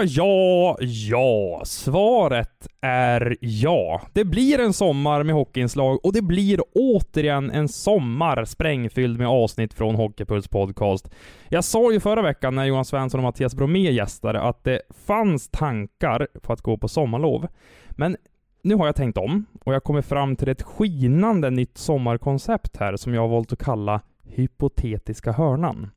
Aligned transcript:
Ja, 0.00 0.06
ja, 0.06 0.76
ja. 0.80 1.62
Svaret 1.64 2.68
är 2.80 3.36
ja. 3.40 4.00
Det 4.12 4.24
blir 4.24 4.60
en 4.60 4.72
sommar 4.72 5.22
med 5.22 5.34
hockeyinslag 5.34 6.04
och 6.04 6.12
det 6.12 6.22
blir 6.22 6.60
återigen 6.74 7.50
en 7.50 7.68
sommar 7.68 8.44
sprängfylld 8.44 9.18
med 9.18 9.28
avsnitt 9.28 9.74
från 9.74 9.94
Hockeypuls 9.94 10.48
podcast. 10.48 11.10
Jag 11.48 11.64
sa 11.64 11.92
ju 11.92 12.00
förra 12.00 12.22
veckan 12.22 12.54
när 12.54 12.64
Johan 12.64 12.84
Svensson 12.84 13.20
och 13.20 13.22
Mattias 13.22 13.54
Bromé 13.54 13.90
gästade 13.90 14.42
att 14.42 14.64
det 14.64 14.80
fanns 15.06 15.48
tankar 15.48 16.26
på 16.42 16.52
att 16.52 16.60
gå 16.60 16.76
på 16.78 16.88
sommarlov. 16.88 17.46
Men 17.90 18.16
nu 18.62 18.74
har 18.74 18.86
jag 18.86 18.96
tänkt 18.96 19.18
om 19.18 19.46
och 19.64 19.74
jag 19.74 19.84
kommer 19.84 20.02
fram 20.02 20.36
till 20.36 20.48
ett 20.48 20.62
skinande 20.62 21.50
nytt 21.50 21.78
sommarkoncept 21.78 22.76
här 22.76 22.96
som 22.96 23.14
jag 23.14 23.20
har 23.20 23.28
valt 23.28 23.52
att 23.52 23.62
kalla 23.62 24.00
Hypotetiska 24.24 25.32
hörnan. 25.32 25.90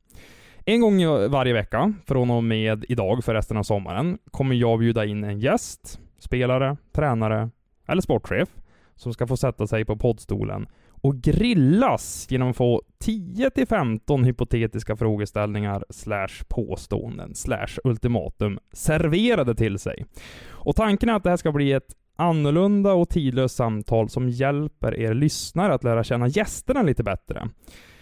En 0.66 0.80
gång 0.80 1.06
varje 1.30 1.52
vecka, 1.52 1.92
från 2.06 2.30
och 2.30 2.44
med 2.44 2.84
idag 2.88 3.24
för 3.24 3.34
resten 3.34 3.56
av 3.56 3.62
sommaren, 3.62 4.18
kommer 4.30 4.54
jag 4.54 4.78
bjuda 4.78 5.04
in 5.04 5.24
en 5.24 5.40
gäst, 5.40 6.00
spelare, 6.18 6.76
tränare 6.92 7.50
eller 7.88 8.02
sportchef 8.02 8.48
som 8.94 9.12
ska 9.12 9.26
få 9.26 9.36
sätta 9.36 9.66
sig 9.66 9.84
på 9.84 9.96
poddstolen 9.96 10.66
och 10.90 11.16
grillas 11.16 12.26
genom 12.30 12.50
att 12.50 12.56
få 12.56 12.82
10-15 13.04 14.24
hypotetiska 14.24 14.96
frågeställningar 14.96 15.84
slash 15.90 16.44
påståenden 16.48 17.34
slash 17.34 17.78
ultimatum 17.84 18.58
serverade 18.72 19.54
till 19.54 19.78
sig. 19.78 20.06
Och 20.50 20.76
tanken 20.76 21.08
är 21.08 21.14
att 21.14 21.22
det 21.22 21.30
här 21.30 21.36
ska 21.36 21.52
bli 21.52 21.72
ett 21.72 21.94
annorlunda 22.16 22.92
och 22.92 23.08
tidlöst 23.08 23.56
samtal 23.56 24.08
som 24.08 24.28
hjälper 24.28 25.00
er 25.00 25.14
lyssnare 25.14 25.74
att 25.74 25.84
lära 25.84 26.04
känna 26.04 26.28
gästerna 26.28 26.82
lite 26.82 27.02
bättre. 27.02 27.48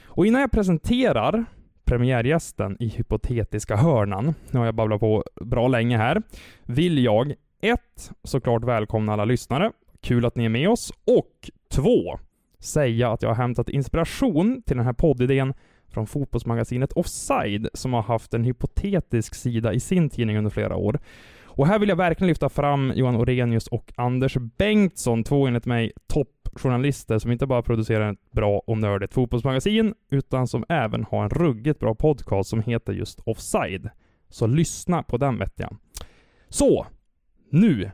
Och 0.05 0.27
innan 0.27 0.41
jag 0.41 0.53
presenterar 0.53 1.45
premiärgästen 1.85 2.77
i 2.81 2.89
hypotetiska 2.89 3.77
hörnan, 3.77 4.35
nu 4.51 4.59
har 4.59 4.67
jag 4.67 4.75
babblat 4.75 5.01
på 5.01 5.25
bra 5.41 5.69
länge 5.69 5.97
här, 5.97 6.23
vill 6.65 7.05
jag 7.05 7.35
1. 7.63 7.81
Såklart 8.25 8.65
välkomna 8.65 9.13
alla 9.13 9.25
lyssnare. 9.25 9.73
Kul 10.01 10.27
att 10.27 10.37
ni 10.37 10.45
är 10.45 10.49
med 10.49 10.69
oss. 10.69 10.93
Och 11.07 11.51
2. 11.73 12.19
Säga 12.59 13.13
att 13.13 13.23
jag 13.23 13.31
har 13.31 13.37
hämtat 13.37 13.69
inspiration 13.69 14.63
till 14.63 14.77
den 14.77 14.87
här 14.87 14.93
poddidén 14.93 15.55
från 15.89 16.07
fotbollsmagasinet 16.07 16.93
Offside, 16.93 17.69
som 17.75 17.93
har 17.93 18.03
haft 18.03 18.35
en 18.35 18.45
hypotetisk 18.45 19.35
sida 19.35 19.73
i 19.73 19.81
sin 19.81 20.11
tidning 20.11 20.39
under 20.39 20.51
flera 20.51 20.77
år. 20.77 20.99
Och 21.45 21.67
här 21.67 21.79
vill 21.79 21.89
jag 21.89 21.97
verkligen 21.97 22.29
lyfta 22.29 22.49
fram 22.49 22.93
Johan 22.97 23.17
Orenius 23.17 23.67
och 23.67 23.93
Anders 23.97 24.37
Bengtsson, 24.37 25.25
två 25.25 25.47
enligt 25.47 25.67
mig 25.67 25.93
toppjournalister 26.53 27.19
som 27.19 27.33
inte 27.33 27.47
bara 27.47 27.63
producerar 27.63 28.13
ett 28.13 28.31
bra 28.31 28.63
och 28.67 28.79
nördigt 28.79 29.15
fotbollsmagasin, 29.15 29.95
utan 30.11 30.47
som 30.47 30.65
även 30.69 31.05
har 31.05 31.25
en 31.25 31.31
ruggigt 31.31 31.81
bra 31.81 31.95
podcast 31.95 32.51
som 32.51 32.61
heter 32.61 32.93
just 32.93 33.21
Offside. 33.21 33.91
Så 34.29 34.47
lyssna 34.47 35.03
på 35.03 35.17
den 35.17 35.39
vet 35.39 35.53
jag. 35.57 35.77
Så, 36.49 36.87
nu. 37.51 37.91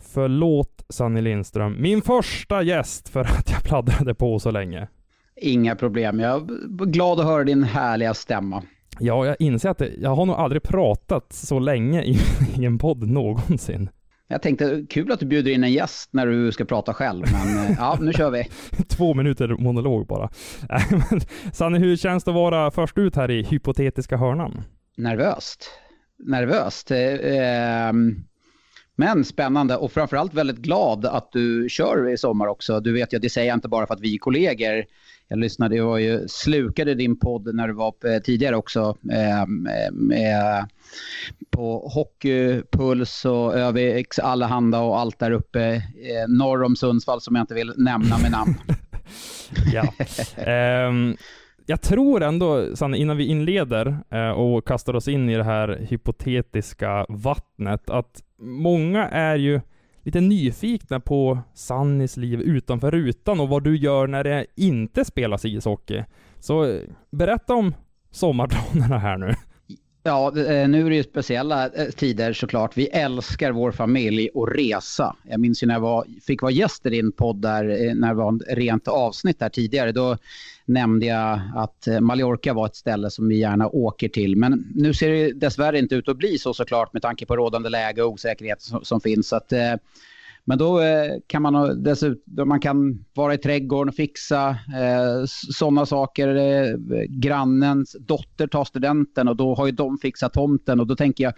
Förlåt 0.00 0.84
Sanny 0.88 1.20
Lindström, 1.20 1.82
min 1.82 2.02
första 2.02 2.62
gäst 2.62 3.08
för 3.08 3.20
att 3.20 3.50
jag 3.50 3.62
pladdrade 3.62 4.14
på 4.14 4.38
så 4.38 4.50
länge. 4.50 4.88
Inga 5.36 5.76
problem. 5.76 6.20
Jag 6.20 6.50
är 6.50 6.86
glad 6.86 7.20
att 7.20 7.26
höra 7.26 7.44
din 7.44 7.62
härliga 7.62 8.14
stämma. 8.14 8.62
Ja, 9.00 9.26
jag 9.26 9.36
inser 9.38 9.68
att 9.68 9.78
det, 9.78 9.92
jag 9.98 10.16
har 10.16 10.26
nog 10.26 10.36
aldrig 10.36 10.62
pratat 10.62 11.32
så 11.32 11.58
länge 11.58 12.02
i, 12.02 12.18
i 12.58 12.64
en 12.64 12.78
podd 12.78 13.08
någonsin. 13.08 13.88
Jag 14.30 14.42
tänkte, 14.42 14.84
kul 14.88 15.12
att 15.12 15.20
du 15.20 15.26
bjuder 15.26 15.50
in 15.50 15.64
en 15.64 15.72
gäst 15.72 16.08
när 16.12 16.26
du 16.26 16.52
ska 16.52 16.64
prata 16.64 16.94
själv, 16.94 17.24
men 17.32 17.66
eh, 17.66 17.76
ja, 17.78 17.98
nu 18.00 18.12
kör 18.12 18.30
vi. 18.30 18.44
Två 18.88 19.14
minuter 19.14 19.48
monolog 19.48 20.06
bara. 20.06 20.30
Sanne, 21.52 21.78
hur 21.78 21.96
känns 21.96 22.24
det 22.24 22.30
att 22.30 22.34
vara 22.34 22.70
först 22.70 22.98
ut 22.98 23.16
här 23.16 23.30
i 23.30 23.42
hypotetiska 23.42 24.16
hörnan? 24.16 24.62
Nervöst. 24.96 25.70
Nervöst. 26.18 26.90
Eh, 26.90 26.98
ehm, 27.22 28.24
men 28.96 29.24
spännande 29.24 29.76
och 29.76 29.92
framförallt 29.92 30.34
väldigt 30.34 30.58
glad 30.58 31.06
att 31.06 31.32
du 31.32 31.68
kör 31.68 32.08
i 32.08 32.16
sommar 32.16 32.46
också. 32.46 32.80
Du 32.80 32.92
vet 32.92 33.12
ju, 33.12 33.18
det 33.18 33.30
säger 33.30 33.48
jag 33.48 33.56
inte 33.56 33.68
bara 33.68 33.86
för 33.86 33.94
att 33.94 34.00
vi 34.00 34.14
är 34.14 34.18
kollegor 34.18 34.84
jag 35.28 35.38
lyssnade, 35.38 35.76
jag 35.76 35.86
var 35.86 35.98
ju, 35.98 36.28
slukade 36.28 36.94
din 36.94 37.18
podd 37.18 37.54
när 37.54 37.68
du 37.68 37.74
var 37.74 38.20
tidigare 38.20 38.56
också. 38.56 38.96
Ehm, 39.12 39.66
eh, 39.66 39.92
med, 39.92 40.68
på 41.50 41.88
Hockeypuls 41.94 43.24
och 43.24 43.54
ÖVX 43.56 44.18
Allehanda 44.18 44.80
och 44.80 44.98
allt 44.98 45.18
där 45.18 45.30
uppe 45.30 45.74
eh, 45.74 46.28
norr 46.28 46.62
om 46.62 46.76
Sundsvall 46.76 47.20
som 47.20 47.34
jag 47.34 47.42
inte 47.42 47.54
vill 47.54 47.72
nämna 47.76 48.18
med 48.18 48.30
namn. 48.30 48.54
ja. 49.72 49.92
Um, 50.88 51.16
jag 51.66 51.82
tror 51.82 52.22
ändå, 52.22 52.76
Sanne, 52.76 52.96
innan 52.96 53.16
vi 53.16 53.26
inleder 53.26 53.98
uh, 54.14 54.30
och 54.30 54.66
kastar 54.66 54.96
oss 54.96 55.08
in 55.08 55.28
i 55.28 55.36
det 55.36 55.44
här 55.44 55.86
hypotetiska 55.88 57.06
vattnet, 57.08 57.90
att 57.90 58.22
många 58.42 59.08
är 59.08 59.36
ju 59.36 59.60
lite 60.08 60.20
nyfikna 60.20 61.00
på 61.00 61.38
Sannis 61.54 62.16
liv 62.16 62.40
utanför 62.40 62.90
rutan 62.90 63.40
och 63.40 63.48
vad 63.48 63.64
du 63.64 63.76
gör 63.76 64.06
när 64.06 64.24
det 64.24 64.46
inte 64.56 65.04
spelas 65.04 65.44
ishockey. 65.44 66.04
Så 66.38 66.64
eh, 66.64 66.82
berätta 67.10 67.54
om 67.54 67.74
sommarplanerna 68.10 68.98
här 68.98 69.16
nu. 69.16 69.34
Ja, 70.08 70.28
eh, 70.36 70.68
nu 70.68 70.86
är 70.86 70.90
det 70.90 70.96
ju 70.96 71.02
speciella 71.02 71.68
eh, 71.68 71.90
tider 71.90 72.32
såklart. 72.32 72.76
Vi 72.76 72.86
älskar 72.86 73.52
vår 73.52 73.72
familj 73.72 74.28
och 74.34 74.54
resa. 74.54 75.16
Jag 75.22 75.40
minns 75.40 75.62
ju 75.62 75.66
när 75.66 75.74
jag 75.74 75.80
var, 75.80 76.04
fick 76.26 76.42
vara 76.42 76.52
gäst 76.52 76.86
i 76.86 76.90
din 76.90 77.12
podd 77.12 77.36
där, 77.42 77.68
eh, 77.68 77.94
när 77.94 78.08
det 78.08 78.14
var 78.14 78.34
ett 78.34 78.58
rent 78.58 78.88
avsnitt 78.88 79.38
där 79.38 79.48
tidigare. 79.48 79.92
Då 79.92 80.16
nämnde 80.64 81.06
jag 81.06 81.40
att 81.56 81.88
Mallorca 82.00 82.52
var 82.52 82.66
ett 82.66 82.76
ställe 82.76 83.10
som 83.10 83.28
vi 83.28 83.38
gärna 83.38 83.68
åker 83.68 84.08
till. 84.08 84.36
Men 84.36 84.72
nu 84.74 84.94
ser 84.94 85.10
det 85.10 85.32
dessvärre 85.32 85.78
inte 85.78 85.94
ut 85.94 86.08
att 86.08 86.16
bli 86.16 86.38
så 86.38 86.54
såklart 86.54 86.92
med 86.92 87.02
tanke 87.02 87.26
på 87.26 87.36
rådande 87.36 87.68
läge 87.68 88.02
och 88.02 88.12
osäkerhet 88.12 88.62
som, 88.62 88.84
som 88.84 89.00
finns. 89.00 89.28
Så 89.28 89.36
att, 89.36 89.52
men 90.48 90.58
då 90.58 90.80
eh, 90.80 91.10
kan 91.26 91.42
man 91.42 91.82
dessutom 91.82 92.48
man 92.48 92.60
kan 92.60 93.04
vara 93.14 93.34
i 93.34 93.38
trädgården 93.38 93.88
och 93.88 93.94
fixa 93.94 94.48
eh, 94.50 95.24
sådana 95.52 95.86
saker. 95.86 96.36
Eh, 96.36 96.74
grannens 97.08 97.96
dotter 98.00 98.46
tar 98.46 98.64
studenten 98.64 99.28
och 99.28 99.36
då 99.36 99.54
har 99.54 99.66
ju 99.66 99.72
de 99.72 99.98
fixat 99.98 100.32
tomten 100.32 100.80
och 100.80 100.86
då 100.86 100.96
tänker 100.96 101.24
jag 101.24 101.32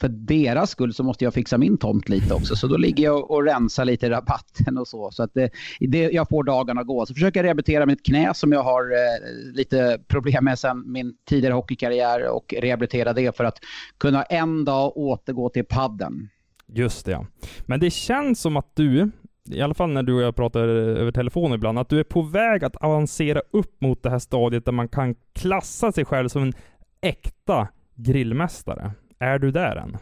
för 0.00 0.08
deras 0.08 0.70
skull 0.70 0.94
så 0.94 1.02
måste 1.02 1.24
jag 1.24 1.34
fixa 1.34 1.58
min 1.58 1.78
tomt 1.78 2.08
lite 2.08 2.34
också. 2.34 2.56
Så 2.56 2.66
då 2.66 2.76
ligger 2.76 3.04
jag 3.04 3.30
och 3.30 3.44
rensar 3.44 3.84
lite 3.84 4.06
i 4.06 4.10
rabatten 4.10 4.78
och 4.78 4.88
så. 4.88 5.10
Så 5.10 5.22
att 5.22 5.34
det, 5.34 5.50
det, 5.80 6.10
jag 6.10 6.28
får 6.28 6.44
dagarna 6.44 6.82
gå. 6.82 7.06
Så 7.06 7.14
försöker 7.14 7.40
jag 7.40 7.44
rehabilitera 7.44 7.86
mitt 7.86 8.06
knä 8.06 8.34
som 8.34 8.52
jag 8.52 8.62
har 8.62 8.82
eh, 8.82 9.54
lite 9.54 10.00
problem 10.08 10.44
med 10.44 10.58
sedan 10.58 10.92
min 10.92 11.14
tidigare 11.28 11.54
hockeykarriär 11.54 12.28
och 12.28 12.54
rehabilitera 12.58 13.12
det 13.12 13.36
för 13.36 13.44
att 13.44 13.58
kunna 13.98 14.22
en 14.22 14.64
dag 14.64 14.96
återgå 14.96 15.48
till 15.48 15.64
padden. 15.64 16.28
Just 16.72 17.06
det, 17.06 17.12
ja. 17.12 17.26
Men 17.66 17.80
det 17.80 17.90
känns 17.90 18.40
som 18.40 18.56
att 18.56 18.76
du, 18.76 19.10
i 19.50 19.62
alla 19.62 19.74
fall 19.74 19.90
när 19.90 20.02
du 20.02 20.14
och 20.14 20.22
jag 20.22 20.36
pratar 20.36 20.60
över 20.68 21.12
telefon 21.12 21.52
ibland, 21.52 21.78
att 21.78 21.88
du 21.88 22.00
är 22.00 22.04
på 22.04 22.22
väg 22.22 22.64
att 22.64 22.76
avancera 22.76 23.42
upp 23.50 23.80
mot 23.80 24.02
det 24.02 24.10
här 24.10 24.18
stadiet 24.18 24.64
där 24.64 24.72
man 24.72 24.88
kan 24.88 25.14
klassa 25.32 25.92
sig 25.92 26.04
själv 26.04 26.28
som 26.28 26.42
en 26.42 26.52
äkta 27.00 27.68
grillmästare. 27.94 28.92
Är 29.18 29.38
du 29.38 29.50
där 29.50 29.76
än? 29.76 29.96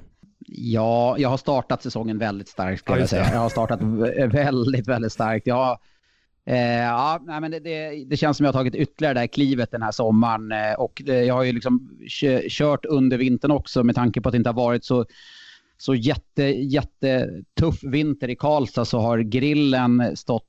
Ja, 0.47 1.17
jag 1.19 1.29
har 1.29 1.37
startat 1.37 1.83
säsongen 1.83 2.19
väldigt 2.19 2.49
starkt 2.49 2.81
ska 2.81 2.93
ja, 2.93 2.99
jag 2.99 3.09
säga. 3.09 3.29
Jag 3.33 3.41
har 3.41 3.49
startat 3.49 3.81
väldigt, 4.33 4.89
väldigt 4.89 5.13
starkt. 5.13 5.47
Jag 5.47 5.79
Eh, 6.49 6.83
ja, 6.83 7.21
nej, 7.27 7.41
men 7.41 7.51
det, 7.51 7.61
det, 7.61 8.05
det, 8.05 8.17
känns 8.17 8.37
som 8.37 8.45
jag 8.45 8.53
har 8.53 8.59
tagit 8.59 8.75
ytterligare 8.75 9.15
det 9.15 9.21
här 9.21 9.27
klivet 9.27 9.71
den 9.71 9.83
här 9.83 9.91
sommaren. 9.91 10.53
Eh, 10.53 10.75
och 10.79 11.03
det, 11.05 11.25
jag 11.25 11.35
har 11.35 11.43
ju 11.43 11.53
liksom 11.53 11.91
kört 12.49 12.85
under 12.85 13.19
vintern 13.19 13.51
också 13.51 13.85
med 13.85 13.95
tanke 13.95 14.21
på 14.21 14.29
att 14.29 14.33
det 14.33 14.37
inte 14.37 14.51
har 14.51 14.55
varit 14.55 14.85
så 14.85 15.05
så 15.79 15.95
jätte, 15.95 16.43
jättetuff 16.43 17.83
vinter 17.83 18.31
i 18.31 18.37
Karlstad 18.37 18.85
så 18.85 18.99
har 18.99 19.19
grillen 19.19 20.17
stått 20.17 20.48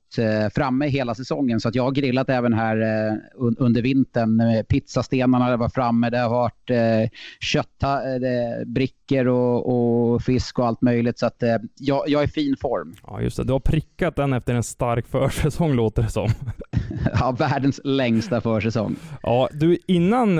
framme 0.54 0.86
hela 0.88 1.14
säsongen. 1.14 1.60
Så 1.60 1.68
att 1.68 1.74
jag 1.74 1.82
har 1.82 1.90
grillat 1.90 2.30
även 2.30 2.52
här 2.52 2.76
eh, 2.76 3.14
under 3.58 3.82
vintern. 3.82 4.64
Pizzastenarna 4.68 5.56
var 5.56 5.68
framme, 5.68 6.10
det 6.10 6.18
har 6.18 6.30
varit 6.30 6.70
eh, 6.70 7.08
köttbrickor 7.40 9.26
och, 9.26 10.12
och, 10.12 10.22
fisk 10.22 10.58
och 10.58 10.66
allt 10.66 10.82
möjligt. 10.82 11.18
Så 11.18 11.26
att 11.26 11.42
jag, 11.78 12.04
jag 12.08 12.22
är 12.22 12.26
i 12.26 12.28
fin 12.28 12.56
form. 12.60 12.94
Ja, 13.06 13.20
just 13.20 13.36
det. 13.36 13.44
Du 13.44 13.52
har 13.52 13.60
prickat 13.60 14.16
den 14.16 14.32
efter 14.32 14.54
en 14.54 14.62
stark 14.62 15.06
försäsong 15.06 15.72
låter 15.72 16.02
det 16.02 16.08
som. 16.08 16.28
ja, 17.20 17.36
världens 17.38 17.80
längsta 17.84 18.40
försäsong. 18.40 18.96
Ja, 19.22 19.48
du, 19.52 19.78
innan 19.86 20.38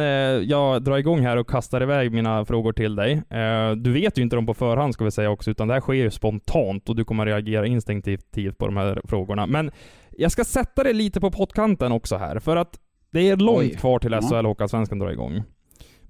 jag 0.48 0.82
drar 0.82 0.98
igång 0.98 1.20
här 1.20 1.36
och 1.36 1.50
kastar 1.50 1.82
iväg 1.82 2.12
mina 2.12 2.44
frågor 2.44 2.72
till 2.72 2.96
dig. 2.96 3.22
Du 3.76 3.92
vet 3.92 4.18
ju 4.18 4.22
inte 4.22 4.36
dem 4.36 4.46
på 4.46 4.54
förhand 4.54 4.94
ska 4.94 5.04
vi 5.04 5.10
säga 5.10 5.30
också, 5.30 5.50
utan 5.50 5.68
det 5.68 5.74
här 5.74 5.80
sker 5.80 5.94
ju 5.94 6.10
spontant 6.10 6.88
och 6.88 6.96
du 6.96 7.04
kommer 7.04 7.26
reagera 7.26 7.66
instinktivt 7.66 8.58
på 8.58 8.66
de 8.66 8.76
här 8.76 9.00
frågorna. 9.04 9.46
Men 9.46 9.59
jag 10.10 10.32
ska 10.32 10.44
sätta 10.44 10.82
det 10.84 10.92
lite 10.92 11.20
på 11.20 11.30
pottkanten 11.30 11.92
också 11.92 12.16
här, 12.16 12.38
för 12.38 12.56
att 12.56 12.78
det 13.10 13.30
är 13.30 13.36
långt 13.36 13.58
Oj. 13.58 13.74
kvar 13.74 13.98
till 13.98 14.12
SHL 14.12 14.46
och 14.46 14.70
Svenskan 14.70 14.98
drar 14.98 15.10
igång. 15.10 15.42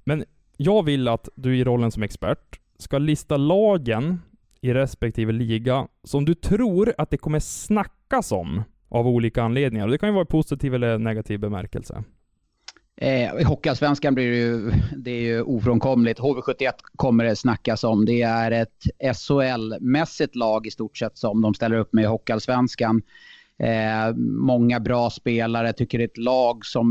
Men 0.04 0.24
jag 0.56 0.82
vill 0.82 1.08
att 1.08 1.28
du 1.34 1.58
i 1.58 1.64
rollen 1.64 1.90
som 1.90 2.02
expert 2.02 2.60
ska 2.78 2.98
lista 2.98 3.36
lagen 3.36 4.20
i 4.60 4.74
respektive 4.74 5.32
liga 5.32 5.86
som 6.04 6.24
du 6.24 6.34
tror 6.34 6.94
att 6.98 7.10
det 7.10 7.16
kommer 7.16 7.40
snackas 7.40 8.32
om 8.32 8.62
av 8.88 9.08
olika 9.08 9.42
anledningar. 9.42 9.88
Det 9.88 9.98
kan 9.98 10.08
ju 10.08 10.14
vara 10.14 10.24
positiv 10.24 10.74
eller 10.74 10.98
negativ 10.98 11.40
bemärkelse. 11.40 12.04
Eh, 12.96 13.40
I 13.40 13.44
Hockeyallsvenskan 13.44 14.14
blir 14.14 14.30
det 14.30 14.36
ju, 14.36 14.70
det 14.96 15.10
är 15.10 15.20
ju 15.20 15.42
ofrånkomligt. 15.42 16.20
HV71 16.20 16.72
kommer 16.96 17.24
det 17.24 17.36
snackas 17.36 17.84
om. 17.84 18.04
Det 18.04 18.22
är 18.22 18.50
ett 18.50 18.82
SHL-mässigt 19.16 20.36
lag 20.36 20.66
i 20.66 20.70
stort 20.70 20.96
sett 20.96 21.18
som 21.18 21.42
de 21.42 21.54
ställer 21.54 21.76
upp 21.76 21.92
med 21.92 22.02
i 22.02 22.06
Hockeyallsvenskan. 22.06 23.02
Eh, 23.62 24.14
många 24.16 24.80
bra 24.80 25.10
spelare, 25.10 25.72
tycker 25.72 25.98
det 25.98 26.04
är 26.04 26.08
ett 26.08 26.18
lag 26.18 26.66
som 26.66 26.86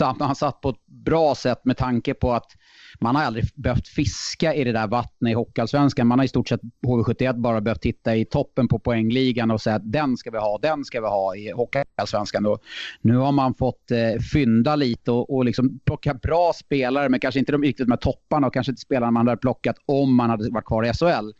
har 0.00 0.34
satt 0.34 0.60
på 0.60 0.68
ett 0.68 0.86
bra 0.86 1.34
sätt 1.34 1.64
med 1.64 1.76
tanke 1.76 2.14
på 2.14 2.32
att 2.32 2.52
man 3.00 3.16
har 3.16 3.22
aldrig 3.22 3.44
behövt 3.54 3.88
fiska 3.88 4.54
i 4.54 4.64
det 4.64 4.72
där 4.72 4.86
vattnet 4.86 5.30
i 5.30 5.34
Hockeyallsvenskan. 5.34 6.06
Man 6.06 6.18
har 6.18 6.24
i 6.24 6.28
stort 6.28 6.48
sett 6.48 6.60
HV71 6.86 7.40
bara 7.40 7.60
behövt 7.60 7.80
titta 7.80 8.16
i 8.16 8.24
toppen 8.24 8.68
på 8.68 8.78
poängligan 8.78 9.50
och 9.50 9.60
säga 9.60 9.76
att 9.76 9.92
den 9.92 10.16
ska 10.16 10.30
vi 10.30 10.38
ha, 10.38 10.58
den 10.58 10.84
ska 10.84 11.00
vi 11.00 11.06
ha 11.06 11.36
i 11.36 11.50
Hockeyallsvenskan. 11.50 12.56
Nu 13.00 13.16
har 13.16 13.32
man 13.32 13.54
fått 13.54 13.90
eh, 13.90 14.20
fynda 14.32 14.76
lite 14.76 15.10
och, 15.10 15.36
och 15.36 15.44
liksom 15.44 15.80
plocka 15.84 16.14
bra 16.14 16.52
spelare, 16.52 17.08
men 17.08 17.20
kanske 17.20 17.38
inte 17.38 17.52
de 17.52 17.62
riktigt 17.62 17.88
med 17.88 18.00
topparna 18.00 18.46
och 18.46 18.54
kanske 18.54 18.72
inte 18.72 18.82
spelarna 18.82 19.10
man 19.10 19.26
hade 19.26 19.40
plockat 19.40 19.76
om 19.86 20.14
man 20.14 20.30
hade 20.30 20.50
varit 20.50 20.64
kvar 20.64 20.84
i 20.84 20.92
SHL. 20.92 21.30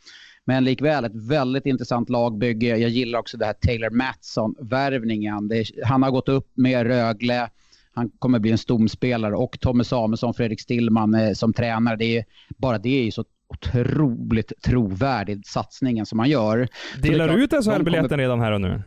Men 0.48 0.64
likväl 0.64 1.04
ett 1.04 1.14
väldigt 1.14 1.66
intressant 1.66 2.10
lagbygge. 2.10 2.76
Jag 2.76 2.90
gillar 2.90 3.19
också 3.19 3.37
det 3.37 3.46
här 3.46 3.52
Taylor 3.52 3.90
Mattsson-värvningen. 3.90 5.50
Han 5.84 6.02
har 6.02 6.10
gått 6.10 6.28
upp 6.28 6.52
med 6.54 6.87
Rögle 6.87 7.48
han 7.96 8.10
kommer 8.19 8.38
bli 8.38 8.50
en 8.50 8.58
stomspelare 8.58 9.34
och 9.34 9.60
Tommy 9.60 9.84
Samuelsson, 9.84 10.34
Fredrik 10.34 10.60
Stillman 10.60 11.14
eh, 11.14 11.32
som 11.32 11.52
tränare. 11.52 11.96
Det 11.96 12.19
är, 12.19 12.25
bara 12.48 12.78
det 12.78 12.88
är 12.88 13.04
ju 13.04 13.10
så 13.10 13.25
otroligt 13.48 14.52
trovärdigt 14.62 15.46
satsningen 15.46 16.06
som 16.06 16.16
man 16.16 16.31
gör. 16.31 16.69
Delar 17.02 17.28
du 17.28 17.44
ut 17.44 17.50
SHL-biljetten 17.50 18.08
kommer... 18.08 18.22
redan 18.22 18.40
här 18.40 18.52
och 18.52 18.60
nu? 18.60 18.82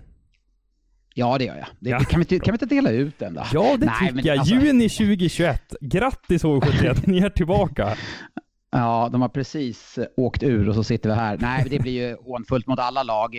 Ja, 1.13 1.37
det 1.37 1.45
gör 1.45 1.55
jag. 1.55 1.67
Det, 1.79 1.89
ja. 1.89 1.99
kan, 1.99 2.19
vi 2.19 2.39
kan 2.39 2.51
vi 2.51 2.55
inte 2.55 2.75
dela 2.75 2.91
ut 2.91 3.19
den 3.19 3.33
då? 3.33 3.43
Ja, 3.53 3.77
det 3.77 3.85
Nej, 3.85 4.13
tycker 4.13 4.27
jag. 4.27 4.37
Alltså... 4.37 4.55
Juni 4.55 4.89
2021. 4.89 5.75
Grattis 5.81 6.43
HV71, 6.43 7.01
ni 7.03 7.19
är 7.19 7.29
tillbaka. 7.29 7.95
Ja, 8.71 9.09
de 9.11 9.21
har 9.21 9.29
precis 9.29 9.99
åkt 10.17 10.43
ur 10.43 10.69
och 10.69 10.75
så 10.75 10.83
sitter 10.83 11.09
vi 11.09 11.15
här. 11.15 11.37
Nej, 11.37 11.65
det 11.69 11.79
blir 11.79 11.91
ju 12.09 12.17
hånfullt 12.25 12.67
mot 12.67 12.79
alla 12.79 13.03
lag. 13.03 13.35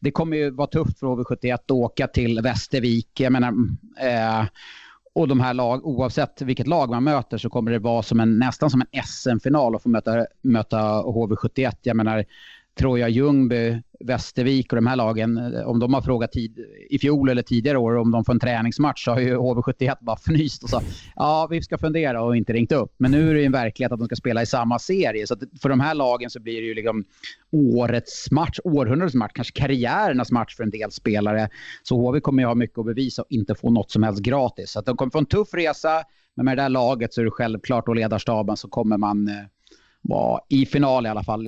Det 0.00 0.10
kommer 0.10 0.36
ju 0.36 0.50
vara 0.50 0.66
tufft 0.66 0.98
för 0.98 1.06
HV71 1.06 1.54
att 1.54 1.70
åka 1.70 2.06
till 2.06 2.40
Västervik. 2.40 3.20
Jag 3.20 3.32
menar, 3.32 3.54
eh, 4.00 4.44
och 5.14 5.28
de 5.28 5.40
här 5.40 5.54
lag, 5.54 5.86
oavsett 5.86 6.42
vilket 6.42 6.66
lag 6.66 6.90
man 6.90 7.04
möter 7.04 7.38
så 7.38 7.50
kommer 7.50 7.70
det 7.70 7.78
vara 7.78 8.02
som 8.02 8.20
en, 8.20 8.38
nästan 8.38 8.70
som 8.70 8.82
en 8.90 9.02
SM-final 9.02 9.74
att 9.74 9.82
få 9.82 9.88
möta, 9.88 10.26
möta 10.42 10.78
HV71. 11.02 11.72
Jag 11.82 11.96
menar, 11.96 12.24
Troja 12.78 13.08
Ljungby, 13.08 13.82
Västervik 14.00 14.72
och 14.72 14.76
de 14.76 14.86
här 14.86 14.96
lagen, 14.96 15.54
eh, 15.54 15.62
om 15.62 15.78
de 15.78 15.94
har 15.94 16.02
frågat 16.02 16.32
tid, 16.32 16.58
i 16.90 16.98
fjol 16.98 17.28
eller 17.28 17.42
tidigare 17.42 17.78
år 17.78 17.96
om 17.96 18.10
de 18.10 18.24
får 18.24 18.32
en 18.32 18.40
träningsmatch 18.40 19.04
så 19.04 19.10
har 19.10 19.20
ju 19.20 19.36
HV71 19.36 19.96
bara 20.00 20.16
fnyst 20.26 20.62
och 20.62 20.70
sa 20.70 20.82
ja, 21.16 21.48
vi 21.50 21.62
ska 21.62 21.78
fundera 21.78 22.22
och 22.22 22.36
inte 22.36 22.52
ringt 22.52 22.72
upp. 22.72 22.94
Men 22.98 23.10
nu 23.10 23.30
är 23.30 23.34
det 23.34 23.40
ju 23.40 23.46
en 23.46 23.52
verklighet 23.52 23.92
att 23.92 23.98
de 23.98 24.06
ska 24.06 24.16
spela 24.16 24.42
i 24.42 24.46
samma 24.46 24.78
serie. 24.78 25.26
Så 25.26 25.36
för 25.62 25.68
de 25.68 25.80
här 25.80 25.94
lagen 25.94 26.30
så 26.30 26.40
blir 26.40 26.60
det 26.60 26.66
ju 26.66 26.74
liksom 26.74 27.04
årets 27.52 28.30
match, 28.30 28.58
århundradets 28.64 29.14
match, 29.14 29.32
kanske 29.34 29.60
karriärernas 29.60 30.32
match 30.32 30.56
för 30.56 30.64
en 30.64 30.70
del 30.70 30.90
spelare. 30.90 31.48
Så 31.82 31.96
HV 31.96 32.20
kommer 32.20 32.42
ju 32.42 32.46
ha 32.46 32.54
mycket 32.54 32.78
att 32.78 32.86
bevisa 32.86 33.22
och 33.22 33.28
inte 33.30 33.54
få 33.54 33.70
något 33.70 33.90
som 33.90 34.02
helst 34.02 34.22
gratis. 34.22 34.70
Så 34.70 34.78
att 34.78 34.86
de 34.86 34.96
kommer 34.96 35.10
få 35.10 35.18
en 35.18 35.26
tuff 35.26 35.54
resa, 35.54 36.02
men 36.36 36.44
med 36.44 36.56
det 36.56 36.62
där 36.62 36.68
laget 36.68 37.14
så 37.14 37.20
är 37.20 37.24
det 37.24 37.30
självklart 37.30 37.88
och 37.88 37.96
ledarstaben 37.96 38.56
så 38.56 38.68
kommer 38.68 38.96
man 38.96 39.28
eh, 39.28 39.34
vara 40.02 40.40
i 40.48 40.66
final 40.66 41.06
i 41.06 41.08
alla 41.08 41.24
fall. 41.24 41.46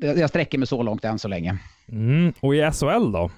Jag 0.00 0.28
sträcker 0.30 0.58
mig 0.58 0.66
så 0.66 0.82
långt 0.82 1.04
än 1.04 1.18
så 1.18 1.28
länge. 1.28 1.58
Mm. 1.88 2.32
Och 2.40 2.54
i 2.54 2.70
SHL 2.72 3.12
då? 3.12 3.30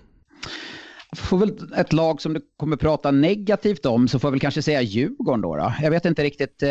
Får 1.17 1.39
väl 1.39 1.73
ett 1.77 1.93
lag 1.93 2.23
som 2.23 2.33
du 2.33 2.41
kommer 2.57 2.77
prata 2.77 3.11
negativt 3.11 3.87
om 3.87 4.09
så 4.09 4.19
får 4.19 4.29
jag 4.29 4.33
väl 4.33 4.41
kanske 4.41 4.63
säga 4.63 4.83
Djurgården 4.83 5.41
då. 5.41 5.57
då. 5.57 5.75
Jag 5.83 5.91
vet 5.91 6.05
inte 6.05 6.23
riktigt. 6.25 6.63
Eh, 6.63 6.69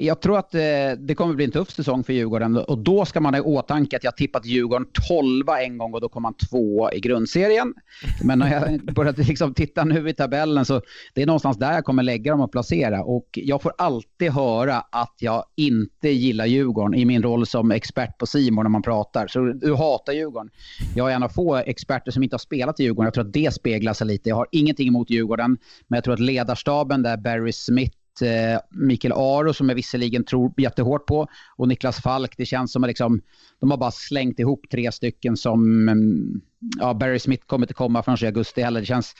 jag 0.00 0.20
tror 0.20 0.38
att 0.38 0.54
eh, 0.54 0.60
det 0.98 1.14
kommer 1.14 1.34
bli 1.34 1.44
en 1.44 1.50
tuff 1.50 1.70
säsong 1.70 2.04
för 2.04 2.12
Djurgården 2.12 2.56
och 2.56 2.78
då 2.78 3.04
ska 3.04 3.20
man 3.20 3.34
ha 3.34 3.38
i 3.38 3.42
åtanke 3.42 3.96
att 3.96 4.04
jag 4.04 4.16
tippat 4.16 4.46
Djurgården 4.46 4.86
12 5.08 5.48
en 5.48 5.78
gång 5.78 5.94
och 5.94 6.00
då 6.00 6.08
kom 6.08 6.22
man 6.22 6.34
två 6.50 6.90
i 6.92 7.00
grundserien. 7.00 7.74
Men 8.22 8.38
när 8.38 8.52
jag 8.52 8.84
började 8.94 9.22
liksom 9.22 9.54
titta 9.54 9.84
nu 9.84 10.08
i 10.08 10.14
tabellen 10.14 10.64
så 10.64 10.82
det 11.14 11.22
är 11.22 11.26
någonstans 11.26 11.58
där 11.58 11.72
jag 11.72 11.84
kommer 11.84 12.02
lägga 12.02 12.30
dem 12.30 12.40
och 12.40 12.52
placera. 12.52 13.04
Och 13.04 13.28
jag 13.32 13.62
får 13.62 13.72
alltid 13.78 14.30
höra 14.30 14.76
att 14.76 15.14
jag 15.18 15.44
inte 15.56 16.08
gillar 16.08 16.46
Djurgården 16.46 16.94
i 16.94 17.04
min 17.04 17.22
roll 17.22 17.46
som 17.46 17.70
expert 17.70 18.18
på 18.18 18.26
Simon 18.26 18.64
när 18.64 18.70
man 18.70 18.82
pratar. 18.82 19.26
Så 19.26 19.52
du 19.52 19.74
hatar 19.74 20.12
Djurgården. 20.12 20.50
Jag 20.96 21.10
är 21.10 21.14
en 21.14 21.22
av 21.22 21.28
få 21.28 21.56
experter 21.56 22.10
som 22.10 22.22
inte 22.22 22.34
har 22.34 22.38
spelat 22.38 22.80
i 22.80 22.82
Djurgården. 22.82 23.06
Jag 23.06 23.14
tror 23.14 23.24
att 23.24 23.32
det 23.32 23.54
speglar 23.54 23.92
sig 23.92 24.06
lite. 24.06 24.28
Jag 24.28 24.36
har 24.36 24.46
ingenting 24.52 24.88
emot 24.88 25.10
Djurgården, 25.10 25.58
men 25.88 25.96
jag 25.96 26.04
tror 26.04 26.14
att 26.14 26.20
ledarstaben 26.20 27.02
där 27.02 27.16
Barry 27.16 27.52
Smith 27.52 27.99
Eh, 28.22 28.60
Mikael 28.70 29.12
Aro 29.12 29.52
som 29.52 29.68
jag 29.68 29.76
visserligen 29.76 30.24
tror 30.24 30.52
jättehårt 30.56 31.06
på 31.06 31.28
och 31.56 31.68
Niklas 31.68 32.02
Falk. 32.02 32.36
Det 32.36 32.46
känns 32.46 32.72
som 32.72 32.84
att 32.84 32.88
liksom, 32.88 33.20
de 33.60 33.70
har 33.70 33.78
bara 33.78 33.90
slängt 33.90 34.38
ihop 34.38 34.66
tre 34.70 34.92
stycken 34.92 35.36
som... 35.36 35.88
Mm, 35.88 36.40
ja, 36.78 36.94
Barry 36.94 37.18
Smith 37.18 37.46
kommer 37.46 37.64
inte 37.64 37.74
komma 37.74 38.02
förrän 38.02 38.18
i 38.22 38.26
augusti 38.26 38.62
heller. 38.62 38.80
Det 38.80 38.86
känns... 38.86 39.14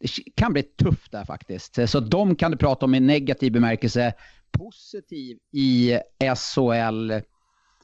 Det 0.00 0.34
kan 0.34 0.52
bli 0.52 0.62
tufft 0.62 1.12
där 1.12 1.24
faktiskt. 1.24 1.78
Så 1.86 2.00
de 2.00 2.36
kan 2.36 2.50
du 2.50 2.56
prata 2.56 2.86
om 2.86 2.94
i 2.94 3.00
negativ 3.00 3.52
bemärkelse. 3.52 4.14
Positiv 4.52 5.38
i 5.52 5.98
SHL. 6.36 7.12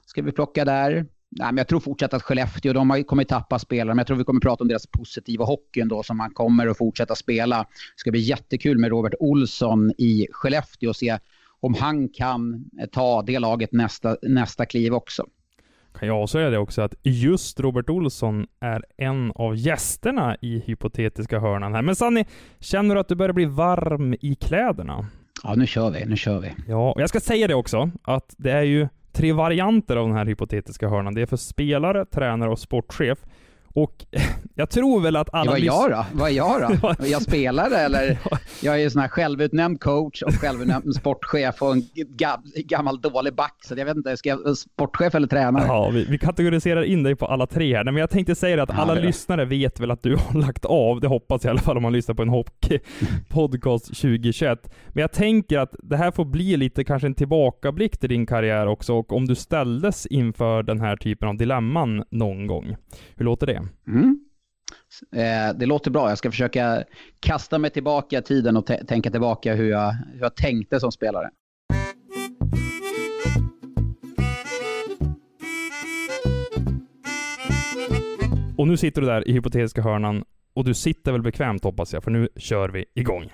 Ska 0.06 0.23
vi 0.23 0.32
plocka 0.32 0.65
där? 0.65 1.06
Nej, 1.37 1.47
men 1.47 1.57
jag 1.57 1.69
tror 1.69 1.81
fortsatt 1.81 2.14
att 2.14 2.23
Skellefteå, 2.23 2.73
de 2.73 3.05
kommer 3.05 3.25
tappa 3.25 3.59
spelare, 3.59 3.95
men 3.95 3.99
jag 3.99 4.07
tror 4.07 4.17
vi 4.17 4.25
kommer 4.25 4.41
prata 4.41 4.64
om 4.64 4.69
deras 4.69 4.87
positiva 4.87 5.45
hockey 5.45 5.81
ändå 5.81 6.03
som 6.03 6.17
man 6.17 6.31
kommer 6.31 6.67
att 6.67 6.79
fortsätta 6.79 7.14
spela. 7.14 7.59
Det 7.59 7.67
ska 7.97 8.11
bli 8.11 8.21
jättekul 8.21 8.79
med 8.79 8.91
Robert 8.91 9.14
Olsson 9.21 9.91
i 9.99 10.26
Skellefteå 10.31 10.88
och 10.88 10.97
se 10.97 11.19
om 11.61 11.75
han 11.75 12.09
kan 12.09 12.64
ta 12.93 13.23
det 13.23 13.38
laget 13.38 13.73
nästa, 13.73 14.17
nästa 14.23 14.67
kliv 14.67 14.95
också. 14.95 15.26
Kan 15.99 16.09
jag 16.09 16.17
avslöja 16.17 16.50
det 16.50 16.59
också 16.59 16.83
att 16.83 16.95
just 17.03 17.61
Robert 17.61 17.91
Olsson 17.91 18.47
är 18.61 18.85
en 18.97 19.33
av 19.35 19.57
gästerna 19.57 20.37
i 20.41 20.62
hypotetiska 20.67 21.41
hörnan 21.41 21.75
här. 21.75 21.83
Men 21.83 21.97
Sanni, 21.97 22.25
känner 22.61 22.95
du 22.95 23.00
att 23.00 23.09
du 23.09 23.14
börjar 23.14 23.33
bli 23.33 23.45
varm 23.45 24.14
i 24.21 24.35
kläderna? 24.35 25.07
Ja, 25.43 25.55
nu 25.55 25.67
kör 25.67 25.91
vi, 25.91 26.05
nu 26.05 26.17
kör 26.17 26.41
vi. 26.41 26.53
Ja, 26.69 26.93
och 26.93 27.00
jag 27.00 27.09
ska 27.09 27.21
säga 27.21 27.49
det 27.49 27.55
också, 27.55 27.91
att 28.03 28.35
det 28.38 28.50
är 28.50 28.62
ju 28.62 28.88
tre 29.14 29.33
varianter 29.33 29.97
av 29.97 30.09
den 30.09 30.16
här 30.16 30.26
hypotetiska 30.26 30.88
hörnan. 30.88 31.14
Det 31.14 31.23
är 31.23 31.26
för 31.26 31.37
spelare, 31.37 32.04
tränare 32.04 32.50
och 32.50 32.59
sportchef. 32.59 33.18
Och 33.75 34.04
jag 34.54 34.71
tror 34.71 35.00
väl 35.00 35.16
att 35.16 35.35
alla... 35.35 35.50
Vad 35.50 35.61
jag 35.61 35.90
då? 35.90 36.07
Vad 36.12 36.31
är 36.31 36.35
jag 36.35 36.61
då? 36.61 36.95
Jag 37.07 37.23
spelare 37.23 37.76
eller? 37.76 38.19
Jag 38.62 38.75
är 38.75 38.78
ju 38.78 38.90
sån 38.90 39.00
här 39.00 39.09
självutnämnd 39.09 39.81
coach 39.81 40.23
och 40.23 40.33
självutnämnd 40.33 40.95
sportchef 40.95 41.62
och 41.62 41.73
en 41.73 41.83
gammal 42.54 43.00
dålig 43.00 43.35
back. 43.35 43.57
Så 43.64 43.75
jag 43.76 43.85
vet 43.85 43.97
inte, 43.97 44.16
ska 44.16 44.28
jag 44.28 44.57
sportchef 44.57 45.14
eller 45.14 45.26
tränare? 45.26 45.64
Ja, 45.66 45.90
vi, 45.90 46.04
vi 46.04 46.19
kategoriserar 46.19 46.83
in 46.83 47.02
dig 47.02 47.16
på 47.16 47.26
alla 47.26 47.47
tre 47.47 47.76
här. 47.76 47.85
Men 47.85 47.97
jag 47.97 48.11
tänkte 48.11 48.35
säga 48.35 48.62
att 48.62 48.71
alla 48.71 48.97
ja, 48.97 49.02
lyssnare 49.02 49.45
vet 49.45 49.81
väl 49.81 49.90
att 49.90 50.02
du 50.02 50.16
har 50.16 50.40
lagt 50.40 50.64
av. 50.64 51.00
Det 51.00 51.09
hoppas 51.09 51.45
jag 51.45 51.49
i 51.49 51.50
alla 51.50 51.61
fall 51.61 51.76
om 51.76 51.83
man 51.83 51.93
lyssnar 51.93 52.14
på 52.14 52.23
en 52.23 52.31
hockey-podcast 52.31 53.87
2021. 53.87 54.75
Men 54.88 55.00
jag 55.00 55.12
tänker 55.12 55.59
att 55.59 55.75
det 55.83 55.97
här 55.97 56.11
får 56.11 56.25
bli 56.25 56.57
lite 56.57 56.85
kanske 56.85 57.07
en 57.07 57.14
tillbakablick 57.14 57.99
till 57.99 58.09
din 58.09 58.26
karriär 58.26 58.66
också 58.66 58.95
och 58.95 59.12
om 59.12 59.26
du 59.26 59.35
ställdes 59.35 60.07
inför 60.07 60.62
den 60.62 60.81
här 60.81 60.97
typen 60.97 61.28
av 61.28 61.37
dilemman 61.37 62.04
någon 62.11 62.47
gång. 62.47 62.76
Hur 63.16 63.25
låter 63.25 63.47
det? 63.47 63.63
Mm. 63.87 64.18
Eh, 65.12 65.59
det 65.59 65.66
låter 65.66 65.90
bra. 65.90 66.09
Jag 66.09 66.18
ska 66.18 66.30
försöka 66.30 66.85
kasta 67.21 67.59
mig 67.59 67.71
tillbaka 67.71 68.18
i 68.18 68.23
tiden 68.23 68.56
och 68.56 68.66
tänka 68.66 69.11
tillbaka 69.11 69.54
hur 69.54 69.71
jag, 69.71 69.92
hur 69.92 70.21
jag 70.21 70.37
tänkte 70.37 70.80
som 70.80 70.92
spelare. 70.92 71.30
Och 78.56 78.68
nu 78.68 78.76
sitter 78.76 79.00
du 79.00 79.06
där 79.06 79.28
i 79.28 79.33
hypotetiska 79.33 79.83
hörnan 79.83 80.25
och 80.54 80.64
du 80.64 80.75
sitter 80.75 81.12
väl 81.12 81.23
bekvämt 81.23 81.64
hoppas 81.64 81.92
jag, 81.92 82.04
för 82.04 82.11
nu 82.11 82.28
kör 82.37 82.68
vi 82.68 82.85
igång. 82.94 83.33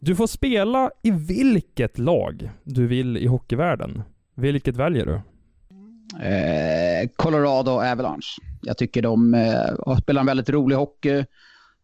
Du 0.00 0.16
får 0.16 0.26
spela 0.26 0.90
i 1.02 1.10
vilket 1.10 1.98
lag 1.98 2.50
du 2.64 2.86
vill 2.86 3.16
i 3.16 3.26
hockeyvärlden. 3.26 4.02
Vilket 4.34 4.76
väljer 4.76 5.06
du? 5.06 5.20
Eh, 6.20 7.08
Colorado 7.16 7.70
Avalanche. 7.70 8.42
Jag 8.62 8.78
tycker 8.78 9.02
de 9.02 9.34
eh, 9.34 9.98
spelar 9.98 10.20
en 10.20 10.26
väldigt 10.26 10.50
rolig 10.50 10.76
hockey. 10.76 11.24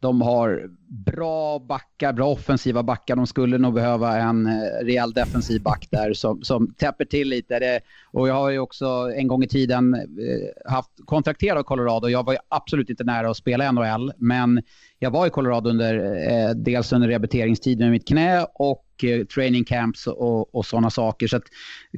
De 0.03 0.23
har 0.23 0.71
bra 0.89 1.59
backar, 1.59 2.13
bra 2.13 2.29
offensiva 2.29 2.83
backar. 2.83 3.17
De 3.17 3.27
skulle 3.27 3.59
nog 3.59 3.75
behöva 3.75 4.17
en 4.17 4.47
eh, 4.47 4.85
rejäl 4.85 5.13
defensiv 5.13 5.63
back 5.63 5.89
där 5.91 6.13
som, 6.13 6.43
som 6.43 6.75
täpper 6.75 7.05
till 7.05 7.29
lite. 7.29 7.59
Det, 7.59 7.81
och 8.13 8.29
jag 8.29 8.35
har 8.35 8.51
ju 8.51 8.59
också 8.59 8.87
en 9.17 9.29
gång 9.29 9.43
i 9.43 9.49
tiden 9.49 9.95
eh, 9.95 10.73
haft 10.73 10.91
kontrakterat 11.05 11.67
Colorado. 11.67 12.09
Jag 12.09 12.25
var 12.25 12.33
ju 12.33 12.39
absolut 12.49 12.91
inte 12.91 13.05
nära 13.05 13.31
att 13.31 13.37
spela 13.37 13.73
NHL, 13.73 14.13
men 14.17 14.63
jag 14.99 15.11
var 15.11 15.27
i 15.27 15.31
Colorado 15.31 15.71
under, 15.71 15.95
eh, 16.31 16.51
dels 16.51 16.93
under 16.93 17.09
rehabiliteringstiden 17.09 17.87
med 17.87 17.91
mitt 17.91 18.09
knä 18.09 18.47
och 18.55 18.85
Eh, 19.05 19.25
training 19.25 19.65
camps 19.65 20.07
och, 20.07 20.55
och 20.55 20.67
sådana 20.67 20.91
saker. 20.91 21.27
Så 21.27 21.37
att 21.37 21.45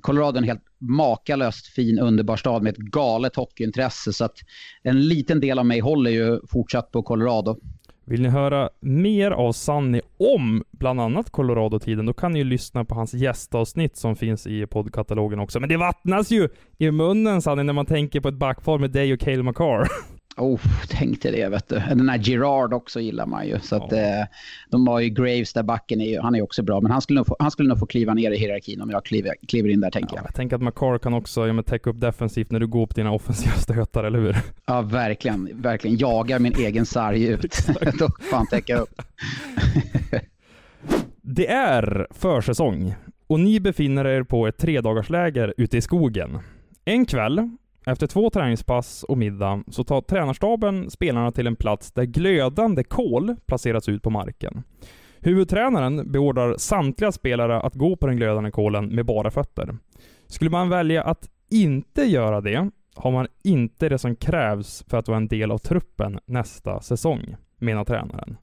Colorado 0.00 0.37
är 0.37 0.38
en 0.38 0.49
helt 0.49 0.64
makalöst 0.78 1.66
fin, 1.66 1.99
underbar 1.99 2.37
stad 2.37 2.62
med 2.62 2.73
ett 2.73 2.78
galet 2.78 3.37
hockeyintresse. 3.37 4.12
Så 4.12 4.25
att 4.25 4.37
en 4.82 5.08
liten 5.08 5.40
del 5.40 5.58
av 5.58 5.66
mig 5.66 5.80
håller 5.80 6.11
ju 6.11 6.40
fortsatt 6.49 6.90
på 6.90 7.02
Colorado. 7.02 7.56
Vill 8.06 8.23
ni 8.23 8.28
höra 8.28 8.70
mer 8.80 9.30
av 9.30 9.52
Sanni 9.52 10.00
om 10.18 10.64
bland 10.70 11.00
annat 11.00 11.30
Colorado-tiden, 11.30 12.06
då 12.06 12.12
kan 12.12 12.32
ni 12.32 12.38
ju 12.38 12.44
lyssna 12.44 12.84
på 12.84 12.94
hans 12.94 13.14
gästavsnitt 13.14 13.96
som 13.96 14.16
finns 14.16 14.46
i 14.46 14.66
poddkatalogen 14.66 15.38
också. 15.40 15.61
Men 15.61 15.68
det 15.68 15.76
vattnas 15.76 16.30
ju 16.30 16.49
i 16.78 16.90
munnen 16.90 17.42
Sanni 17.42 17.64
när 17.64 17.73
man 17.73 17.87
tänker 17.87 18.20
på 18.20 18.28
ett 18.28 18.34
backpar 18.34 18.78
med 18.78 18.90
dig 18.90 19.12
och 19.12 19.20
Cale 19.20 19.42
McCarr. 19.42 19.88
Oh, 20.37 20.61
tänkte 20.88 21.31
det 21.31 21.49
vet 21.49 21.69
du. 21.69 21.83
Den 21.88 22.09
här 22.09 22.19
Girard 22.19 22.73
också 22.75 23.00
gillar 23.00 23.26
man 23.26 23.47
ju. 23.47 23.59
Så 23.59 23.76
att, 23.76 23.93
ja. 23.93 23.99
eh, 23.99 24.26
de 24.71 24.87
har 24.87 25.00
ju 25.00 25.09
Graves 25.09 25.53
där 25.53 25.62
backen, 25.62 26.00
är 26.00 26.11
ju, 26.11 26.21
han 26.21 26.35
är 26.35 26.43
också 26.43 26.62
bra. 26.62 26.81
Men 26.81 26.91
han 26.91 27.03
skulle, 27.03 27.17
nog 27.17 27.26
få, 27.26 27.37
han 27.38 27.50
skulle 27.50 27.69
nog 27.69 27.79
få 27.79 27.87
kliva 27.87 28.14
ner 28.14 28.31
i 28.31 28.37
hierarkin 28.37 28.81
om 28.81 28.91
jag 28.91 29.05
kliver, 29.05 29.35
kliver 29.49 29.69
in 29.69 29.81
där 29.81 29.91
tänker 29.91 30.14
ja, 30.14 30.19
jag. 30.19 30.25
Jag 30.25 30.35
tänker 30.35 30.57
att 30.57 30.62
McCarr 30.62 30.99
kan 30.99 31.14
också 31.14 31.47
ja, 31.47 31.62
täcka 31.62 31.91
upp 31.91 32.00
defensivt 32.00 32.50
när 32.50 32.61
du 32.61 32.67
går 32.67 32.87
på 32.87 32.93
dina 32.93 33.11
offensiva 33.12 33.55
stötar, 33.55 34.05
eller 34.05 34.19
hur? 34.19 34.37
Ja, 34.67 34.83
verkligen. 34.83 35.62
Verkligen. 35.62 35.97
Jagar 35.97 36.38
min 36.38 36.55
egen 36.59 36.87
sarg 36.87 37.25
ut. 37.25 37.43
Då 37.99 38.09
får 38.31 38.37
han 38.37 38.47
täcka 38.47 38.76
upp. 38.76 39.03
det 41.23 41.47
är 41.50 42.07
försäsong 42.11 42.95
och 43.26 43.41
ni 43.41 43.61
befinner 43.61 44.05
er 44.05 44.23
på 44.23 44.47
ett 44.47 44.59
tredagarsläger 44.59 45.55
ute 45.57 45.76
i 45.76 45.81
skogen. 45.81 46.38
En 46.85 47.07
kväll 47.07 47.50
efter 47.87 48.07
två 48.07 48.31
träningspass 48.31 49.03
och 49.03 49.19
middag 49.19 49.64
så 49.69 49.85
tar 49.85 50.00
tränarstaben 50.00 50.91
spelarna 50.91 51.33
till 51.33 51.47
en 51.47 51.57
plats 51.57 51.93
där 51.93 52.05
glödande 52.05 52.85
kol 52.85 53.37
placeras 53.47 53.88
ut 53.88 54.03
på 54.03 54.11
marken. 54.11 54.62
Huvudtränaren 55.21 56.12
beordrar 56.12 56.57
samtliga 56.57 57.12
spelare 57.12 57.61
att 57.61 57.75
gå 57.75 57.97
på 57.97 58.07
den 58.07 58.17
glödande 58.17 58.50
kolen 58.50 58.87
med 58.87 59.07
bara 59.07 59.31
fötter. 59.31 59.76
Skulle 60.26 60.50
man 60.50 60.69
välja 60.69 61.03
att 61.03 61.29
inte 61.50 62.03
göra 62.03 62.41
det 62.41 62.71
har 62.97 63.11
man 63.11 63.26
inte 63.45 63.88
det 63.88 63.99
som 63.99 64.17
krävs 64.17 64.85
för 64.88 64.99
att 64.99 65.09
vara 65.09 65.17
en 65.17 65.29
del 65.29 65.50
av 65.50 65.59
truppen 65.59 66.19
nästa 66.26 66.81
säsong, 66.81 67.37
menar 67.59 67.85
tränaren. 67.85 68.37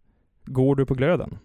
Går 0.45 0.75
du 0.75 0.85
på 0.85 0.93
glöden? 0.93 1.37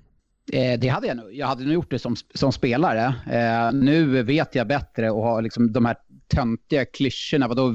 Eh, 0.52 0.78
det 0.80 0.88
hade 0.88 1.06
jag 1.06 1.16
nog. 1.16 1.34
Jag 1.34 1.46
hade 1.46 1.64
nog 1.64 1.72
gjort 1.72 1.90
det 1.90 1.98
som, 1.98 2.16
som 2.34 2.52
spelare. 2.52 3.14
Eh, 3.30 3.72
nu 3.72 4.22
vet 4.22 4.54
jag 4.54 4.66
bättre 4.66 5.10
och 5.10 5.22
har 5.22 5.42
liksom 5.42 5.72
de 5.72 5.84
här 5.84 5.96
töntiga 6.28 6.84
klyschorna, 6.84 7.48
vadå 7.48 7.68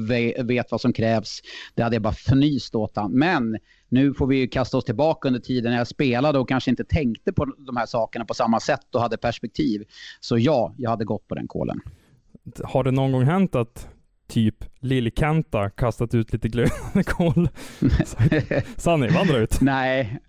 vet 0.43 0.71
vad 0.71 0.81
som 0.81 0.93
krävs. 0.93 1.41
Det 1.75 1.83
hade 1.83 1.95
jag 1.95 2.03
bara 2.03 2.13
fnyst 2.13 2.75
åt 2.75 2.95
han. 2.95 3.11
Men 3.11 3.57
nu 3.89 4.13
får 4.13 4.27
vi 4.27 4.37
ju 4.37 4.47
kasta 4.47 4.77
oss 4.77 4.85
tillbaka 4.85 5.27
under 5.27 5.39
tiden 5.39 5.71
när 5.71 5.77
jag 5.77 5.87
spelade 5.87 6.39
och 6.39 6.49
kanske 6.49 6.71
inte 6.71 6.83
tänkte 6.83 7.33
på 7.33 7.45
de 7.45 7.77
här 7.77 7.85
sakerna 7.85 8.25
på 8.25 8.33
samma 8.33 8.59
sätt 8.59 8.95
och 8.95 9.01
hade 9.01 9.17
perspektiv. 9.17 9.83
Så 10.19 10.37
ja, 10.37 10.73
jag 10.77 10.89
hade 10.89 11.05
gått 11.05 11.27
på 11.27 11.35
den 11.35 11.47
kolen. 11.47 11.79
Har 12.63 12.83
det 12.83 12.91
någon 12.91 13.11
gång 13.11 13.23
hänt 13.23 13.55
att 13.55 13.87
typ 14.27 14.55
Lill-Kenta 14.79 15.69
kastat 15.69 16.13
ut 16.13 16.33
lite 16.33 16.47
glödande 16.47 17.03
kol? 17.05 17.49
Sanni, 18.77 19.07
vandra 19.07 19.37
ut. 19.37 19.61
Nej, 19.61 20.19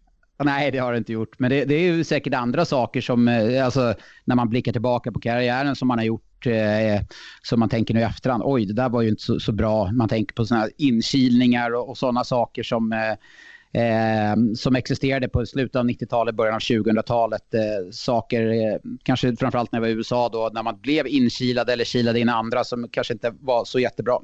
Nej, 0.45 0.71
det 0.71 0.79
har 0.79 0.93
det 0.93 0.99
inte 0.99 1.12
gjort. 1.12 1.38
Men 1.38 1.50
det, 1.50 1.64
det, 1.64 1.75
är 1.75 1.93
ju 1.93 2.05
säkert 2.05 2.35
andra 2.35 2.64
saker 2.64 3.00
som, 3.00 3.29
eh, 3.29 3.64
alltså, 3.64 3.95
när 4.25 4.37
man 4.37 4.49
blickar 4.49 4.73
tillbaka 4.73 5.12
på 5.12 5.21
karriären 5.21 5.76
som 5.76 5.88
man 5.88 5.99
har 5.99 6.05
gjort, 6.05 6.25
Eh, 6.47 6.95
eh, 6.95 7.01
som 7.43 7.61
man 7.61 7.69
tänker 7.69 7.95
nu 7.95 8.01
i 8.01 8.03
efterhand, 8.03 8.43
oj, 8.47 8.67
det 8.67 8.73
där 8.73 8.89
var 8.89 9.03
ju 9.03 9.09
inte 9.09 9.23
så, 9.23 9.41
så 9.41 9.53
bra. 9.53 9.93
Man 9.93 10.09
tänker 10.09 10.35
på 10.35 10.45
sådana 10.45 10.69
inkilningar 10.79 11.75
och, 11.75 11.89
och 11.89 11.99
sådana 11.99 12.25
saker 12.25 12.63
som, 12.63 12.93
eh, 12.93 13.83
eh, 13.83 14.37
som 14.57 14.77
existerade 14.77 15.29
på 15.29 15.47
slutet 15.47 15.77
av 15.77 15.87
90-talet, 15.87 16.35
början 16.35 16.55
av 16.55 16.61
2000-talet. 16.61 17.55
Eh, 17.55 17.91
saker, 17.91 18.47
eh, 18.47 18.79
kanske 19.03 19.37
framförallt 19.37 19.73
när 19.73 19.79
jag 19.79 19.83
var 19.83 19.89
i 19.89 19.93
USA 19.93 20.29
då, 20.29 20.51
när 20.53 20.63
man 20.63 20.81
blev 20.81 21.07
inkilad 21.07 21.71
eller 21.71 21.85
kilade 21.85 22.21
in 22.21 22.29
andra 22.29 22.65
som 22.65 22.89
kanske 22.91 23.13
inte 23.13 23.35
var 23.41 23.65
så 23.65 23.79
jättebra. 23.79 24.19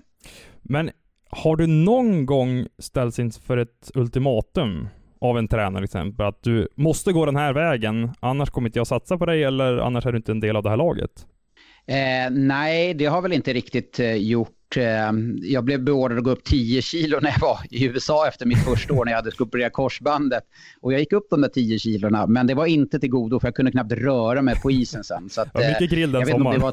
Men 0.62 0.90
har 1.30 1.56
du 1.56 1.66
någon 1.66 2.26
gång 2.26 2.66
ställts 2.78 3.18
inför 3.18 3.56
ett 3.56 3.90
ultimatum 3.94 4.88
av 5.20 5.38
en 5.38 5.48
tränare 5.48 5.80
till 5.80 5.84
exempel, 5.84 6.26
att 6.26 6.42
du 6.42 6.68
måste 6.74 7.12
gå 7.12 7.26
den 7.26 7.36
här 7.36 7.52
vägen, 7.52 8.10
annars 8.20 8.50
kommer 8.50 8.68
inte 8.68 8.78
jag 8.78 8.86
satsa 8.86 9.18
på 9.18 9.26
dig 9.26 9.44
eller 9.44 9.78
annars 9.78 10.06
är 10.06 10.12
du 10.12 10.18
inte 10.18 10.32
en 10.32 10.40
del 10.40 10.56
av 10.56 10.62
det 10.62 10.70
här 10.70 10.76
laget? 10.76 11.26
Eh, 11.88 12.30
nej, 12.30 12.94
det 12.94 13.06
har 13.06 13.22
väl 13.22 13.32
inte 13.32 13.52
riktigt 13.52 14.00
eh, 14.00 14.14
gjort. 14.14 14.76
Eh, 14.76 15.12
jag 15.42 15.64
blev 15.64 15.82
beordrad 15.82 16.18
att 16.18 16.24
gå 16.24 16.30
upp 16.30 16.44
10 16.44 16.82
kilo 16.82 17.18
när 17.20 17.30
jag 17.30 17.40
var 17.40 17.58
i 17.70 17.84
USA 17.84 18.28
efter 18.28 18.46
mitt 18.46 18.64
första 18.64 18.94
år 18.94 19.04
när 19.04 19.12
jag 19.12 19.18
hade 19.18 19.30
skulpturerat 19.30 19.72
korsbandet. 19.72 20.42
Och 20.80 20.92
jag 20.92 21.00
gick 21.00 21.12
upp 21.12 21.26
de 21.30 21.40
där 21.40 21.48
10 21.48 21.78
kilorna, 21.78 22.26
men 22.26 22.46
det 22.46 22.54
var 22.54 22.66
inte 22.66 22.98
till 23.00 23.10
godo 23.10 23.40
för 23.40 23.48
jag 23.48 23.54
kunde 23.54 23.70
knappt 23.70 23.92
röra 23.92 24.42
mig 24.42 24.60
på 24.60 24.70
isen 24.70 25.04
sen. 25.04 25.28
Så 25.30 25.40
att, 25.40 25.48
ja, 25.54 25.60
mycket 25.60 25.90
grill 25.90 26.12
den 26.12 26.26
sommaren. 26.26 26.72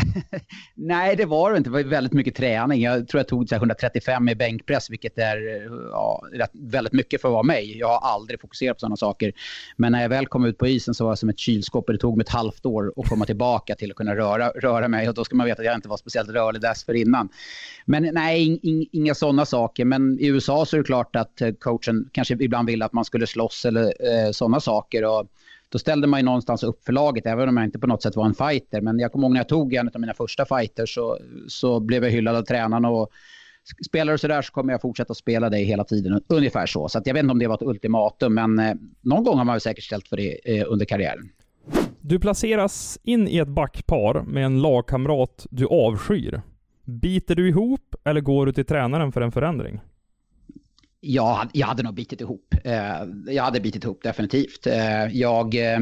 Nej, 0.74 1.16
det 1.16 1.24
var 1.24 1.52
det 1.52 1.58
inte. 1.58 1.70
Det 1.70 1.74
var 1.74 1.82
väldigt 1.82 2.12
mycket 2.12 2.34
träning. 2.34 2.82
Jag 2.82 3.08
tror 3.08 3.18
jag 3.18 3.28
tog 3.28 3.52
135 3.52 4.28
i 4.28 4.34
bänkpress, 4.34 4.90
vilket 4.90 5.18
är 5.18 5.36
eh, 5.36 5.72
ja, 5.90 6.22
väldigt 6.52 6.92
mycket 6.92 7.20
för 7.20 7.28
att 7.28 7.32
vara 7.32 7.42
mig. 7.42 7.78
Jag 7.78 7.88
har 7.88 8.10
aldrig 8.10 8.40
fokuserat 8.40 8.76
på 8.76 8.80
sådana 8.80 8.96
saker. 8.96 9.32
Men 9.76 9.92
när 9.92 10.02
jag 10.02 10.08
väl 10.08 10.26
kom 10.26 10.44
ut 10.44 10.58
på 10.58 10.66
isen 10.66 10.94
så 10.94 11.04
var 11.04 11.10
jag 11.10 11.18
som 11.18 11.28
ett 11.28 11.38
kylskåp. 11.38 11.86
Det 11.86 11.98
tog 11.98 12.16
mig 12.16 12.24
ett 12.24 12.28
halvt 12.28 12.66
år 12.66 12.92
att 12.96 13.08
komma 13.08 13.24
tillbaka 13.24 13.74
till 13.74 13.90
att 13.90 13.96
kunna 13.96 14.16
röra, 14.16 14.48
röra 14.48 14.88
mig. 14.88 15.08
Och 15.08 15.14
då 15.14 15.24
ska 15.24 15.36
man 15.36 15.46
veta 15.46 15.62
att 15.62 15.66
jag 15.66 15.74
inte 15.74 15.88
var 15.88 15.96
speciellt 15.96 16.30
rörlig 16.30 16.62
dessförinnan. 16.62 17.28
Men 17.84 18.10
nej, 18.14 18.46
in, 18.46 18.58
in, 18.62 18.86
inga 18.92 19.14
sådana 19.14 19.46
saker. 19.46 19.84
Men 19.84 20.18
i 20.20 20.26
USA 20.26 20.66
så 20.66 20.76
är 20.76 20.78
det 20.78 20.84
klart 20.84 21.16
att 21.16 21.40
eh, 21.40 21.52
coachen 21.52 22.08
kanske 22.12 22.34
ibland 22.34 22.68
ville 22.68 22.84
att 22.84 22.92
man 22.92 23.04
skulle 23.04 23.26
slåss 23.26 23.64
eller 23.64 23.84
eh, 23.84 24.30
sådana 24.30 24.60
saker. 24.60 25.04
Och, 25.04 25.28
då 25.72 25.78
ställde 25.78 26.06
man 26.06 26.20
ju 26.20 26.24
någonstans 26.24 26.62
upp 26.62 26.84
för 26.84 26.92
laget, 26.92 27.26
även 27.26 27.48
om 27.48 27.56
jag 27.56 27.66
inte 27.66 27.78
på 27.78 27.86
något 27.86 28.02
sätt 28.02 28.16
var 28.16 28.26
en 28.26 28.34
fighter. 28.34 28.80
Men 28.80 28.98
jag 28.98 29.12
kommer 29.12 29.26
ihåg 29.26 29.32
när 29.32 29.40
jag 29.40 29.48
tog 29.48 29.74
en 29.74 29.88
av 29.94 30.00
mina 30.00 30.14
första 30.14 30.44
fighters 30.44 30.94
så, 30.94 31.18
så 31.48 31.80
blev 31.80 32.04
jag 32.04 32.10
hyllad 32.10 32.36
av 32.36 32.42
tränarna. 32.42 32.90
Och 32.90 33.10
spelar 33.86 34.12
du 34.12 34.18
sådär 34.18 34.42
så 34.42 34.52
kommer 34.52 34.72
jag 34.72 34.80
fortsätta 34.80 35.14
spela 35.14 35.50
dig 35.50 35.64
hela 35.64 35.84
tiden. 35.84 36.22
Ungefär 36.28 36.66
så. 36.66 36.88
Så 36.88 37.02
jag 37.04 37.14
vet 37.14 37.22
inte 37.22 37.32
om 37.32 37.38
det 37.38 37.46
var 37.46 37.54
ett 37.54 37.62
ultimatum, 37.62 38.34
men 38.34 38.58
eh, 38.58 38.74
någon 39.00 39.24
gång 39.24 39.38
har 39.38 39.44
man 39.44 39.54
väl 39.54 39.60
säkert 39.60 39.84
ställt 39.84 40.08
för 40.08 40.16
det 40.16 40.58
eh, 40.58 40.64
under 40.68 40.84
karriären. 40.84 41.28
Du 42.00 42.20
placeras 42.20 42.98
in 43.02 43.28
i 43.28 43.38
ett 43.38 43.48
backpar 43.48 44.22
med 44.22 44.44
en 44.44 44.62
lagkamrat 44.62 45.46
du 45.50 45.66
avskyr. 45.66 46.42
Biter 46.84 47.34
du 47.34 47.48
ihop 47.48 47.94
eller 48.04 48.20
går 48.20 48.46
du 48.46 48.52
till 48.52 48.64
tränaren 48.64 49.12
för 49.12 49.20
en 49.20 49.32
förändring? 49.32 49.80
Jag, 51.04 51.48
jag 51.52 51.66
hade 51.66 51.82
nog 51.82 51.94
bitit 51.94 52.20
ihop. 52.20 52.54
Eh, 52.64 53.02
jag 53.26 53.44
hade 53.44 53.60
bitit 53.60 53.84
ihop 53.84 54.02
definitivt. 54.02 54.66
Eh, 54.66 55.06
jag, 55.06 55.54
eh, 55.54 55.80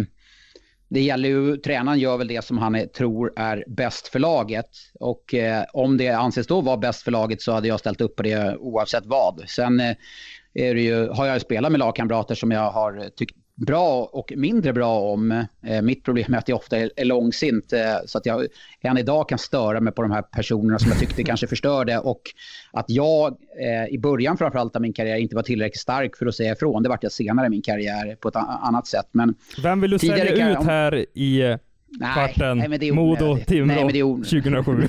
det 0.89 1.01
gäller 1.01 1.29
ju, 1.29 1.57
tränaren 1.57 1.99
gör 1.99 2.17
väl 2.17 2.29
det 2.29 2.45
som 2.45 2.59
han 2.59 2.75
är, 2.75 2.87
tror 2.87 3.33
är 3.37 3.65
bäst 3.67 4.09
för 4.09 4.19
laget. 4.19 4.71
Och 5.01 5.35
om 5.73 5.97
det 5.97 6.09
anses 6.09 6.47
då 6.47 6.61
vara 6.61 6.77
bäst 6.77 7.03
för 7.03 7.11
laget 7.11 7.43
så 7.43 7.53
hade 7.53 7.69
jag 7.69 7.81
ställt 7.81 8.01
upp 8.01 8.17
på 8.17 8.23
det 8.23 8.57
oavsett 8.57 9.07
vad. 9.07 9.45
Sen 9.47 9.81
är 10.55 10.75
det 10.75 10.81
ju, 10.81 11.09
har 11.09 11.27
jag 11.27 11.41
spelat 11.41 11.73
med 11.73 11.79
lagkamrater 11.79 12.35
som 12.35 12.51
jag 12.51 12.71
har 12.71 13.11
tyckt 13.17 13.37
bra 13.55 14.11
och 14.13 14.33
mindre 14.37 14.73
bra 14.73 15.01
om. 15.01 15.45
Eh, 15.67 15.83
mitt 15.83 16.05
problem 16.05 16.35
är 16.35 16.39
att 16.39 16.49
jag 16.49 16.57
ofta 16.57 16.79
är, 16.79 16.91
är 16.97 17.05
långsint 17.05 17.73
eh, 17.73 17.97
så 18.07 18.19
att 18.19 18.27
jag 18.27 18.47
än 18.81 18.99
idag 18.99 19.29
kan 19.29 19.39
störa 19.39 19.81
mig 19.81 19.93
på 19.93 20.03
de 20.03 20.11
här 20.11 20.23
personerna 20.23 20.79
som 20.79 20.91
jag 20.91 21.01
tyckte 21.01 21.23
kanske 21.25 21.47
förstörde 21.47 21.99
och 21.99 22.23
att 22.73 22.85
jag 22.89 23.37
eh, 23.61 23.95
i 23.95 23.99
början 23.99 24.39
framförallt 24.39 24.77
av 24.77 24.83
min 24.83 24.93
karriär 24.93 25.17
inte 25.17 25.37
var 25.37 25.43
tillräckligt 25.43 25.81
stark 25.81 26.17
för 26.17 26.27
att 26.27 26.35
säga 26.35 26.53
ifrån. 26.53 26.83
Det 26.83 26.89
vart 26.89 27.03
jag 27.03 27.13
senare 27.13 27.47
i 27.47 27.51
min 27.51 27.63
karriär 27.63 28.17
på 28.21 28.29
ett 28.29 28.37
annat 28.37 28.87
sätt. 28.87 29.09
Men 29.13 29.35
Vem 29.63 29.81
vill 29.81 29.91
du 29.91 29.99
sälja 29.99 30.51
ut 30.51 30.65
här 30.65 31.07
i 31.19 31.57
Kvarten, 31.99 32.59
nej, 32.59 32.89
är 32.89 32.93
Modo, 32.93 33.39
Timrå, 33.47 34.17
2007. 34.17 34.89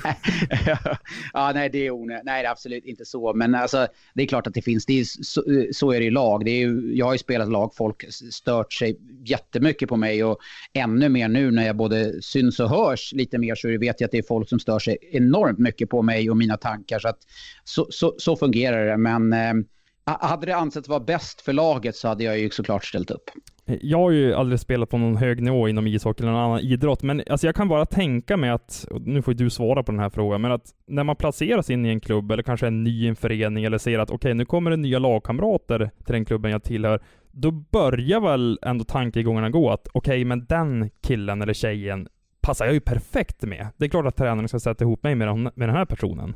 ja, 1.32 1.52
nej, 1.54 1.68
det 1.70 1.86
är 1.86 1.90
onödigt. 1.90 2.24
Nej, 2.24 2.42
det 2.42 2.48
är 2.48 2.52
absolut 2.52 2.84
inte 2.84 3.04
så. 3.04 3.34
Men 3.34 3.54
alltså, 3.54 3.86
det 4.14 4.22
är 4.22 4.26
klart 4.26 4.46
att 4.46 4.54
det 4.54 4.62
finns. 4.62 4.86
Det 4.86 5.00
är, 5.00 5.04
så, 5.04 5.42
så 5.72 5.92
är 5.92 6.00
det 6.00 6.06
i 6.06 6.10
lag. 6.10 6.44
Det 6.44 6.50
är 6.50 6.58
ju, 6.58 6.96
jag 6.96 7.06
har 7.06 7.12
ju 7.12 7.18
spelat 7.18 7.48
lag. 7.48 7.74
Folk 7.74 8.04
stört 8.30 8.72
sig 8.72 8.98
jättemycket 9.24 9.88
på 9.88 9.96
mig 9.96 10.24
och 10.24 10.38
ännu 10.72 11.08
mer 11.08 11.28
nu 11.28 11.50
när 11.50 11.66
jag 11.66 11.76
både 11.76 12.22
syns 12.22 12.60
och 12.60 12.68
hörs 12.68 13.12
lite 13.12 13.38
mer 13.38 13.54
så 13.54 13.68
vet 13.68 14.00
jag 14.00 14.06
att 14.06 14.12
det 14.12 14.18
är 14.18 14.22
folk 14.28 14.48
som 14.48 14.58
stör 14.58 14.78
sig 14.78 14.98
enormt 15.12 15.58
mycket 15.58 15.90
på 15.90 16.02
mig 16.02 16.30
och 16.30 16.36
mina 16.36 16.56
tankar. 16.56 16.98
Så, 16.98 17.08
att, 17.08 17.18
så, 17.64 17.86
så, 17.90 18.14
så 18.18 18.36
fungerar 18.36 18.86
det. 18.86 18.96
Men 18.96 19.32
eh, 19.32 19.64
hade 20.04 20.46
det 20.46 20.56
ansetts 20.56 20.88
vara 20.88 21.00
bäst 21.00 21.40
för 21.40 21.52
laget 21.52 21.96
så 21.96 22.08
hade 22.08 22.24
jag 22.24 22.38
ju 22.38 22.50
såklart 22.50 22.84
ställt 22.84 23.10
upp. 23.10 23.30
Jag 23.64 23.98
har 23.98 24.10
ju 24.10 24.34
aldrig 24.34 24.60
spelat 24.60 24.88
på 24.88 24.98
någon 24.98 25.16
hög 25.16 25.42
nivå 25.42 25.68
inom 25.68 25.86
ishockey 25.86 26.22
eller 26.22 26.32
någon 26.32 26.42
annan 26.42 26.60
idrott, 26.60 27.02
men 27.02 27.22
alltså 27.30 27.46
jag 27.46 27.54
kan 27.54 27.68
bara 27.68 27.86
tänka 27.86 28.36
mig 28.36 28.50
att, 28.50 28.86
nu 29.00 29.22
får 29.22 29.34
du 29.34 29.50
svara 29.50 29.82
på 29.82 29.92
den 29.92 30.00
här 30.00 30.10
frågan, 30.10 30.40
men 30.40 30.52
att 30.52 30.64
när 30.86 31.04
man 31.04 31.16
placeras 31.16 31.70
in 31.70 31.86
i 31.86 31.88
en 31.88 32.00
klubb 32.00 32.32
eller 32.32 32.42
kanske 32.42 32.66
en 32.66 32.84
ny 32.84 33.08
en 33.08 33.16
förening 33.16 33.64
eller 33.64 33.78
ser 33.78 33.98
att 33.98 34.10
okej, 34.10 34.16
okay, 34.16 34.34
nu 34.34 34.44
kommer 34.44 34.70
det 34.70 34.76
nya 34.76 34.98
lagkamrater 34.98 35.90
till 36.04 36.12
den 36.12 36.24
klubben 36.24 36.50
jag 36.50 36.62
tillhör, 36.62 37.02
då 37.30 37.50
börjar 37.50 38.20
väl 38.20 38.58
ändå 38.62 38.84
tankegångarna 38.84 39.50
gå 39.50 39.70
att 39.70 39.88
okej, 39.92 40.12
okay, 40.12 40.24
men 40.24 40.46
den 40.46 40.90
killen 41.02 41.42
eller 41.42 41.54
tjejen 41.54 42.08
passar 42.40 42.64
jag 42.64 42.74
ju 42.74 42.80
perfekt 42.80 43.42
med. 43.42 43.66
Det 43.76 43.84
är 43.84 43.88
klart 43.88 44.06
att 44.06 44.16
tränaren 44.16 44.48
ska 44.48 44.60
sätta 44.60 44.84
ihop 44.84 45.02
mig 45.02 45.14
med 45.14 45.36
med 45.36 45.52
den 45.56 45.70
här 45.70 45.84
personen. 45.84 46.34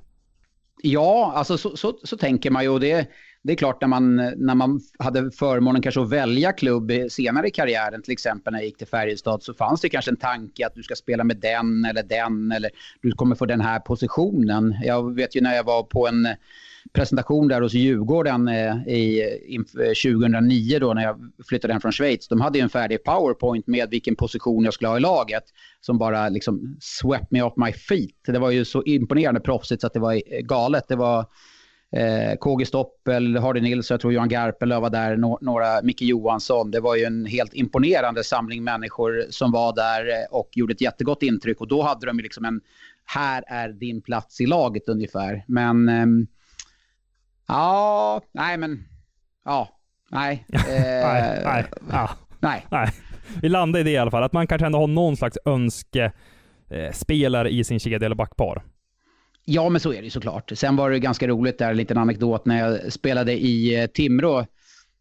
Ja, 0.83 1.33
alltså 1.35 1.59
så, 1.59 1.77
så, 1.77 1.99
så 2.03 2.17
tänker 2.17 2.51
man 2.51 2.63
ju. 2.63 2.69
Och 2.69 2.81
det, 2.81 3.11
det 3.43 3.53
är 3.53 3.57
klart 3.57 3.81
när 3.81 3.89
man, 3.89 4.17
när 4.17 4.55
man 4.55 4.81
hade 4.99 5.31
förmånen 5.31 5.83
kanske 5.83 6.01
att 6.01 6.11
välja 6.11 6.53
klubb 6.53 6.93
senare 7.11 7.49
i 7.49 7.51
karriären, 7.51 8.03
till 8.03 8.13
exempel 8.13 8.53
när 8.53 8.61
jag 8.61 8.67
gick 8.67 8.79
till 8.79 8.87
Färjestad, 8.87 9.43
så 9.43 9.55
fanns 9.55 9.81
det 9.81 9.89
kanske 9.89 10.11
en 10.11 10.17
tanke 10.17 10.67
att 10.67 10.75
du 10.75 10.83
ska 10.83 10.95
spela 10.95 11.25
med 11.25 11.37
den 11.37 11.85
eller 11.85 12.03
den 12.03 12.53
eller 12.53 12.71
du 13.03 13.13
kommer 13.13 13.37
få 13.37 13.47
den 13.47 13.61
här 13.61 13.81
positionen. 13.81 14.75
Jag 14.83 15.15
vet 15.15 15.37
ju 15.37 15.41
när 15.41 15.57
jag 15.57 15.65
var 15.65 15.83
på 15.83 16.09
en 16.09 16.29
presentation 16.97 17.49
där 17.49 17.61
hos 17.61 17.75
Djurgården 17.75 18.49
eh, 18.49 18.89
i, 18.89 19.23
2009 19.77 20.75
eh, 20.75 20.81
då 20.81 20.95
när 20.95 21.03
jag 21.03 21.17
flyttade 21.49 21.73
hem 21.73 21.81
från 21.81 21.93
Schweiz. 21.93 22.29
De 22.29 22.41
hade 22.41 22.59
ju 22.59 22.63
en 22.63 22.69
färdig 22.69 23.05
powerpoint 23.05 23.67
med 23.67 23.91
vilken 23.91 24.17
position 24.17 24.65
jag 24.65 24.75
skulle 24.75 24.89
ha 24.89 24.97
i 24.97 25.01
laget 25.01 25.45
som 25.81 25.99
bara 25.99 26.29
liksom 26.29 26.77
swept 26.81 27.31
me 27.31 27.43
off 27.43 27.53
my 27.57 27.73
feet. 27.73 28.17
Det 28.27 28.39
var 28.39 28.51
ju 28.51 28.65
så 28.65 28.83
imponerande 28.83 29.41
proffsigt 29.41 29.81
så 29.81 29.87
att 29.87 29.93
det 29.93 30.01
var 30.01 30.13
eh, 30.13 30.41
galet. 30.41 30.85
Det 30.89 30.97
var 30.97 31.27
eh, 31.93 32.37
KG 32.41 32.67
Stoppel, 32.67 33.37
Hardy 33.37 33.61
Nilsson, 33.61 33.95
jag 33.95 34.01
tror 34.01 34.13
Johan 34.13 34.29
Garpenlöv 34.29 34.83
var 34.83 34.91
där, 34.91 35.17
no 35.17 35.39
några, 35.41 35.83
Micke 35.83 36.03
Johansson. 36.03 36.71
Det 36.71 36.81
var 36.81 36.97
ju 36.97 37.05
en 37.05 37.27
helt 37.27 37.55
imponerande 37.55 38.25
samling 38.25 38.65
människor 38.65 39.27
som 39.31 39.53
var 39.53 39.75
där 39.75 40.09
eh, 40.09 40.37
och 40.39 40.49
gjorde 40.53 40.73
ett 40.73 40.81
jättegott 40.81 41.23
intryck. 41.23 41.61
Och 41.61 41.69
då 41.69 41.83
hade 41.83 42.07
de 42.07 42.19
liksom 42.19 42.45
en, 42.45 42.61
här 43.05 43.45
är 43.47 43.69
din 43.69 44.03
plats 44.03 44.41
i 44.41 44.47
laget 44.47 44.89
ungefär. 44.89 45.45
Men 45.47 45.89
eh, 45.89 46.07
Ja, 47.49 48.21
nej 48.35 48.57
men, 48.57 48.85
ja, 49.45 49.69
nej. 50.11 50.47
Eh, 50.53 51.07
nej, 51.07 51.43
nej, 51.45 51.65
ja. 51.91 52.11
nej. 52.41 52.67
nej. 52.71 52.91
Vi 53.43 53.49
landar 53.49 53.81
i 53.81 53.83
det 53.83 53.91
i 53.91 53.97
alla 53.97 54.11
fall, 54.11 54.23
att 54.23 54.33
man 54.33 54.47
kanske 54.47 54.67
ändå 54.67 54.79
har 54.79 54.87
någon 54.87 55.17
slags 55.17 55.39
önskespelare 55.45 57.49
eh, 57.49 57.59
i 57.59 57.65
sin 57.65 57.81
kedja 57.81 58.07
eller 58.07 58.17
backpar. 58.17 58.63
Ja, 59.45 59.69
men 59.69 59.81
så 59.81 59.93
är 59.93 59.97
det 59.97 60.05
ju 60.05 60.11
såklart. 60.11 60.53
Sen 60.55 60.77
var 60.77 60.91
det 60.91 60.99
ganska 60.99 61.29
roligt 61.29 61.59
där, 61.59 61.71
en 61.71 61.77
liten 61.77 61.99
anekdot, 61.99 62.47
när 62.47 62.59
jag 62.59 62.93
spelade 62.93 63.33
i 63.33 63.81
eh, 63.81 63.87
Timrå 63.87 64.47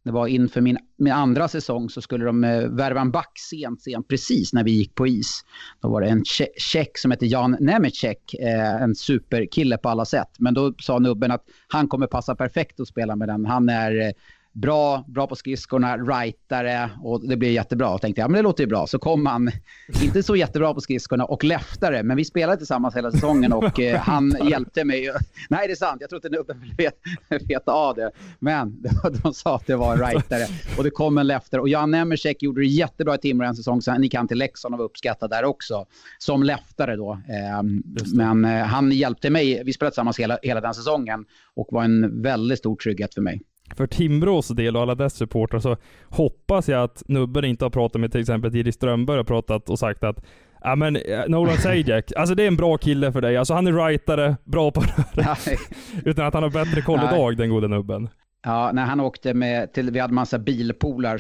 det 0.06 0.12
var 0.12 0.28
inför 0.28 0.62
min, 0.62 0.78
min 0.98 1.14
andra 1.14 1.48
säsong 1.48 1.90
så 1.90 2.02
skulle 2.02 2.26
de 2.26 2.44
eh, 2.44 2.68
värva 2.68 3.02
en 3.02 3.12
back 3.12 3.32
sent, 3.50 3.82
sent, 3.82 4.08
precis 4.08 4.54
när 4.54 4.64
vi 4.64 4.72
gick 4.72 4.96
på 4.96 5.08
is. 5.08 5.46
Då 5.82 5.90
var 5.90 6.02
det 6.02 6.08
en 6.08 6.24
tjeck 6.58 6.98
som 6.98 7.12
hette 7.12 7.26
Jan 7.26 7.58
Nemecek, 7.60 8.34
eh, 8.34 8.82
en 8.82 8.96
superkille 8.96 9.78
på 9.78 9.90
alla 9.90 10.06
sätt. 10.06 10.30
Men 10.40 10.54
då 10.54 10.74
sa 10.80 11.00
nubben 11.00 11.32
att 11.32 11.44
han 11.68 11.88
kommer 11.88 12.08
passa 12.08 12.36
perfekt 12.36 12.80
att 12.80 12.88
spela 12.88 13.16
med 13.16 13.28
den. 13.28 13.46
Han 13.46 13.70
är 13.70 14.02
eh, 14.02 14.12
bra, 14.56 15.04
bra 15.08 15.28
på 15.28 15.36
skridskorna, 15.36 15.98
rightare 15.98 16.90
och 17.04 17.28
det 17.28 17.38
blir 17.38 17.50
jättebra. 17.50 17.90
Och 17.90 18.02
tänkte 18.02 18.22
jag, 18.22 18.32
men 18.32 18.38
det 18.38 18.42
låter 18.42 18.64
ju 18.64 18.68
bra. 18.68 18.88
Så 18.88 19.00
kom 19.00 19.26
han, 19.26 19.52
inte 20.04 20.24
så 20.24 20.36
jättebra 20.36 20.74
på 20.74 20.82
skridskorna 20.82 21.26
och 21.26 21.44
leftare, 21.44 22.04
men 22.04 22.18
vi 22.18 22.26
spelade 22.26 22.58
tillsammans 22.58 22.96
hela 22.96 23.12
säsongen 23.12 23.54
och 23.54 23.80
eh, 23.80 24.00
han 24.02 24.38
hjälpte 24.50 24.86
mig. 24.86 25.12
Nej, 25.50 25.68
det 25.68 25.74
är 25.74 25.76
sant. 25.76 26.02
Jag 26.02 26.10
tror 26.10 26.18
inte 26.26 26.38
nubben 26.38 26.62
vill 26.78 26.90
veta 27.48 27.72
av 27.72 27.96
det. 27.96 28.12
Men 28.40 28.84
de 29.24 29.34
sa 29.34 29.56
att 29.56 29.68
det 29.68 29.76
var 29.76 29.94
en 29.94 30.00
rightare 30.00 30.46
och 30.78 30.84
det 30.84 30.90
kom 30.90 31.18
en 31.18 31.28
leftare. 31.28 31.62
Och 31.62 31.70
Jan 31.70 31.94
Emersek 31.94 32.44
gjorde 32.44 32.62
det 32.62 32.68
jättebra 32.68 33.16
i 33.16 33.18
Timrå 33.18 33.48
en 33.48 33.56
säsong, 33.56 33.82
så 33.82 33.92
han 33.92 34.04
gick 34.04 34.16
han 34.16 34.28
till 34.28 34.38
Leksand 34.38 34.76
och 34.76 34.80
var 34.80 34.86
uppskattad 34.86 35.30
där 35.30 35.44
också. 35.44 35.86
Som 36.18 36.44
leftare 36.44 36.96
då. 36.96 37.12
Eh, 37.12 37.64
men 38.14 38.46
eh, 38.46 38.66
han 38.66 38.92
hjälpte 38.92 39.30
mig. 39.30 39.64
Vi 39.66 39.74
spelade 39.74 39.92
tillsammans 39.92 40.20
hela, 40.20 40.38
hela 40.42 40.62
den 40.62 40.74
säsongen 40.74 41.26
och 41.56 41.68
var 41.72 41.84
en 41.84 42.22
väldigt 42.22 42.60
stor 42.60 42.76
trygghet 42.76 43.14
för 43.14 43.22
mig 43.22 43.42
för 43.78 43.88
Timrås 43.88 44.48
del 44.48 44.76
och 44.76 44.82
alla 44.82 44.96
dess 44.96 45.14
supportrar 45.14 45.60
så 45.60 45.78
hoppas 46.10 46.70
jag 46.70 46.84
att 46.84 47.04
Nubben 47.08 47.46
inte 47.46 47.66
har 47.66 47.70
pratat 47.70 48.02
med 48.02 48.12
till 48.12 48.22
exempel 48.22 48.56
Iris 48.56 48.76
Strömberg 48.76 49.20
och 49.20 49.28
pratat 49.28 49.70
och 49.70 49.80
sagt 49.80 50.04
att 50.04 50.26
Ja 50.62 50.76
men 50.76 50.96
eh, 50.96 51.02
Nolan 51.28 51.58
Sajak, 51.58 52.12
alltså 52.16 52.36
det 52.36 52.44
är 52.44 52.48
en 52.48 52.56
bra 52.56 52.78
kille 52.78 53.12
för 53.12 53.22
dig. 53.22 53.38
Alltså 53.38 53.54
han 53.54 53.68
är 53.68 53.74
rightare, 53.74 54.36
bra 54.44 54.72
på 54.72 54.82
röret. 55.14 55.60
Utan 56.06 56.26
att 56.26 56.34
han 56.34 56.44
har 56.44 56.50
bättre 56.50 56.82
koll 56.82 57.00
idag, 57.00 57.38
den 57.38 57.50
gode 57.50 57.68
nubben. 57.68 58.10
Ja, 58.44 58.72
när 58.74 58.86
han 58.86 59.00
åkte 59.00 59.34
med 59.34 59.74
till, 59.74 59.92
vi 59.92 60.00
hade 60.00 60.14
massa 60.14 60.40
bilpolar. 60.40 61.20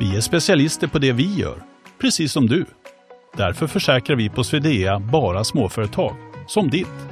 Vi 0.00 0.16
är 0.16 0.20
specialister 0.20 0.86
på 0.86 0.98
det 0.98 1.12
vi 1.12 1.34
gör, 1.34 1.56
precis 2.00 2.32
som 2.32 2.46
du. 2.46 2.64
Därför 3.36 3.66
försäkrar 3.66 4.16
vi 4.16 4.28
på 4.28 4.44
Swedea 4.44 5.00
bara 5.00 5.44
småföretag, 5.44 6.14
som 6.46 6.70
ditt. 6.70 7.11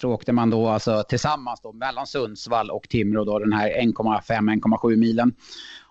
så 0.00 0.10
åkte 0.10 0.32
man 0.32 0.50
då 0.50 0.68
alltså 0.68 1.04
tillsammans 1.08 1.60
då 1.62 1.72
mellan 1.72 2.06
Sundsvall 2.06 2.70
och 2.70 2.88
Timrå 2.88 3.24
då 3.24 3.38
den 3.38 3.52
här 3.52 3.68
1,5-1,7 3.68 4.96
milen. 4.96 5.32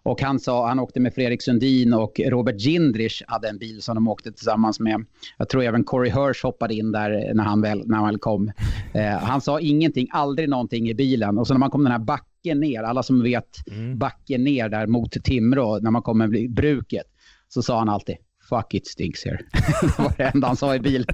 Och 0.04 0.22
han 0.22 0.39
sa, 0.39 0.67
han 0.67 0.80
åkte 0.80 1.00
med 1.00 1.13
Fredrik 1.13 1.41
Sundin 1.41 1.93
och 1.93 2.19
Robert 2.26 2.56
Gindrich 2.62 3.24
hade 3.28 3.50
en 3.50 3.58
bil 3.58 3.82
som 3.82 3.95
de 3.95 4.08
åkte 4.08 4.32
tillsammans 4.32 4.80
med. 4.80 5.06
Jag 5.38 5.50
tror 5.50 5.63
även 5.63 5.84
Corey 5.84 6.12
Hirsch 6.12 6.43
hoppade 6.43 6.74
in 6.74 6.91
där 6.91 7.34
när 7.34 7.43
han 7.43 7.62
väl, 7.62 7.88
när 7.88 7.98
han 7.98 8.06
väl 8.06 8.17
kom. 8.17 8.52
Eh, 8.93 9.17
han 9.17 9.41
sa 9.41 9.60
ingenting, 9.60 10.08
aldrig 10.12 10.50
någonting 10.50 10.89
i 10.89 10.93
bilen. 10.93 11.38
Och 11.38 11.48
så 11.48 11.54
när 11.54 11.60
man 11.60 11.69
kom 11.69 11.84
den 11.84 11.91
här 11.91 12.00
backen 12.00 12.60
ner, 12.60 12.84
alla 12.84 13.04
som 13.04 13.24
vet 13.24 13.67
mm. 13.72 13.98
backen 13.98 14.43
ner 14.43 14.69
där 14.69 14.88
mot 14.88 15.12
Timrå, 15.24 15.80
när 15.80 15.91
man 15.91 16.02
kommer 16.02 16.48
bruket, 16.48 17.06
så 17.48 17.62
sa 17.62 17.80
han 17.80 17.89
alltid 17.89 18.15
fuck 18.49 18.73
it 18.73 18.88
stinks 18.88 19.25
here. 19.25 19.39
det 19.81 19.99
var 20.03 20.13
det 20.17 20.23
enda 20.23 20.47
han 20.47 20.57
sa 20.57 20.75
i 20.75 20.79
bilen. 20.79 21.07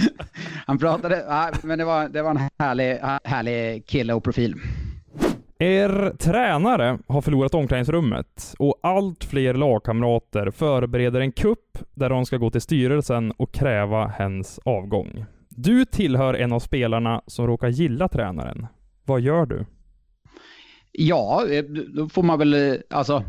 han 0.66 0.78
pratade, 0.78 1.24
ja, 1.28 1.50
men 1.62 1.78
det 1.78 1.84
var, 1.84 2.08
det 2.08 2.22
var 2.22 2.30
en 2.30 2.48
härlig, 2.58 2.98
härlig 3.24 3.86
kille 3.86 4.14
och 4.14 4.24
profil. 4.24 4.54
Er 5.58 6.16
tränare 6.18 6.98
har 7.06 7.20
förlorat 7.20 7.54
omklädningsrummet 7.54 8.54
och 8.58 8.80
allt 8.82 9.24
fler 9.24 9.54
lagkamrater 9.54 10.50
förbereder 10.50 11.20
en 11.20 11.32
kupp 11.32 11.78
där 11.94 12.08
de 12.08 12.26
ska 12.26 12.36
gå 12.36 12.50
till 12.50 12.60
styrelsen 12.60 13.32
och 13.32 13.52
kräva 13.52 14.06
hens 14.06 14.60
avgång. 14.64 15.24
Du 15.48 15.84
tillhör 15.84 16.34
en 16.34 16.52
av 16.52 16.60
spelarna 16.60 17.22
som 17.26 17.46
råkar 17.46 17.68
gilla 17.68 18.08
tränaren. 18.08 18.66
Vad 19.04 19.20
gör 19.20 19.46
du? 19.46 19.66
Ja, 20.92 21.46
eh, 21.50 21.64
då 21.64 22.08
får 22.08 22.22
man 22.22 22.38
väl, 22.38 22.54
eh, 22.54 22.74
alltså 22.90 23.24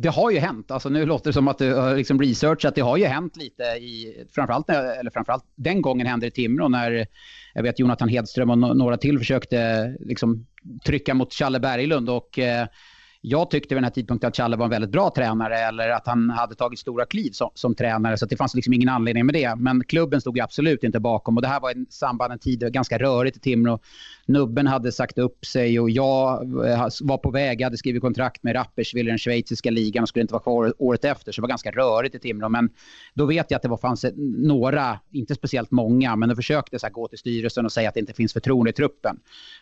det 0.00 0.08
har 0.08 0.30
ju 0.30 0.38
hänt. 0.38 0.70
Alltså 0.70 0.88
nu 0.88 1.06
låter 1.06 1.26
det 1.30 1.32
som 1.32 1.48
att 1.48 1.58
du 1.58 1.74
har 1.74 1.96
liksom 1.96 2.20
researchat. 2.20 2.74
Det 2.74 2.80
har 2.80 2.96
ju 2.96 3.04
hänt 3.04 3.36
lite 3.36 3.62
i, 3.62 4.26
framförallt, 4.34 4.70
eller 4.70 5.10
framförallt 5.10 5.44
den 5.54 5.82
gången 5.82 6.06
hände 6.06 6.26
det 6.26 6.28
i 6.28 6.30
Timrå 6.30 6.68
när 6.68 7.06
jag 7.54 7.62
vet 7.62 7.78
Jonathan 7.78 8.08
Hedström 8.08 8.50
och 8.50 8.58
några 8.58 8.96
till 8.96 9.18
försökte 9.18 9.88
liksom 10.00 10.46
trycka 10.86 11.14
mot 11.14 11.32
Challe 11.32 11.60
Berglund 11.60 12.10
och 12.10 12.38
eh, 12.38 12.66
jag 13.20 13.50
tyckte 13.50 13.74
vid 13.74 13.76
den 13.76 13.84
här 13.84 13.90
tidpunkten 13.90 14.28
att 14.28 14.36
Challe 14.36 14.56
var 14.56 14.64
en 14.64 14.70
väldigt 14.70 14.90
bra 14.90 15.12
tränare 15.16 15.58
eller 15.58 15.90
att 15.90 16.06
han 16.06 16.30
hade 16.30 16.54
tagit 16.54 16.78
stora 16.78 17.06
kliv 17.06 17.30
som, 17.30 17.50
som 17.54 17.74
tränare. 17.74 18.16
Så 18.16 18.26
det 18.26 18.36
fanns 18.36 18.54
liksom 18.54 18.72
ingen 18.72 18.88
anledning 18.88 19.26
med 19.26 19.34
det. 19.34 19.54
Men 19.56 19.84
klubben 19.84 20.20
stod 20.20 20.36
ju 20.36 20.42
absolut 20.42 20.84
inte 20.84 21.00
bakom. 21.00 21.36
Och 21.36 21.42
det 21.42 21.48
här 21.48 21.60
var 21.60 21.70
i 21.70 21.86
samband, 21.90 22.32
en 22.32 22.38
tid 22.38 22.72
ganska 22.72 22.98
rörigt 22.98 23.36
i 23.36 23.40
Timrå. 23.40 23.78
Nubben 24.28 24.66
hade 24.66 24.92
sagt 24.92 25.18
upp 25.18 25.46
sig 25.46 25.80
och 25.80 25.90
jag 25.90 26.42
eh, 26.66 26.88
var 27.00 27.18
på 27.18 27.30
väg. 27.30 27.60
Jag 27.60 27.66
hade 27.66 27.76
skrivit 27.76 28.02
kontrakt 28.02 28.42
med 28.42 28.54
Rapperswil 28.54 29.06
i 29.06 29.10
den 29.10 29.18
schweiziska 29.18 29.70
ligan 29.70 30.02
och 30.02 30.08
skulle 30.08 30.20
inte 30.20 30.34
vara 30.34 30.42
kvar 30.42 30.74
året 30.78 31.04
efter. 31.04 31.32
Så 31.32 31.40
det 31.40 31.42
var 31.42 31.48
ganska 31.48 31.70
rörigt 31.70 32.14
i 32.14 32.18
Timrå. 32.18 32.48
Men 32.48 32.70
då 33.14 33.26
vet 33.26 33.50
jag 33.50 33.56
att 33.56 33.62
det 33.62 33.68
var, 33.68 33.76
fanns 33.76 34.04
några, 34.36 34.98
inte 35.12 35.34
speciellt 35.34 35.70
många, 35.70 36.16
men 36.16 36.28
de 36.28 36.36
försökte 36.36 36.78
så 36.78 36.86
här, 36.86 36.92
gå 36.92 37.08
till 37.08 37.18
styrelsen 37.18 37.64
och 37.64 37.72
säga 37.72 37.88
att 37.88 37.94
det 37.94 38.00
inte 38.00 38.12
finns 38.12 38.32
förtroende 38.32 38.70
i 38.70 38.72
truppen. 38.72 39.16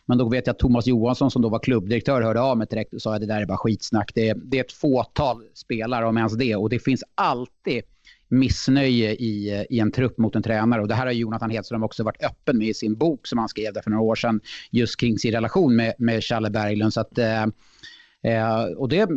Men 0.07 0.19
då 0.19 0.29
vet 0.29 0.47
jag 0.47 0.55
att 0.55 0.59
Thomas 0.59 0.87
Johansson 0.87 1.31
som 1.31 1.43
då 1.43 1.49
var 1.49 1.59
klubbdirektör 1.59 2.23
hörde 2.23 2.41
av 2.41 2.59
mig 2.59 2.67
direkt 2.71 2.95
och 2.95 3.03
sa 3.03 3.15
att 3.15 3.21
det 3.21 3.27
där 3.27 3.43
är 3.43 3.47
bara 3.47 3.59
skitsnack. 3.59 4.13
Det 4.15 4.35
det 4.35 4.59
är 4.59 4.65
ett 4.65 4.73
fåtal 4.73 5.43
spelare, 5.55 6.07
om 6.07 6.17
ens 6.17 6.37
det. 6.37 6.57
Och 6.57 6.69
det 6.69 6.79
finns 6.79 7.05
alltid 7.15 7.83
missnöje 8.29 9.15
i, 9.15 9.67
i 9.71 9.81
en 9.81 9.93
trupp 9.93 10.19
mot 10.19 10.37
en 10.37 10.43
tränare. 10.43 10.83
Och 10.83 10.89
det 10.89 10.95
här 10.95 11.07
har 11.07 11.13
Jonathan 11.13 11.51
Hedström 11.51 11.83
också 11.83 12.05
varit 12.05 12.25
öppen 12.25 12.59
med 12.59 12.69
i 12.69 12.75
sin 12.75 12.97
bok 12.97 13.27
som 13.27 13.39
han 13.39 13.49
skrev 13.49 13.73
där 13.73 13.83
för 13.83 13.91
några 13.91 14.03
år 14.03 14.15
sedan 14.15 14.41
just 14.71 15.01
kring 15.01 15.19
sin 15.19 15.33
relation 15.33 15.77
med, 15.77 15.95
med 15.99 16.25
Challe 16.25 16.51
Berglund. 16.51 16.93
Så 16.93 17.01
att, 17.01 17.19
eh, 17.19 17.43
eh 18.23 18.65
och 18.77 18.89
det, 18.89 19.09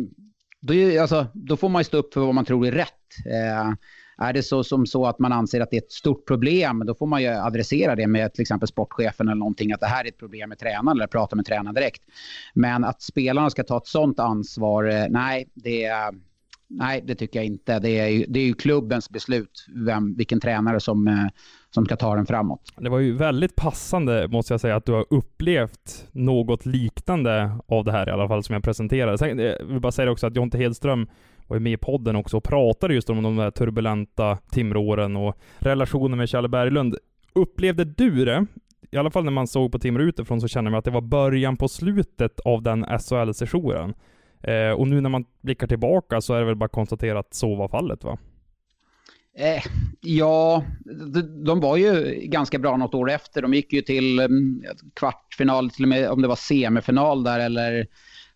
då, 0.60 1.00
alltså, 1.00 1.26
då 1.34 1.56
får 1.56 1.68
man 1.68 1.80
ju 1.80 1.84
stå 1.84 1.96
upp 1.96 2.14
för 2.14 2.20
vad 2.20 2.34
man 2.34 2.44
tror 2.44 2.66
är 2.66 2.72
rätt. 2.72 3.26
Eh, 3.26 3.72
är 4.20 4.32
det 4.32 4.42
så 4.42 4.64
som 4.64 4.86
så 4.86 5.06
att 5.06 5.18
man 5.18 5.32
anser 5.32 5.60
att 5.60 5.70
det 5.70 5.76
är 5.76 5.82
ett 5.82 5.92
stort 5.92 6.26
problem, 6.26 6.82
då 6.86 6.94
får 6.94 7.06
man 7.06 7.22
ju 7.22 7.28
adressera 7.28 7.96
det 7.96 8.06
med 8.06 8.32
till 8.34 8.42
exempel 8.42 8.68
sportchefen 8.68 9.28
eller 9.28 9.38
någonting, 9.38 9.72
att 9.72 9.80
det 9.80 9.86
här 9.86 10.04
är 10.04 10.08
ett 10.08 10.18
problem 10.18 10.48
med 10.48 10.58
tränaren 10.58 10.96
eller 10.96 11.06
prata 11.06 11.36
med 11.36 11.46
tränaren 11.46 11.74
direkt. 11.74 12.02
Men 12.54 12.84
att 12.84 13.02
spelarna 13.02 13.50
ska 13.50 13.62
ta 13.62 13.76
ett 13.76 13.86
sånt 13.86 14.18
ansvar, 14.18 14.84
eh, 14.84 15.06
nej, 15.08 15.48
det, 15.54 15.92
nej, 16.70 17.02
det 17.06 17.14
tycker 17.14 17.38
jag 17.38 17.46
inte. 17.46 17.78
Det 17.78 17.98
är, 17.98 18.08
ju, 18.08 18.24
det 18.28 18.40
är 18.40 18.44
ju 18.44 18.54
klubbens 18.54 19.10
beslut 19.10 19.66
vem, 19.86 20.14
vilken 20.14 20.40
tränare 20.40 20.80
som, 20.80 21.08
eh, 21.08 21.26
som 21.70 21.84
ska 21.84 21.96
ta 21.96 22.14
den 22.14 22.26
framåt. 22.26 22.72
Det 22.76 22.88
var 22.88 22.98
ju 22.98 23.16
väldigt 23.16 23.56
passande, 23.56 24.28
måste 24.28 24.52
jag 24.52 24.60
säga, 24.60 24.76
att 24.76 24.86
du 24.86 24.92
har 24.92 25.06
upplevt 25.10 26.08
något 26.12 26.66
liknande 26.66 27.58
av 27.68 27.84
det 27.84 27.92
här 27.92 28.08
i 28.08 28.10
alla 28.10 28.28
fall, 28.28 28.42
som 28.42 28.52
jag 28.52 28.62
presenterade. 28.62 29.18
Sen, 29.18 29.40
eh, 29.40 29.44
jag 29.44 29.66
vill 29.66 29.80
bara 29.80 29.92
säga 29.92 30.10
också 30.10 30.26
att 30.26 30.36
Jonte 30.36 30.58
Hedström 30.58 31.08
var 31.46 31.56
ju 31.56 31.60
med 31.60 31.72
i 31.72 31.76
podden 31.76 32.16
också 32.16 32.36
och 32.36 32.44
pratade 32.44 32.94
just 32.94 33.10
om 33.10 33.22
de 33.22 33.36
där 33.36 33.50
turbulenta 33.50 34.36
Timrååren 34.36 35.16
och 35.16 35.36
relationen 35.58 36.18
med 36.18 36.28
Kjell 36.28 36.48
Berglund. 36.48 36.96
Upplevde 37.34 37.84
du 37.84 38.24
det? 38.24 38.46
I 38.90 38.96
alla 38.96 39.10
fall 39.10 39.24
när 39.24 39.32
man 39.32 39.46
såg 39.46 39.72
på 39.72 39.78
Timrå 39.78 40.02
utifrån 40.02 40.40
så 40.40 40.48
kände 40.48 40.70
man 40.70 40.78
att 40.78 40.84
det 40.84 40.90
var 40.90 41.00
början 41.00 41.56
på 41.56 41.68
slutet 41.68 42.40
av 42.40 42.62
den 42.62 42.84
SHL-sessionen. 42.84 43.94
Eh, 44.42 44.70
och 44.70 44.88
nu 44.88 45.00
när 45.00 45.10
man 45.10 45.24
blickar 45.40 45.66
tillbaka 45.66 46.20
så 46.20 46.34
är 46.34 46.38
det 46.38 46.46
väl 46.46 46.56
bara 46.56 46.64
att 46.64 46.72
konstatera 46.72 47.18
att 47.18 47.34
så 47.34 47.54
var 47.54 47.68
fallet 47.68 48.04
va? 48.04 48.18
Eh, 49.36 49.62
ja, 50.00 50.64
de, 50.84 51.44
de, 51.44 51.60
var 51.60 51.76
ju 51.76 52.20
ganska 52.24 52.58
bra 52.58 52.76
något 52.76 52.94
år 52.94 53.10
efter. 53.10 53.42
De 53.42 53.54
gick 53.54 53.72
ju 53.72 53.82
till 53.82 54.18
mm, 54.18 54.32
um, 54.32 54.62
kvartsfinal, 54.94 55.70
till 55.70 55.84
och 55.84 55.88
med 55.88 56.10
om 56.10 56.22
det 56.22 56.28
var 56.28 56.36
semifinal 56.36 57.24
där 57.24 57.40
eller 57.40 57.86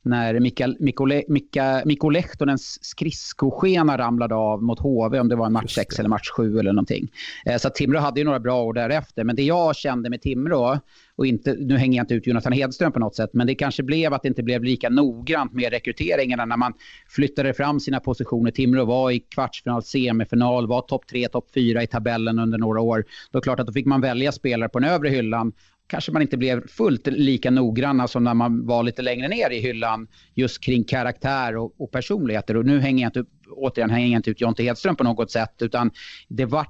när 0.04 0.40
Mika, 0.40 1.82
Mikko 1.84 2.10
Lehtonens 2.10 2.78
skridskoskena 2.84 3.98
ramlade 3.98 4.34
av 4.34 4.62
mot 4.62 4.80
HV, 4.80 5.18
om 5.18 5.28
det 5.28 5.36
var 5.36 5.46
en 5.46 5.52
match 5.52 5.74
6 5.74 5.98
eller 5.98 6.08
match 6.08 6.30
7 6.36 6.58
eller 6.58 6.72
någonting. 6.72 7.08
Eh, 7.46 7.56
så 7.56 7.70
Timrå 7.70 7.98
hade 7.98 8.20
ju 8.20 8.24
några 8.24 8.40
bra 8.40 8.62
år 8.62 8.72
därefter. 8.72 9.24
Men 9.24 9.36
det 9.36 9.42
jag 9.42 9.76
kände 9.76 10.10
med 10.10 10.22
Timrå, 10.22 10.78
och 11.16 11.26
inte, 11.26 11.56
nu 11.58 11.76
hänger 11.76 11.96
jag 11.96 12.02
inte 12.02 12.14
ut 12.14 12.26
Jonathan 12.26 12.52
Hedström 12.52 12.92
på 12.92 12.98
något 12.98 13.16
sätt, 13.16 13.30
men 13.32 13.46
det 13.46 13.54
kanske 13.54 13.82
blev 13.82 14.14
att 14.14 14.22
det 14.22 14.28
inte 14.28 14.42
blev 14.42 14.64
lika 14.64 14.88
noggrant 14.88 15.52
med 15.52 15.72
rekryteringarna 15.72 16.44
när 16.44 16.56
man 16.56 16.72
flyttade 17.08 17.54
fram 17.54 17.80
sina 17.80 18.00
positioner. 18.00 18.50
Timrå 18.50 18.84
var 18.84 19.10
i 19.10 19.20
kvartsfinal, 19.20 19.82
semifinal, 19.82 20.66
var 20.66 20.80
topp 20.80 21.06
3, 21.06 21.28
topp 21.28 21.48
4 21.54 21.82
i 21.82 21.86
tabellen 21.86 22.38
under 22.38 22.58
några 22.58 22.80
år. 22.80 23.04
Då 23.30 23.38
är 23.38 23.42
klart 23.42 23.60
att 23.60 23.66
då 23.66 23.72
fick 23.72 23.86
man 23.86 24.00
välja 24.00 24.32
spelare 24.32 24.68
på 24.68 24.78
den 24.78 24.90
övre 24.90 25.08
hyllan 25.08 25.52
kanske 25.86 26.12
man 26.12 26.22
inte 26.22 26.36
blev 26.36 26.68
fullt 26.68 27.06
lika 27.06 27.50
noggranna 27.50 28.08
som 28.08 28.24
när 28.24 28.34
man 28.34 28.66
var 28.66 28.82
lite 28.82 29.02
längre 29.02 29.28
ner 29.28 29.50
i 29.50 29.60
hyllan 29.60 30.08
just 30.34 30.64
kring 30.64 30.84
karaktär 30.84 31.56
och, 31.56 31.80
och 31.80 31.90
personligheter. 31.90 32.56
Och 32.56 32.66
nu 32.66 32.80
hänger 32.80 33.02
jag 33.02 33.08
inte, 33.08 33.20
upp, 33.20 33.28
återigen 33.50 33.90
hänger 33.90 34.08
jag 34.08 34.18
inte 34.18 34.30
ut 34.30 34.40
Jonte 34.40 34.62
Hedström 34.62 34.96
på 34.96 35.04
något 35.04 35.30
sätt 35.30 35.54
utan 35.60 35.90
det 36.28 36.44
var 36.44 36.66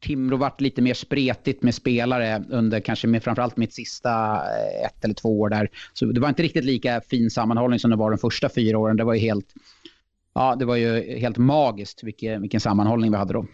Timrå 0.00 0.36
vart 0.36 0.60
lite 0.60 0.82
mer 0.82 0.94
spretigt 0.94 1.62
med 1.62 1.74
spelare 1.74 2.44
under 2.50 2.80
kanske 2.80 3.06
med 3.06 3.22
framförallt 3.22 3.56
mitt 3.56 3.74
sista 3.74 4.34
eh, 4.34 4.86
ett 4.86 5.04
eller 5.04 5.14
två 5.14 5.40
år 5.40 5.48
där. 5.48 5.68
Så 5.92 6.06
det 6.06 6.20
var 6.20 6.28
inte 6.28 6.42
riktigt 6.42 6.64
lika 6.64 7.00
fin 7.00 7.30
sammanhållning 7.30 7.78
som 7.78 7.90
det 7.90 7.96
var 7.96 8.10
de 8.10 8.18
första 8.18 8.48
fyra 8.48 8.78
åren. 8.78 8.96
Det 8.96 9.04
var 9.04 9.14
ju 9.14 9.20
helt, 9.20 9.54
ja, 10.34 10.56
det 10.56 10.64
var 10.64 10.76
ju 10.76 11.18
helt 11.18 11.38
magiskt 11.38 12.02
vilken, 12.02 12.42
vilken 12.42 12.60
sammanhållning 12.60 13.10
vi 13.10 13.16
hade 13.16 13.32
då. 13.32 13.46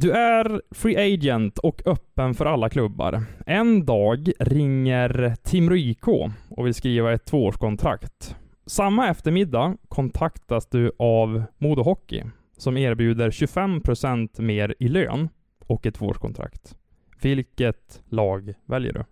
Du 0.00 0.12
är 0.12 0.62
free 0.70 1.14
agent 1.14 1.58
och 1.58 1.82
öppen 1.86 2.34
för 2.34 2.46
alla 2.46 2.68
klubbar. 2.68 3.22
En 3.46 3.86
dag 3.86 4.32
ringer 4.38 5.34
Timrå 5.42 5.76
IK 5.76 6.08
och 6.50 6.66
vill 6.66 6.74
skriva 6.74 7.12
ett 7.12 7.24
tvåårskontrakt. 7.24 8.36
Samma 8.66 9.08
eftermiddag 9.08 9.76
kontaktas 9.88 10.66
du 10.66 10.92
av 10.98 11.42
Modo 11.58 11.82
Hockey 11.82 12.24
som 12.56 12.76
erbjuder 12.76 13.30
25% 13.30 14.40
mer 14.40 14.74
i 14.78 14.88
lön 14.88 15.28
och 15.66 15.86
ett 15.86 15.94
tvåårskontrakt. 15.94 16.76
Vilket 17.22 18.02
lag 18.08 18.54
väljer 18.66 18.92
du? 18.92 19.04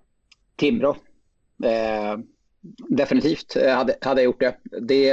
Timrå. 0.57 0.97
Eh, 1.65 2.19
definitivt 2.89 3.57
hade, 3.75 3.97
hade 4.01 4.21
jag 4.21 4.25
gjort 4.25 4.41
det. 4.41 4.57
det 4.81 5.11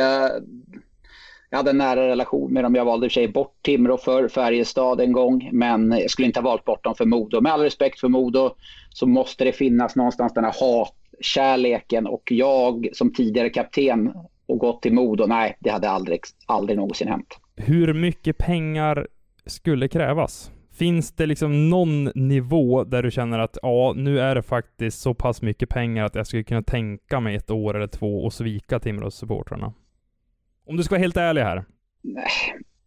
jag 1.56 1.60
hade 1.60 1.70
en 1.70 1.78
nära 1.78 2.08
relation 2.08 2.54
med 2.54 2.64
dem. 2.64 2.76
Jag 2.76 2.86
valde 2.86 3.06
i 3.06 3.08
och 3.08 3.12
för 3.12 3.14
sig 3.14 3.28
bort 3.28 3.54
Timrå 3.62 3.98
för 3.98 4.28
Färjestad 4.28 5.02
en 5.02 5.12
gång, 5.12 5.50
men 5.54 5.92
jag 5.92 6.10
skulle 6.10 6.26
inte 6.26 6.40
ha 6.40 6.50
valt 6.50 6.66
bort 6.66 6.84
dem 6.84 6.96
för 6.96 7.06
Modo. 7.06 7.42
Med 7.42 7.52
all 7.54 7.62
respekt 7.62 8.00
för 8.00 8.08
Modo 8.08 8.56
så 8.90 9.08
måste 9.08 9.44
det 9.44 9.52
finnas 9.52 9.96
någonstans 9.96 10.34
den 10.34 10.44
här 10.44 10.54
hatkärleken 10.60 12.08
och 12.08 12.24
jag 12.32 12.88
som 12.94 13.14
tidigare 13.14 13.50
kapten 13.50 14.14
och 14.46 14.58
gått 14.58 14.82
till 14.82 14.94
Modo, 14.94 15.26
nej, 15.26 15.58
det 15.60 15.70
hade 15.70 15.90
aldrig, 15.90 16.20
aldrig 16.46 16.78
någonsin 16.78 17.08
hänt. 17.08 17.40
Hur 17.56 17.94
mycket 17.94 18.38
pengar 18.38 19.08
skulle 19.46 19.88
krävas? 19.88 20.52
Finns 20.74 21.12
det 21.12 21.26
liksom 21.26 21.70
någon 21.70 22.04
nivå 22.04 22.84
där 22.84 23.04
du 23.04 23.12
känner 23.12 23.40
att 23.40 23.58
ja, 23.62 23.94
nu 23.96 24.20
är 24.20 24.36
det 24.36 24.44
faktiskt 24.44 25.02
så 25.02 25.14
pass 25.14 25.42
mycket 25.42 25.70
pengar 25.70 26.06
att 26.06 26.16
jag 26.16 26.28
skulle 26.28 26.44
kunna 26.44 26.64
tänka 26.64 27.20
mig 27.20 27.36
ett 27.36 27.52
år 27.52 27.76
eller 27.76 27.88
två 27.88 28.26
och 28.26 28.34
svika 28.34 28.80
Timrås 28.80 29.16
supportrarna? 29.16 29.74
Om 30.66 30.78
du 30.78 30.84
ska 30.84 30.96
vara 30.96 31.02
helt 31.02 31.18
ärlig 31.18 31.42
här. 31.42 31.66
Nej, 32.04 32.32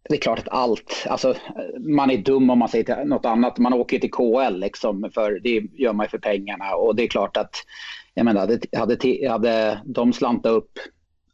det 0.09 0.15
är 0.15 0.21
klart 0.21 0.39
att 0.39 0.49
allt. 0.49 1.07
Alltså, 1.09 1.35
man 1.79 2.11
är 2.11 2.19
dum 2.19 2.51
om 2.51 2.59
man 2.59 2.69
säger 2.69 3.05
något 3.05 3.27
annat. 3.27 3.59
Man 3.59 3.75
åker 3.75 3.99
till 3.99 4.11
KL 4.11 4.59
liksom, 4.59 5.11
för 5.15 5.41
det 5.41 5.63
gör 5.73 5.93
man 5.93 6.05
ju 6.05 6.11
för 6.11 6.19
pengarna. 6.19 6.75
Och 6.75 6.97
det 6.97 7.03
är 7.03 7.09
klart 7.09 7.37
att, 7.37 7.55
jag 8.15 8.25
menar, 8.25 8.41
hade, 8.77 9.29
hade 9.29 9.81
de 9.85 10.13
slantat 10.13 10.53
upp 10.53 10.71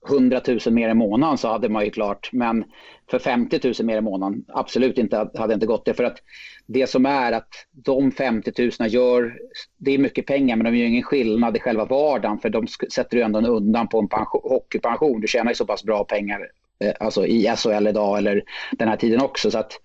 100 0.08 0.40
000 0.66 0.74
mer 0.74 0.88
i 0.88 0.94
månaden 0.94 1.38
så 1.38 1.48
hade 1.48 1.68
man 1.68 1.84
ju 1.84 1.90
klart. 1.90 2.30
Men 2.32 2.64
för 3.10 3.18
50 3.18 3.60
000 3.64 3.74
mer 3.86 3.96
i 3.96 4.00
månaden, 4.00 4.44
absolut 4.48 4.98
inte, 4.98 5.30
hade 5.34 5.54
inte 5.54 5.66
gått 5.66 5.84
det. 5.84 5.94
För 5.94 6.04
att 6.04 6.18
det 6.66 6.86
som 6.86 7.06
är 7.06 7.32
att 7.32 7.48
de 7.70 8.12
50 8.12 8.70
000 8.80 8.90
gör, 8.90 9.38
det 9.78 9.90
är 9.90 9.98
mycket 9.98 10.26
pengar 10.26 10.56
men 10.56 10.64
de 10.64 10.78
gör 10.78 10.86
ingen 10.86 11.02
skillnad 11.02 11.56
i 11.56 11.60
själva 11.60 11.84
vardagen 11.84 12.38
för 12.38 12.50
de 12.50 12.66
sätter 12.92 13.16
ju 13.16 13.22
ändå 13.22 13.38
undan 13.38 13.88
på 13.88 13.98
en 13.98 14.08
pension, 14.08 14.42
hockeypension. 14.44 15.20
Du 15.20 15.26
tjänar 15.26 15.50
ju 15.50 15.54
så 15.54 15.66
pass 15.66 15.84
bra 15.84 16.04
pengar 16.04 16.48
eh, 16.84 16.92
alltså 17.00 17.26
i 17.26 17.54
SHL 17.56 17.86
idag 17.86 18.18
eller 18.18 18.42
den 18.72 18.88
här 18.88 18.96
tiden 18.96 19.20
också. 19.20 19.50
Så 19.50 19.58
att, 19.58 19.80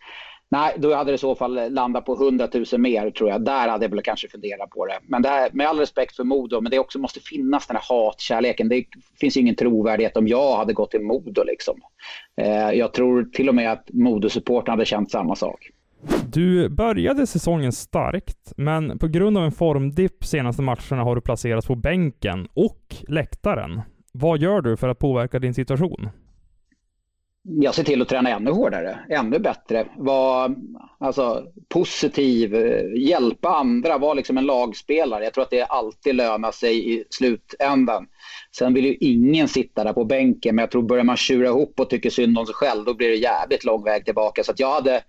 nej, 0.50 0.76
då 0.78 0.96
hade 0.96 1.12
det 1.12 1.16
i 1.16 1.18
så 1.18 1.36
fall 1.36 1.74
landat 1.74 2.06
på 2.06 2.14
100 2.14 2.48
000 2.54 2.82
mer 2.82 3.12
tror 3.12 3.30
jag. 3.30 3.46
Där 3.46 3.68
hade 3.68 3.86
jag 3.86 3.90
väl 3.90 4.02
kanske 4.02 4.28
funderat 4.28 4.70
på 4.70 4.86
det. 4.86 5.00
Men 5.02 5.22
det 5.22 5.30
här, 5.30 5.50
med 5.54 5.68
all 5.68 5.80
respekt 5.80 6.16
för 6.16 6.24
Modo, 6.24 6.62
men 6.62 6.72
det 6.72 6.80
också 6.80 7.00
måste 7.00 7.20
finnas 7.20 7.68
den 7.68 7.76
här 7.76 7.84
hatkärleken. 7.90 8.70
Det 8.70 8.86
finns 9.20 9.38
ingen 9.38 9.56
trovärdighet 9.56 10.18
om 10.18 10.28
jag 10.28 10.58
hade 10.58 10.74
gått 10.74 10.92
till 10.92 11.02
Modo 11.02 11.44
liksom. 11.44 11.82
Eh, 12.42 12.72
jag 12.72 12.94
tror 12.94 13.24
till 13.24 13.50
och 13.50 13.56
med 13.56 13.72
att 13.72 13.90
Modo-supporten 13.94 14.72
hade 14.72 14.86
känt 14.86 15.12
samma 15.12 15.36
sak. 15.36 15.70
Du 16.34 16.70
började 16.70 17.28
säsongen 17.28 17.72
starkt, 17.72 18.54
men 18.58 19.00
på 19.00 19.08
grund 19.08 19.38
av 19.38 19.44
en 19.44 19.52
formdipp 19.52 20.26
senaste 20.26 20.62
matcherna 20.62 21.04
har 21.04 21.16
du 21.16 21.22
placerats 21.22 21.68
på 21.68 21.76
bänken 21.76 22.48
och 22.54 22.96
läktaren. 23.08 23.82
Vad 24.12 24.40
gör 24.40 24.62
du 24.62 24.78
för 24.78 24.88
att 24.88 25.00
påverka 25.00 25.40
din 25.40 25.54
situation? 25.54 26.10
Jag 27.44 27.76
ser 27.76 27.84
till 27.84 28.02
att 28.02 28.08
träna 28.08 28.30
ännu 28.30 28.52
hårdare, 28.52 29.00
ännu 29.10 29.40
bättre. 29.40 29.86
Vara 29.98 30.56
alltså, 30.98 31.44
positiv, 31.70 32.56
hjälpa 32.98 33.50
andra, 33.50 33.98
vara 33.98 34.14
liksom 34.14 34.38
en 34.38 34.46
lagspelare. 34.46 35.24
Jag 35.24 35.34
tror 35.34 35.44
att 35.44 35.50
det 35.50 35.64
alltid 35.64 36.16
lönar 36.16 36.52
sig 36.52 36.94
i 36.94 37.04
slutändan. 37.10 38.08
Sen 38.58 38.74
vill 38.74 38.86
ju 38.86 38.96
ingen 38.96 39.48
sitta 39.48 39.84
där 39.84 39.94
på 39.94 40.06
bänken, 40.06 40.56
men 40.56 40.64
jag 40.64 40.72
tror 40.72 40.82
börjar 40.82 41.04
man 41.04 41.18
tjura 41.18 41.48
ihop 41.48 41.80
och 41.80 41.90
tycker 41.90 42.10
synd 42.10 42.38
om 42.38 42.46
sig 42.46 42.56
själv, 42.56 42.86
då 42.86 42.94
blir 42.94 43.10
det 43.10 43.16
jävligt 43.16 43.64
lång 43.64 43.84
väg 43.84 44.06
tillbaka. 44.06 44.44
Så 44.44 44.54
jag 44.58 44.74
hade 44.74 45.02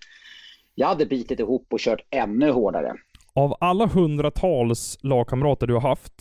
jag 0.74 0.86
hade 0.86 1.06
bitit 1.06 1.40
ihop 1.40 1.66
och 1.70 1.78
kört 1.80 2.00
ännu 2.10 2.50
hårdare. 2.50 2.94
Av 3.34 3.56
alla 3.60 3.86
hundratals 3.86 4.98
lagkamrater 5.02 5.66
du 5.66 5.74
har 5.74 5.80
haft, 5.80 6.12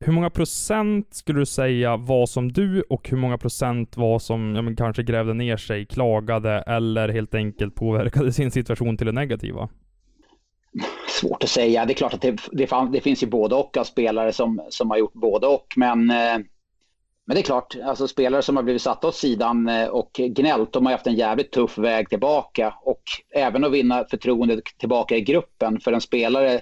hur 0.00 0.12
många 0.12 0.30
procent 0.30 1.14
skulle 1.14 1.38
du 1.38 1.46
säga 1.46 1.96
var 1.96 2.26
som 2.26 2.52
du 2.52 2.82
och 2.82 3.08
hur 3.08 3.16
många 3.16 3.38
procent 3.38 3.96
var 3.96 4.18
som 4.18 4.54
ja, 4.54 4.62
men 4.62 4.76
kanske 4.76 5.02
grävde 5.02 5.34
ner 5.34 5.56
sig, 5.56 5.86
klagade 5.86 6.50
eller 6.50 7.08
helt 7.08 7.34
enkelt 7.34 7.74
påverkade 7.74 8.32
sin 8.32 8.50
situation 8.50 8.96
till 8.96 9.06
det 9.06 9.12
negativa? 9.12 9.68
Svårt 11.08 11.42
att 11.42 11.50
säga. 11.50 11.84
Det 11.84 11.92
är 11.92 11.94
klart 11.94 12.14
att 12.14 12.20
det, 12.20 12.40
det, 12.52 12.70
det 12.92 13.00
finns 13.00 13.22
ju 13.22 13.26
både 13.26 13.54
och 13.54 13.76
av 13.76 13.84
spelare 13.84 14.32
som, 14.32 14.66
som 14.70 14.90
har 14.90 14.98
gjort 14.98 15.14
både 15.14 15.46
och, 15.46 15.66
men 15.76 16.10
eh, 16.10 16.38
men 17.28 17.34
det 17.34 17.40
är 17.40 17.44
klart, 17.44 17.76
alltså 17.84 18.08
spelare 18.08 18.42
som 18.42 18.56
har 18.56 18.62
blivit 18.62 18.82
satta 18.82 19.08
åt 19.08 19.14
sidan 19.14 19.68
eh, 19.68 19.86
och 19.86 20.10
gnällt, 20.12 20.72
de 20.72 20.86
har 20.86 20.92
haft 20.92 21.06
en 21.06 21.14
jävligt 21.14 21.52
tuff 21.52 21.78
väg 21.78 22.08
tillbaka. 22.08 22.74
Och 22.82 23.02
även 23.34 23.64
att 23.64 23.72
vinna 23.72 24.04
förtroende 24.10 24.60
tillbaka 24.78 25.16
i 25.16 25.20
gruppen 25.20 25.80
för 25.80 25.92
en 25.92 26.00
spelare 26.00 26.60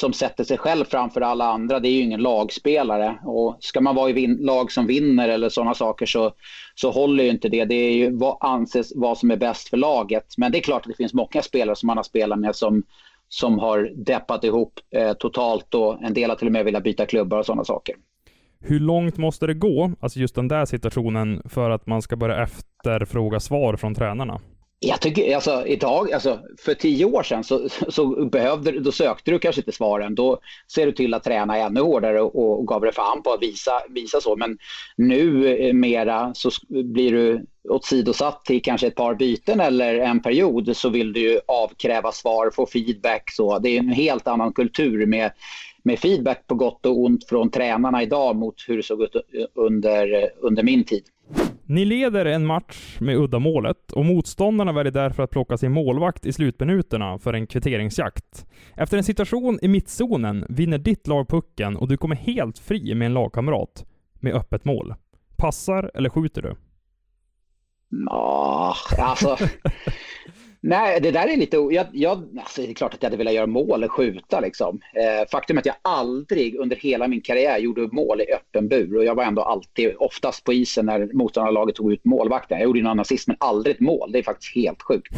som 0.00 0.12
sätter 0.12 0.44
sig 0.44 0.58
själv 0.58 0.84
framför 0.84 1.20
alla 1.20 1.44
andra, 1.44 1.80
det 1.80 1.88
är 1.88 1.92
ju 1.92 2.00
ingen 2.00 2.22
lagspelare. 2.22 3.18
Och 3.24 3.56
ska 3.60 3.80
man 3.80 3.94
vara 3.94 4.10
i 4.10 4.26
lag 4.26 4.72
som 4.72 4.86
vinner 4.86 5.28
eller 5.28 5.48
sådana 5.48 5.74
saker 5.74 6.06
så, 6.06 6.32
så 6.74 6.90
håller 6.90 7.24
ju 7.24 7.30
inte 7.30 7.48
det. 7.48 7.64
Det 7.64 7.74
är 7.74 7.92
ju 7.92 8.16
vad 8.16 8.36
anses 8.40 8.92
vad 8.96 9.18
som 9.18 9.30
är 9.30 9.36
bäst 9.36 9.68
för 9.68 9.76
laget. 9.76 10.26
Men 10.36 10.52
det 10.52 10.58
är 10.58 10.62
klart 10.62 10.82
att 10.82 10.88
det 10.88 10.96
finns 10.96 11.14
många 11.14 11.42
spelare 11.42 11.76
som 11.76 11.86
man 11.86 11.96
har 11.96 12.04
spelat 12.04 12.38
med 12.38 12.56
som, 12.56 12.82
som 13.28 13.58
har 13.58 13.92
deppat 13.96 14.44
ihop 14.44 14.72
eh, 14.96 15.12
totalt 15.12 15.74
och 15.74 16.02
en 16.02 16.14
del 16.14 16.30
har 16.30 16.36
till 16.36 16.48
och 16.48 16.52
med 16.52 16.64
velat 16.64 16.82
byta 16.82 17.06
klubbar 17.06 17.38
och 17.38 17.46
sådana 17.46 17.64
saker. 17.64 17.94
Hur 18.60 18.80
långt 18.80 19.16
måste 19.16 19.46
det 19.46 19.54
gå, 19.54 19.92
alltså 20.00 20.18
just 20.18 20.34
den 20.34 20.48
där 20.48 20.64
situationen, 20.64 21.42
för 21.44 21.70
att 21.70 21.86
man 21.86 22.02
ska 22.02 22.16
börja 22.16 22.42
efterfråga 22.42 23.40
svar 23.40 23.76
från 23.76 23.94
tränarna? 23.94 24.40
Jag 24.78 25.00
tycker, 25.00 25.34
alltså 25.34 25.66
idag, 25.66 26.12
alltså 26.12 26.40
för 26.58 26.74
tio 26.74 27.04
år 27.04 27.22
sedan 27.22 27.44
så, 27.44 27.68
så 27.88 28.26
behövde, 28.26 28.80
då 28.80 28.92
sökte 28.92 29.30
du 29.30 29.38
kanske 29.38 29.60
inte 29.60 29.72
svaren. 29.72 30.14
Då 30.14 30.40
ser 30.72 30.86
du 30.86 30.92
till 30.92 31.14
att 31.14 31.24
träna 31.24 31.56
ännu 31.56 31.80
hårdare 31.80 32.20
och, 32.20 32.58
och 32.58 32.66
gav 32.66 32.80
dig 32.80 32.92
fan 32.92 33.22
på 33.22 33.32
att 33.32 33.42
visa, 33.42 33.72
visa 33.88 34.20
så. 34.20 34.36
Men 34.36 34.58
nu 34.96 35.48
eh, 35.56 35.72
mera 35.72 36.34
så 36.34 36.50
blir 36.68 37.12
du 37.12 37.46
åsidosatt 37.68 38.44
till 38.44 38.62
kanske 38.62 38.86
ett 38.86 38.94
par 38.94 39.14
byten 39.14 39.60
eller 39.60 39.94
en 39.94 40.22
period 40.22 40.76
så 40.76 40.88
vill 40.88 41.12
du 41.12 41.20
ju 41.20 41.40
avkräva 41.46 42.12
svar, 42.12 42.50
få 42.50 42.66
feedback. 42.66 43.30
Så. 43.30 43.58
Det 43.58 43.68
är 43.68 43.78
en 43.78 43.88
helt 43.88 44.28
annan 44.28 44.52
kultur 44.52 45.06
med, 45.06 45.32
med 45.82 45.98
feedback 45.98 46.46
på 46.46 46.54
gott 46.54 46.86
och 46.86 46.98
ont 46.98 47.28
från 47.28 47.50
tränarna 47.50 48.02
idag 48.02 48.36
mot 48.36 48.64
hur 48.68 48.76
det 48.76 48.82
såg 48.82 49.02
ut 49.02 49.16
under, 49.54 50.22
eh, 50.22 50.28
under 50.40 50.62
min 50.62 50.84
tid. 50.84 51.04
Ni 51.68 51.84
leder 51.84 52.24
en 52.24 52.46
match 52.46 53.00
med 53.00 53.16
uddamålet 53.16 53.92
och 53.92 54.04
motståndarna 54.04 54.72
väljer 54.72 54.92
därför 54.92 55.22
att 55.22 55.30
plocka 55.30 55.56
sin 55.56 55.72
målvakt 55.72 56.26
i 56.26 56.32
slutminuterna 56.32 57.18
för 57.18 57.34
en 57.34 57.46
kvitteringsjakt. 57.46 58.46
Efter 58.76 58.96
en 58.96 59.04
situation 59.04 59.58
i 59.62 59.68
mittzonen 59.68 60.46
vinner 60.48 60.78
ditt 60.78 61.06
lag 61.06 61.28
pucken 61.28 61.76
och 61.76 61.88
du 61.88 61.96
kommer 61.96 62.16
helt 62.16 62.58
fri 62.58 62.94
med 62.94 63.06
en 63.06 63.14
lagkamrat 63.14 63.84
med 64.14 64.34
öppet 64.34 64.64
mål. 64.64 64.94
Passar 65.36 65.90
eller 65.94 66.08
skjuter 66.08 66.42
du? 66.42 66.56
Ja, 67.88 68.74
alltså 68.98 69.36
Nej, 70.68 71.00
det 71.00 71.10
där 71.10 71.28
är 71.28 71.36
lite... 71.36 71.56
Jag, 71.56 71.86
jag, 71.92 72.38
alltså 72.38 72.62
det 72.62 72.70
är 72.70 72.74
klart 72.74 72.94
att 72.94 73.02
jag 73.02 73.06
hade 73.10 73.16
velat 73.16 73.34
göra 73.34 73.46
mål 73.46 73.84
och 73.84 73.92
skjuta. 73.92 74.40
Liksom. 74.40 74.80
Eh, 74.94 75.28
faktum 75.30 75.56
är 75.56 75.60
att 75.60 75.66
jag 75.66 75.74
aldrig 75.82 76.56
under 76.56 76.76
hela 76.76 77.08
min 77.08 77.20
karriär 77.20 77.58
gjorde 77.58 77.88
mål 77.92 78.20
i 78.20 78.32
öppen 78.32 78.68
bur. 78.68 78.96
Och 78.96 79.04
jag 79.04 79.14
var 79.14 79.24
ändå 79.24 79.42
alltid, 79.42 79.94
oftast 79.98 80.44
på 80.44 80.52
isen 80.52 80.86
när 80.86 81.12
motståndarlaget 81.12 81.74
tog 81.74 81.92
ut 81.92 82.04
målvakten. 82.04 82.58
Jag 82.58 82.64
gjorde 82.64 82.82
någon 82.82 83.00
assist, 83.00 83.28
men 83.28 83.36
aldrig 83.40 83.74
ett 83.74 83.80
mål. 83.80 84.12
Det 84.12 84.18
är 84.18 84.22
faktiskt 84.22 84.54
helt 84.54 84.82
sjukt. 84.82 85.14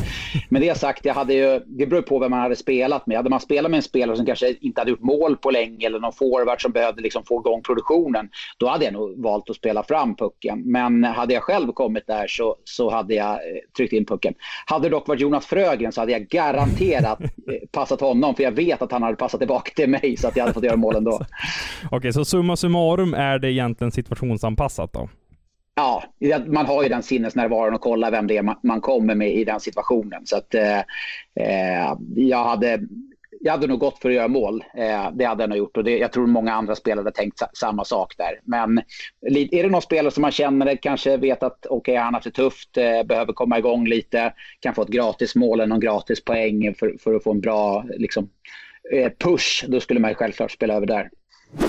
Men 0.49 0.63
det 0.63 0.79
sagt, 0.79 1.05
jag 1.05 1.15
hade 1.15 1.35
ju, 1.35 1.61
det 1.67 1.87
beror 1.87 2.03
på 2.03 2.19
vem 2.19 2.31
man 2.31 2.41
hade 2.41 2.57
spelat 2.57 3.07
med. 3.07 3.17
Hade 3.17 3.31
man 3.31 3.41
spelat 3.41 3.71
med 3.71 3.79
en 3.79 3.83
spelare 3.83 4.17
som 4.17 4.27
kanske 4.27 4.55
inte 4.61 4.81
hade 4.81 4.91
gjort 4.91 5.03
mål 5.03 5.37
på 5.37 5.51
länge 5.51 5.87
eller 5.87 6.01
någon 6.01 6.13
forward 6.13 6.63
som 6.63 6.73
behövde 6.73 7.03
liksom 7.03 7.25
få 7.25 7.41
igång 7.41 7.63
produktionen, 7.63 8.29
då 8.59 8.69
hade 8.69 8.85
jag 8.85 8.95
nog 8.95 9.23
valt 9.23 9.51
att 9.51 9.57
spela 9.57 9.83
fram 9.83 10.17
pucken. 10.17 10.63
Men 10.65 11.05
hade 11.05 11.35
jag 11.35 11.43
själv 11.43 11.73
kommit 11.73 12.07
där 12.07 12.27
så, 12.27 12.57
så 12.65 12.91
hade 12.91 13.15
jag 13.15 13.33
eh, 13.33 13.39
tryckt 13.77 13.93
in 13.93 14.07
pucken. 14.07 14.35
Hade 14.67 14.89
det 14.89 14.91
dock 14.91 15.09
varit 15.09 15.21
Jonas 15.21 15.38
Jonas 15.39 15.47
Frögren 15.47 15.93
så 15.93 16.01
hade 16.01 16.13
jag 16.13 16.29
garanterat 16.29 17.21
eh, 17.23 17.27
passat 17.73 18.01
honom 18.01 18.35
för 18.35 18.43
jag 18.43 18.53
vet 18.53 18.83
att 18.83 18.93
han 18.93 19.03
hade 19.03 19.17
passat 19.17 19.41
tillbaka 19.41 19.71
till 19.77 19.89
mig 19.91 20.17
så 20.17 20.29
att 20.29 20.37
jag 20.37 20.45
hade 20.45 20.55
fått 20.55 20.65
göra 20.65 20.77
mål 20.77 20.97
ändå. 20.97 21.21
Okej, 21.91 22.13
så 22.13 22.25
summa 22.25 22.57
summarum 22.57 23.15
är 23.15 23.39
det 23.39 23.53
egentligen 23.53 23.93
situationsanpassat 23.93 24.93
då? 24.93 25.09
Ja, 25.75 26.03
man 26.47 26.67
har 26.67 26.83
ju 26.83 26.89
den 26.89 27.03
sinnesnärvaron 27.03 27.75
och 27.75 27.81
kollar 27.81 28.11
vem 28.11 28.27
det 28.27 28.37
är 28.37 28.55
man 28.63 28.81
kommer 28.81 29.15
med 29.15 29.35
i 29.35 29.45
den 29.45 29.61
situationen. 29.61 30.27
Så 30.27 30.37
att 30.37 30.55
eh, 30.55 30.79
eh 31.35 31.95
jag 32.17 32.45
hade 32.45 32.81
jag 33.41 33.53
hade 33.53 33.67
nog 33.67 33.81
gått 33.81 33.99
för 33.99 34.09
att 34.09 34.15
göra 34.15 34.29
mål. 34.29 34.65
Eh, 34.75 35.11
det 35.13 35.25
hade 35.25 35.43
jag 35.43 35.49
nog 35.49 35.59
gjort 35.59 35.77
och 35.77 35.85
det, 35.85 35.99
jag 35.99 36.13
tror 36.13 36.27
många 36.27 36.53
andra 36.53 36.75
spelare 36.75 37.01
hade 37.01 37.17
tänkt 37.17 37.43
samma 37.53 37.85
sak 37.85 38.15
där. 38.17 38.41
Men 38.45 38.79
är 39.51 39.63
det 39.63 39.69
någon 39.69 39.83
spelare 39.83 40.11
som 40.11 40.23
man 40.23 40.33
känner 40.33 40.77
kanske 40.77 41.17
vet 41.17 41.43
att 41.43 41.67
okej, 41.67 41.93
okay, 41.93 41.97
han 41.97 42.05
har 42.05 42.13
haft 42.13 42.25
det 42.25 42.31
tufft, 42.31 42.77
eh, 42.77 43.03
behöver 43.03 43.33
komma 43.33 43.59
igång 43.59 43.87
lite, 43.87 44.33
kan 44.61 44.75
få 44.75 44.83
ett 44.83 44.89
gratis 44.89 45.35
mål 45.35 45.61
eller 45.61 45.69
någon 45.69 45.81
gratis 45.81 46.25
poäng 46.25 46.75
för, 46.79 46.97
för 47.01 47.15
att 47.15 47.23
få 47.23 47.31
en 47.31 47.41
bra 47.41 47.85
liksom, 47.89 48.31
eh, 48.93 49.13
push, 49.19 49.65
då 49.69 49.81
skulle 49.81 50.01
man 50.01 50.11
ju 50.11 50.15
självklart 50.15 50.51
spela 50.51 50.75
över 50.75 50.87
där. 50.87 51.11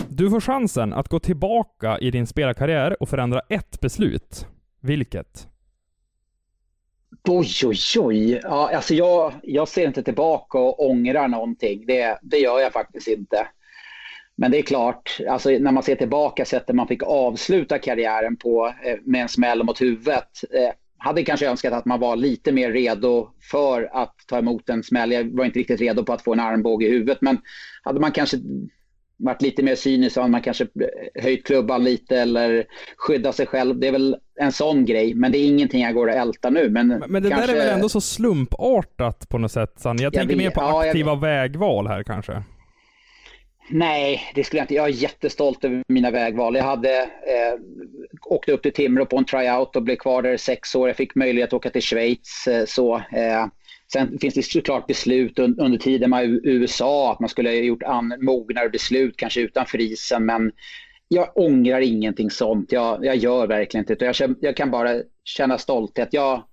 Du 0.09 0.29
får 0.29 0.41
chansen 0.41 0.93
att 0.93 1.07
gå 1.07 1.19
tillbaka 1.19 1.97
i 1.99 2.11
din 2.11 2.27
spelarkarriär 2.27 3.01
och 3.01 3.09
förändra 3.09 3.41
ett 3.49 3.79
beslut. 3.81 4.47
Vilket? 4.81 5.47
Oj, 7.27 7.47
oj, 7.65 7.77
oj. 7.99 8.39
Ja, 8.43 8.75
alltså 8.75 8.93
jag, 8.93 9.33
jag 9.43 9.67
ser 9.67 9.87
inte 9.87 10.03
tillbaka 10.03 10.57
och 10.57 10.89
ångrar 10.89 11.27
någonting. 11.27 11.85
Det, 11.87 12.19
det 12.21 12.37
gör 12.37 12.59
jag 12.59 12.73
faktiskt 12.73 13.07
inte. 13.07 13.47
Men 14.35 14.51
det 14.51 14.57
är 14.57 14.61
klart, 14.61 15.19
alltså 15.29 15.49
när 15.49 15.71
man 15.71 15.83
ser 15.83 15.95
tillbaka 15.95 16.45
sättet 16.45 16.75
man 16.75 16.87
fick 16.87 17.03
avsluta 17.03 17.79
karriären 17.79 18.37
på 18.37 18.73
eh, 18.83 18.97
med 19.03 19.21
en 19.21 19.29
smäll 19.29 19.63
mot 19.63 19.81
huvudet. 19.81 20.43
Eh, 20.53 20.71
hade 20.97 21.23
kanske 21.23 21.49
önskat 21.49 21.73
att 21.73 21.85
man 21.85 21.99
var 21.99 22.15
lite 22.15 22.51
mer 22.51 22.71
redo 22.71 23.29
för 23.51 23.89
att 23.93 24.15
ta 24.27 24.37
emot 24.37 24.69
en 24.69 24.83
smäll. 24.83 25.11
Jag 25.11 25.35
var 25.35 25.45
inte 25.45 25.59
riktigt 25.59 25.81
redo 25.81 26.03
på 26.03 26.13
att 26.13 26.23
få 26.23 26.33
en 26.33 26.39
armbåge 26.39 26.85
i 26.85 26.89
huvudet. 26.89 27.21
Men 27.21 27.37
hade 27.83 27.99
man 27.99 28.11
kanske 28.11 28.37
varit 29.19 29.41
lite 29.41 29.63
mer 29.63 29.75
cynisk 29.75 30.13
så 30.13 30.21
hade 30.21 30.31
man 30.31 30.41
kanske 30.41 30.67
höjt 31.15 31.45
klubban 31.45 31.83
lite 31.83 32.19
eller 32.19 32.65
skyddat 32.97 33.35
sig 33.35 33.45
själv. 33.45 33.79
Det 33.79 33.87
är 33.87 33.91
väl 33.91 34.17
en 34.39 34.51
sån 34.51 34.85
grej, 34.85 35.13
men 35.13 35.31
det 35.31 35.37
är 35.37 35.47
ingenting 35.47 35.81
jag 35.81 35.93
går 35.93 36.09
att 36.09 36.15
älta 36.15 36.49
nu. 36.49 36.69
Men, 36.69 36.87
men 36.87 37.23
det 37.23 37.29
kanske... 37.29 37.47
där 37.47 37.53
är 37.53 37.65
väl 37.65 37.73
ändå 37.73 37.89
så 37.89 38.01
slumpartat 38.01 39.29
på 39.29 39.37
något 39.37 39.51
sätt, 39.51 39.73
Sanni? 39.77 40.03
Jag, 40.03 40.05
jag 40.05 40.13
tänker 40.13 40.35
vet, 40.35 40.43
mer 40.43 40.51
på 40.51 40.61
ja, 40.61 40.85
aktiva 40.85 41.11
jag... 41.11 41.21
vägval 41.21 41.87
här 41.87 42.03
kanske. 42.03 42.43
Nej, 43.71 44.21
det 44.35 44.43
skulle 44.43 44.59
jag 44.59 44.63
inte. 44.63 44.73
Jag 44.73 44.85
är 44.85 44.93
jättestolt 44.93 45.65
över 45.65 45.83
mina 45.87 46.11
vägval. 46.11 46.55
Jag 46.55 46.63
hade 46.63 47.01
eh, 47.01 47.59
åkte 48.25 48.51
upp 48.51 48.63
till 48.63 48.73
Timrå 48.73 49.05
på 49.05 49.17
en 49.17 49.25
tryout 49.25 49.75
och 49.75 49.83
blev 49.83 49.95
kvar 49.95 50.21
där 50.21 50.33
i 50.33 50.37
sex 50.37 50.75
år. 50.75 50.89
Jag 50.89 50.97
fick 50.97 51.15
möjlighet 51.15 51.49
att 51.49 51.53
åka 51.53 51.69
till 51.69 51.81
Schweiz. 51.81 52.47
Eh, 52.47 52.65
så, 52.65 52.95
eh, 52.95 53.45
Sen 53.93 54.19
finns 54.19 54.33
det 54.33 54.43
såklart 54.43 54.87
beslut 54.87 55.39
under 55.39 55.77
tiden 55.77 56.09
med 56.09 56.25
USA 56.43 57.11
att 57.11 57.19
man 57.19 57.29
skulle 57.29 57.49
ha 57.49 57.55
gjort 57.55 57.83
mognare 58.21 58.69
beslut, 58.69 59.17
kanske 59.17 59.41
utanför 59.41 59.81
isen. 59.81 60.25
Men 60.25 60.51
jag 61.07 61.37
ångrar 61.37 61.81
ingenting 61.81 62.29
sånt. 62.29 62.71
Jag, 62.71 63.05
jag 63.05 63.15
gör 63.15 63.47
verkligen 63.47 63.81
inte 63.83 63.95
det. 63.95 64.19
Jag, 64.19 64.35
jag 64.41 64.57
kan 64.57 64.71
bara 64.71 65.01
känna 65.23 65.57
stolthet. 65.57 66.09
Jag, 66.11 66.43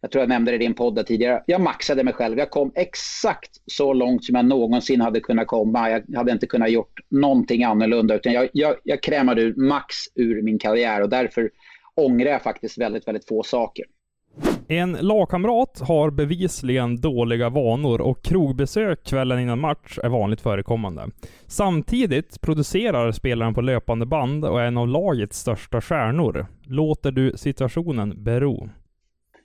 jag 0.00 0.10
tror 0.10 0.22
jag 0.22 0.28
nämnde 0.28 0.50
det 0.50 0.54
i 0.54 0.58
din 0.58 0.74
podd 0.74 1.06
tidigare. 1.06 1.42
Jag 1.46 1.60
maxade 1.60 2.04
mig 2.04 2.14
själv. 2.14 2.38
Jag 2.38 2.50
kom 2.50 2.72
exakt 2.74 3.50
så 3.66 3.92
långt 3.92 4.24
som 4.24 4.34
jag 4.34 4.44
någonsin 4.44 5.00
hade 5.00 5.20
kunnat 5.20 5.46
komma. 5.46 5.90
Jag 5.90 6.16
hade 6.16 6.32
inte 6.32 6.46
kunnat 6.46 6.70
gjort 6.70 7.00
någonting 7.10 7.64
annorlunda. 7.64 8.14
Utan 8.14 8.32
jag, 8.32 8.48
jag, 8.52 8.76
jag 8.84 9.02
krämade 9.02 9.42
ut 9.42 9.56
max 9.56 9.96
ur 10.14 10.42
min 10.42 10.58
karriär 10.58 11.02
och 11.02 11.08
därför 11.08 11.50
ångrar 11.94 12.30
jag 12.30 12.42
faktiskt 12.42 12.78
väldigt, 12.78 13.08
väldigt 13.08 13.28
få 13.28 13.42
saker. 13.42 13.84
En 14.68 14.92
lagkamrat 14.92 15.80
har 15.80 16.10
bevisligen 16.10 17.00
dåliga 17.00 17.48
vanor 17.48 18.00
och 18.00 18.22
krogbesök 18.22 19.04
kvällen 19.04 19.40
innan 19.40 19.60
match 19.60 19.98
är 20.02 20.08
vanligt 20.08 20.40
förekommande. 20.40 21.08
Samtidigt 21.46 22.40
producerar 22.40 23.12
spelaren 23.12 23.54
på 23.54 23.60
löpande 23.60 24.06
band 24.06 24.44
och 24.44 24.60
är 24.60 24.64
en 24.64 24.78
av 24.78 24.88
lagets 24.88 25.38
största 25.38 25.80
stjärnor. 25.80 26.46
Låter 26.66 27.10
du 27.10 27.32
situationen 27.36 28.24
bero? 28.24 28.68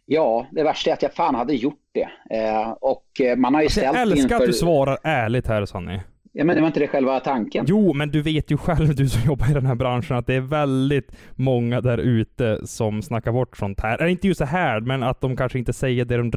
Ja, 0.05 0.47
det 0.51 0.63
värsta 0.63 0.89
är 0.89 0.93
att 0.93 1.01
jag 1.01 1.13
fan 1.13 1.35
hade 1.35 1.53
gjort 1.53 1.81
det. 1.91 2.35
Eh, 2.37 2.69
och 2.71 3.05
man 3.37 3.53
har 3.53 3.61
ju 3.61 3.65
alltså, 3.65 3.79
ställt 3.79 3.95
Jag 3.95 4.01
älskar 4.01 4.23
inför... 4.23 4.35
att 4.35 4.45
du 4.45 4.53
svarar 4.53 4.97
ärligt 5.03 5.47
här, 5.47 5.65
Sanny. 5.65 5.99
Ja, 6.39 6.45
men 6.45 6.55
det 6.55 6.61
var 6.61 6.67
inte 6.67 6.79
det 6.79 6.87
själva 6.87 7.19
tanken. 7.19 7.65
Jo, 7.67 7.93
men 7.93 8.11
du 8.11 8.21
vet 8.21 8.51
ju 8.51 8.57
själv, 8.57 8.95
du 8.95 9.09
som 9.09 9.21
jobbar 9.25 9.51
i 9.51 9.53
den 9.53 9.65
här 9.65 9.75
branschen, 9.75 10.17
att 10.17 10.27
det 10.27 10.35
är 10.35 10.41
väldigt 10.41 11.11
många 11.35 11.81
där 11.81 11.97
ute 11.97 12.67
som 12.67 13.01
snackar 13.01 13.31
bort 13.31 13.57
sånt 13.57 13.79
här. 13.79 13.97
Eller 13.97 14.07
inte 14.07 14.27
just 14.27 14.37
så 14.37 14.45
här, 14.45 14.81
men 14.81 15.03
att 15.03 15.21
de 15.21 15.37
kanske 15.37 15.59
inte 15.59 15.73
säger 15.73 16.05
det 16.05 16.17
de 16.17 16.31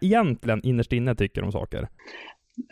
egentligen 0.00 0.60
innerst 0.64 0.92
inne 0.92 1.14
tycker 1.14 1.44
om 1.44 1.52
saker. 1.52 1.88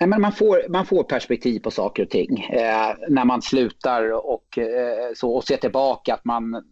Nej, 0.01 0.09
men 0.09 0.21
man, 0.21 0.33
får, 0.33 0.69
man 0.69 0.87
får 0.87 1.03
perspektiv 1.03 1.61
på 1.61 1.71
saker 1.71 2.03
och 2.03 2.11
ting 2.11 2.41
eh, 2.53 2.95
när 3.09 3.25
man 3.25 3.43
slutar 3.43 4.13
och, 4.13 4.59
eh, 4.59 5.13
så, 5.15 5.31
och 5.31 5.45
ser 5.45 5.57
tillbaka 5.57 6.15
att 6.15 6.25
man 6.25 6.63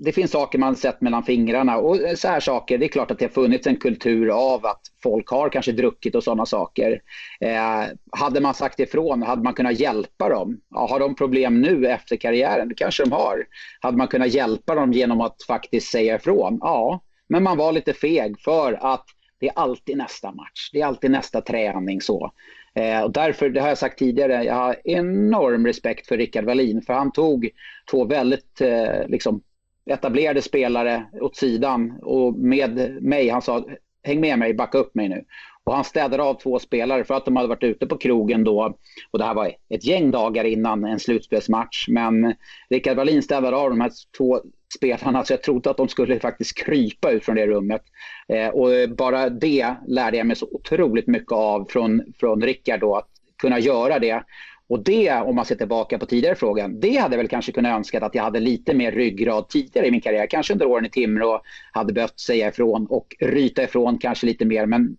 det 0.00 0.12
finns 0.12 0.30
saker 0.30 0.58
man 0.58 0.76
sett 0.76 1.00
mellan 1.00 1.22
fingrarna 1.22 1.76
och 1.76 2.00
eh, 2.00 2.14
så 2.14 2.28
här 2.28 2.40
saker. 2.40 2.78
Det 2.78 2.86
är 2.86 2.88
klart 2.88 3.10
att 3.10 3.18
det 3.18 3.24
har 3.24 3.30
funnits 3.30 3.66
en 3.66 3.76
kultur 3.76 4.28
av 4.28 4.66
att 4.66 4.80
folk 5.02 5.28
har 5.28 5.48
kanske 5.48 5.72
druckit 5.72 6.14
och 6.14 6.24
sådana 6.24 6.46
saker. 6.46 7.00
Eh, 7.40 7.84
hade 8.12 8.40
man 8.40 8.54
sagt 8.54 8.80
ifrån, 8.80 9.22
hade 9.22 9.42
man 9.42 9.54
kunnat 9.54 9.80
hjälpa 9.80 10.28
dem? 10.28 10.60
Ja, 10.70 10.86
har 10.90 11.00
de 11.00 11.14
problem 11.14 11.60
nu 11.60 11.86
efter 11.86 12.16
karriären? 12.16 12.68
Det 12.68 12.74
kanske 12.74 13.04
de 13.04 13.12
har. 13.12 13.44
Hade 13.80 13.96
man 13.96 14.08
kunnat 14.08 14.34
hjälpa 14.34 14.74
dem 14.74 14.92
genom 14.92 15.20
att 15.20 15.42
faktiskt 15.42 15.90
säga 15.90 16.16
ifrån? 16.16 16.58
Ja, 16.60 17.00
men 17.28 17.42
man 17.42 17.56
var 17.56 17.72
lite 17.72 17.92
feg 17.92 18.40
för 18.40 18.72
att 18.72 19.04
det 19.40 19.48
är 19.48 19.52
alltid 19.58 19.96
nästa 19.96 20.32
match. 20.32 20.70
Det 20.72 20.80
är 20.80 20.86
alltid 20.86 21.10
nästa 21.10 21.40
träning 21.40 22.00
så. 22.00 22.32
Eh, 22.74 23.02
och 23.02 23.12
därför, 23.12 23.50
det 23.50 23.60
har 23.60 23.68
jag 23.68 23.78
sagt 23.78 23.98
tidigare, 23.98 24.44
jag 24.44 24.54
har 24.54 24.76
enorm 24.84 25.66
respekt 25.66 26.06
för 26.06 26.16
Rickard 26.16 26.44
Wallin 26.44 26.82
för 26.82 26.92
han 26.92 27.12
tog 27.12 27.50
två 27.90 28.04
väldigt 28.04 28.60
eh, 28.60 29.08
liksom, 29.08 29.42
etablerade 29.88 30.42
spelare 30.42 31.06
åt 31.20 31.36
sidan 31.36 31.98
och 32.02 32.34
med 32.34 33.02
mig, 33.02 33.28
han 33.28 33.42
sa 33.42 33.64
häng 34.02 34.20
med 34.20 34.38
mig, 34.38 34.54
backa 34.54 34.78
upp 34.78 34.94
mig 34.94 35.08
nu. 35.08 35.24
Och 35.64 35.74
han 35.74 35.84
städade 35.84 36.22
av 36.22 36.34
två 36.34 36.58
spelare 36.58 37.04
för 37.04 37.14
att 37.14 37.24
de 37.24 37.36
hade 37.36 37.48
varit 37.48 37.62
ute 37.62 37.86
på 37.86 37.98
krogen 37.98 38.44
då. 38.44 38.76
Och 39.10 39.18
det 39.18 39.24
här 39.24 39.34
var 39.34 39.52
ett 39.68 39.84
gäng 39.84 40.10
dagar 40.10 40.44
innan 40.44 40.84
en 40.84 40.98
slutspelsmatch. 40.98 41.88
Men 41.88 42.34
Rickard 42.70 42.96
Wallin 42.96 43.22
städade 43.22 43.56
av 43.56 43.70
de 43.70 43.80
här 43.80 43.90
två 44.18 44.40
spelarna 44.76 45.24
så 45.24 45.32
jag 45.32 45.42
trodde 45.42 45.70
att 45.70 45.76
de 45.76 45.88
skulle 45.88 46.20
faktiskt 46.20 46.58
krypa 46.58 47.10
ut 47.10 47.24
från 47.24 47.36
det 47.36 47.46
rummet. 47.46 47.82
Eh, 48.28 48.48
och 48.48 48.90
bara 48.96 49.28
det 49.28 49.74
lärde 49.86 50.16
jag 50.16 50.26
mig 50.26 50.36
så 50.36 50.48
otroligt 50.52 51.06
mycket 51.06 51.32
av 51.32 51.66
från, 51.70 52.02
från 52.20 52.42
Rickard 52.42 52.80
då, 52.80 52.96
att 52.96 53.08
kunna 53.42 53.58
göra 53.58 53.98
det. 53.98 54.22
Och 54.68 54.84
det, 54.84 55.12
om 55.12 55.36
man 55.36 55.44
ser 55.44 55.54
tillbaka 55.54 55.98
på 55.98 56.06
tidigare 56.06 56.34
frågan, 56.34 56.80
det 56.80 56.96
hade 56.96 57.14
jag 57.14 57.18
väl 57.18 57.28
kanske 57.28 57.52
kunnat 57.52 57.76
önska 57.76 58.04
att 58.04 58.14
jag 58.14 58.22
hade 58.22 58.40
lite 58.40 58.74
mer 58.74 58.92
ryggrad 58.92 59.48
tidigare 59.48 59.86
i 59.86 59.90
min 59.90 60.00
karriär. 60.00 60.26
Kanske 60.26 60.52
under 60.52 60.66
åren 60.66 60.86
i 60.86 60.90
Timrå 60.90 61.40
hade 61.72 61.92
behövt 61.92 62.20
säga 62.20 62.48
ifrån 62.48 62.86
och 62.86 63.16
ryta 63.20 63.62
ifrån 63.62 63.98
kanske 63.98 64.26
lite 64.26 64.44
mer. 64.44 64.66
Men 64.66 64.96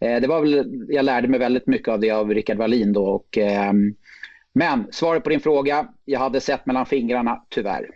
eh, 0.00 0.20
det 0.20 0.26
var 0.26 0.40
väl, 0.40 0.86
jag 0.88 1.04
lärde 1.04 1.28
mig 1.28 1.40
väldigt 1.40 1.66
mycket 1.66 1.88
av 1.88 2.00
det 2.00 2.10
av 2.10 2.34
Rickard 2.34 2.56
Wallin 2.56 2.92
då. 2.92 3.04
Och, 3.04 3.38
eh, 3.38 3.72
men 4.52 4.86
svaret 4.90 5.24
på 5.24 5.30
din 5.30 5.40
fråga, 5.40 5.88
jag 6.04 6.20
hade 6.20 6.40
sett 6.40 6.66
mellan 6.66 6.86
fingrarna, 6.86 7.44
tyvärr. 7.48 7.86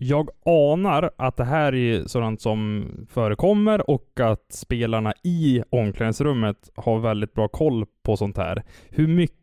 Jag 0.00 0.30
anar 0.44 1.10
att 1.18 1.36
det 1.36 1.44
här 1.44 1.74
är 1.74 2.04
sådant 2.06 2.40
som 2.40 2.86
förekommer 3.10 3.90
och 3.90 4.20
att 4.20 4.52
spelarna 4.52 5.12
i 5.24 5.62
omklädningsrummet 5.70 6.70
har 6.74 6.98
väldigt 6.98 7.34
bra 7.34 7.48
koll 7.48 7.86
på 8.02 8.16
sånt 8.16 8.36
här. 8.36 8.62
Hur 8.90 9.06
mycket 9.06 9.37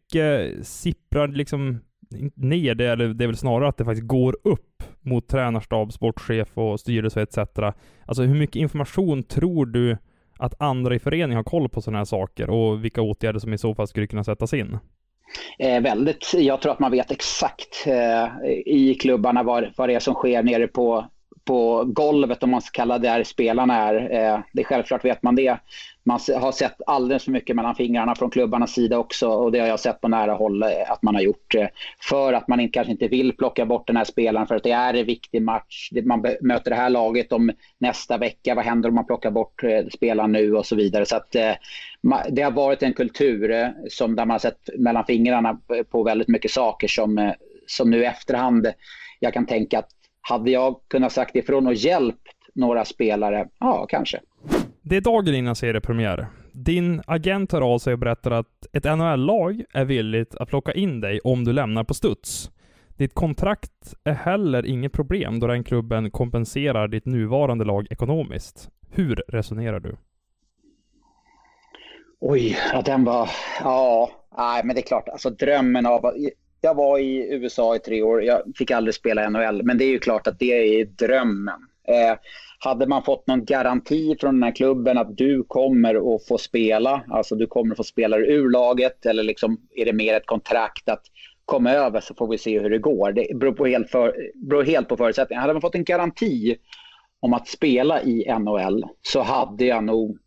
sipprar 0.62 1.28
liksom 1.28 1.80
ner 2.36 2.76
det, 2.76 2.88
eller 2.88 3.08
det 3.08 3.26
är 3.26 3.28
väl 3.28 3.38
snarare 3.38 3.70
att 3.70 3.78
det 3.78 3.86
faktiskt 3.86 4.08
går 4.08 4.38
upp 4.44 4.84
mot 5.02 5.28
tränarstab, 5.28 5.94
sportchef 5.94 6.58
och 6.58 6.80
styrelse 6.80 7.22
etc. 7.22 7.38
Alltså 8.06 8.24
hur 8.24 8.36
mycket 8.36 8.56
information 8.56 9.24
tror 9.24 9.66
du 9.66 9.98
att 10.38 10.62
andra 10.62 10.96
i 10.96 11.00
föreningen 11.00 11.36
har 11.36 11.44
koll 11.44 11.70
på 11.70 11.82
sådana 11.82 11.98
här 11.98 12.06
saker 12.06 12.50
och 12.50 12.86
vilka 12.86 13.02
åtgärder 13.02 13.40
som 13.40 13.54
i 13.54 13.58
så 13.58 13.76
fall 13.76 13.88
skulle 13.88 14.08
kunna 14.08 14.24
sättas 14.24 14.54
in? 14.54 14.78
Eh, 15.60 15.82
väldigt, 15.82 16.34
jag 16.34 16.62
tror 16.62 16.72
att 16.72 16.80
man 16.80 16.92
vet 16.92 17.12
exakt 17.12 17.88
eh, 17.88 18.50
i 18.66 18.98
klubbarna 19.02 19.44
vad, 19.44 19.74
vad 19.78 19.90
det 19.90 19.96
är 19.96 20.00
som 20.00 20.14
sker 20.14 20.44
nere 20.44 20.68
på, 20.68 21.06
på 21.46 21.84
golvet 21.88 22.44
om 22.44 22.50
man 22.50 22.62
ska 22.62 22.82
kalla 22.82 22.98
det 22.98 23.08
där 23.08 23.24
spelarna 23.24 23.76
är. 23.76 23.96
Eh, 23.96 24.40
det 24.54 24.62
är 24.62 24.66
självklart 24.66 25.06
vet 25.06 25.24
man 25.24 25.36
det. 25.36 25.58
Man 26.08 26.20
har 26.36 26.52
sett 26.52 26.82
alldeles 26.86 27.24
för 27.24 27.32
mycket 27.32 27.56
mellan 27.56 27.76
fingrarna 27.76 28.16
från 28.16 28.30
klubbarnas 28.30 28.72
sida 28.72 28.98
också 28.98 29.28
och 29.28 29.52
det 29.52 29.60
har 29.60 29.68
jag 29.68 29.80
sett 29.80 30.02
på 30.02 30.08
nära 30.08 30.34
håll 30.34 30.64
eh, 30.64 30.92
att 30.92 31.02
man 31.02 31.16
har 31.16 31.22
gjort. 31.22 31.56
Eh, 31.56 31.68
för 32.10 32.34
att 32.34 32.48
man 32.48 32.70
kanske 32.70 32.92
inte 32.92 33.08
vill 33.08 33.38
plocka 33.38 33.66
bort 33.66 33.88
den 33.88 33.98
här 33.98 34.04
spelaren 34.04 34.48
för 34.48 34.56
att 34.56 34.64
det 34.64 34.72
är 34.72 34.94
en 34.94 35.06
viktig 35.06 35.42
match. 35.42 35.90
Man 36.04 36.26
möter 36.42 36.72
det 36.72 36.78
här 36.78 36.90
laget 36.90 37.32
om 37.32 37.52
nästa 37.78 38.18
vecka. 38.18 38.56
Vad 38.56 38.66
händer 38.66 38.90
om 38.90 38.96
man 38.96 39.06
plockar 39.06 39.32
bort 39.32 39.64
eh, 39.64 39.86
spelaren 39.94 40.32
nu 40.32 40.56
och 40.56 40.66
så 40.66 40.76
vidare. 40.76 41.06
Så 41.06 41.16
att, 41.16 41.36
det 42.30 42.42
har 42.42 42.52
varit 42.52 42.84
en 42.84 42.94
kultur 42.94 43.74
som 43.90 44.16
där 44.16 44.26
man 44.26 44.34
har 44.34 44.40
sett 44.40 44.70
mellan 44.78 45.06
fingrarna 45.06 45.60
på 45.92 46.04
väldigt 46.04 46.28
mycket 46.28 46.52
saker 46.52 46.88
som, 46.88 47.34
som 47.68 47.90
nu 47.90 48.02
i 48.02 48.06
efterhand 48.06 48.68
jag 49.20 49.34
kan 49.34 49.46
tänka 49.46 49.80
att 49.80 49.90
hade 50.22 50.52
jag 50.52 50.80
kunnat 50.88 51.12
sagt 51.12 51.36
ifrån 51.36 51.68
och 51.68 51.74
hjälpt 51.74 52.28
några 52.54 52.86
spelare? 52.86 53.48
Ja, 53.60 53.86
kanske. 53.90 54.20
Det 54.88 54.96
är 54.96 55.02
dagen 55.02 55.36
innan 55.36 55.56
seriepremiär. 55.56 56.28
Din 56.52 57.02
agent 57.08 57.52
hör 57.52 57.62
av 57.62 57.80
sig 57.80 57.94
och 57.94 58.00
berättar 58.00 58.32
att 58.32 58.68
ett 58.74 58.84
NHL-lag 58.84 59.64
är 59.74 59.86
villigt 59.86 60.36
att 60.36 60.50
plocka 60.50 60.74
in 60.74 61.02
dig 61.02 61.20
om 61.24 61.44
du 61.44 61.54
lämnar 61.54 61.84
på 61.84 61.94
studs. 61.94 62.52
Ditt 62.98 63.14
kontrakt 63.14 63.94
är 64.04 64.14
heller 64.14 64.66
inget 64.66 64.94
problem 64.94 65.40
då 65.40 65.48
den 65.48 65.64
klubben 65.64 66.12
kompenserar 66.12 66.88
ditt 66.88 67.06
nuvarande 67.06 67.66
lag 67.66 67.88
ekonomiskt. 67.90 68.70
Hur 68.92 69.24
resonerar 69.28 69.80
du? 69.80 69.98
Oj, 72.20 72.58
ja, 72.74 72.82
den 72.82 73.04
var... 73.04 73.30
Ja, 73.64 74.12
nej, 74.38 74.62
men 74.66 74.76
det 74.76 74.82
är 74.82 74.88
klart. 74.88 75.10
Alltså 75.10 75.30
drömmen 75.30 75.86
av... 75.86 76.14
Jag 76.62 76.76
var 76.76 77.00
i 77.00 77.34
USA 77.34 77.76
i 77.76 77.80
tre 77.80 78.02
år. 78.02 78.24
Jag 78.24 78.42
fick 78.56 78.72
aldrig 78.72 78.96
spela 78.96 79.30
NHL, 79.30 79.64
men 79.64 79.78
det 79.78 79.86
är 79.86 79.92
ju 79.92 80.00
klart 80.00 80.28
att 80.28 80.40
det 80.40 80.80
är 80.80 80.86
drömmen. 80.86 81.68
Eh, 81.88 82.18
hade 82.66 82.88
man 82.88 83.04
fått 83.04 83.28
någon 83.28 83.46
garanti 83.46 84.16
från 84.20 84.36
den 84.36 84.44
här 84.44 84.56
klubben 84.56 84.98
att 84.98 85.18
du 85.18 85.44
kommer 85.44 86.16
att 86.16 86.28
få 86.28 86.38
spela, 86.38 87.04
alltså 87.10 87.36
du 87.36 87.48
kommer 87.48 87.72
att 87.72 87.78
få 87.78 87.84
spela 87.84 88.18
ur 88.18 88.50
laget 88.50 89.06
eller 89.06 89.24
liksom 89.24 89.58
är 89.76 89.86
det 89.86 89.94
mer 89.94 90.14
ett 90.14 90.26
kontrakt 90.26 90.90
att 90.90 91.02
komma 91.46 91.72
över 91.72 92.00
så 92.02 92.14
får 92.14 92.28
vi 92.28 92.38
se 92.38 92.60
hur 92.60 92.70
det 92.70 92.78
går. 92.78 93.12
Det 93.12 93.28
beror, 93.36 93.52
på 93.52 93.66
helt, 93.66 93.90
för, 93.90 94.16
beror 94.36 94.64
helt 94.64 94.88
på 94.88 94.98
förutsättningarna. 94.98 95.42
Hade 95.42 95.54
man 95.54 95.62
fått 95.62 95.76
en 95.76 95.84
garanti 95.84 96.56
om 97.20 97.34
att 97.34 97.48
spela 97.48 98.02
i 98.02 98.36
NHL 98.40 98.86
så 99.02 99.22
hade 99.22 99.66
jag 99.66 99.84
nog 99.84 100.18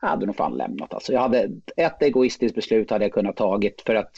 jag 0.00 0.08
hade 0.08 0.26
nog 0.26 0.36
fan 0.36 0.56
lämnat. 0.56 0.94
Alltså 0.94 1.12
jag 1.12 1.20
hade 1.20 1.50
ett 1.76 2.02
egoistiskt 2.02 2.54
beslut 2.54 2.90
hade 2.90 3.04
jag 3.04 3.12
kunnat 3.12 3.36
tagit 3.36 3.82
för 3.86 3.94
att 3.94 4.16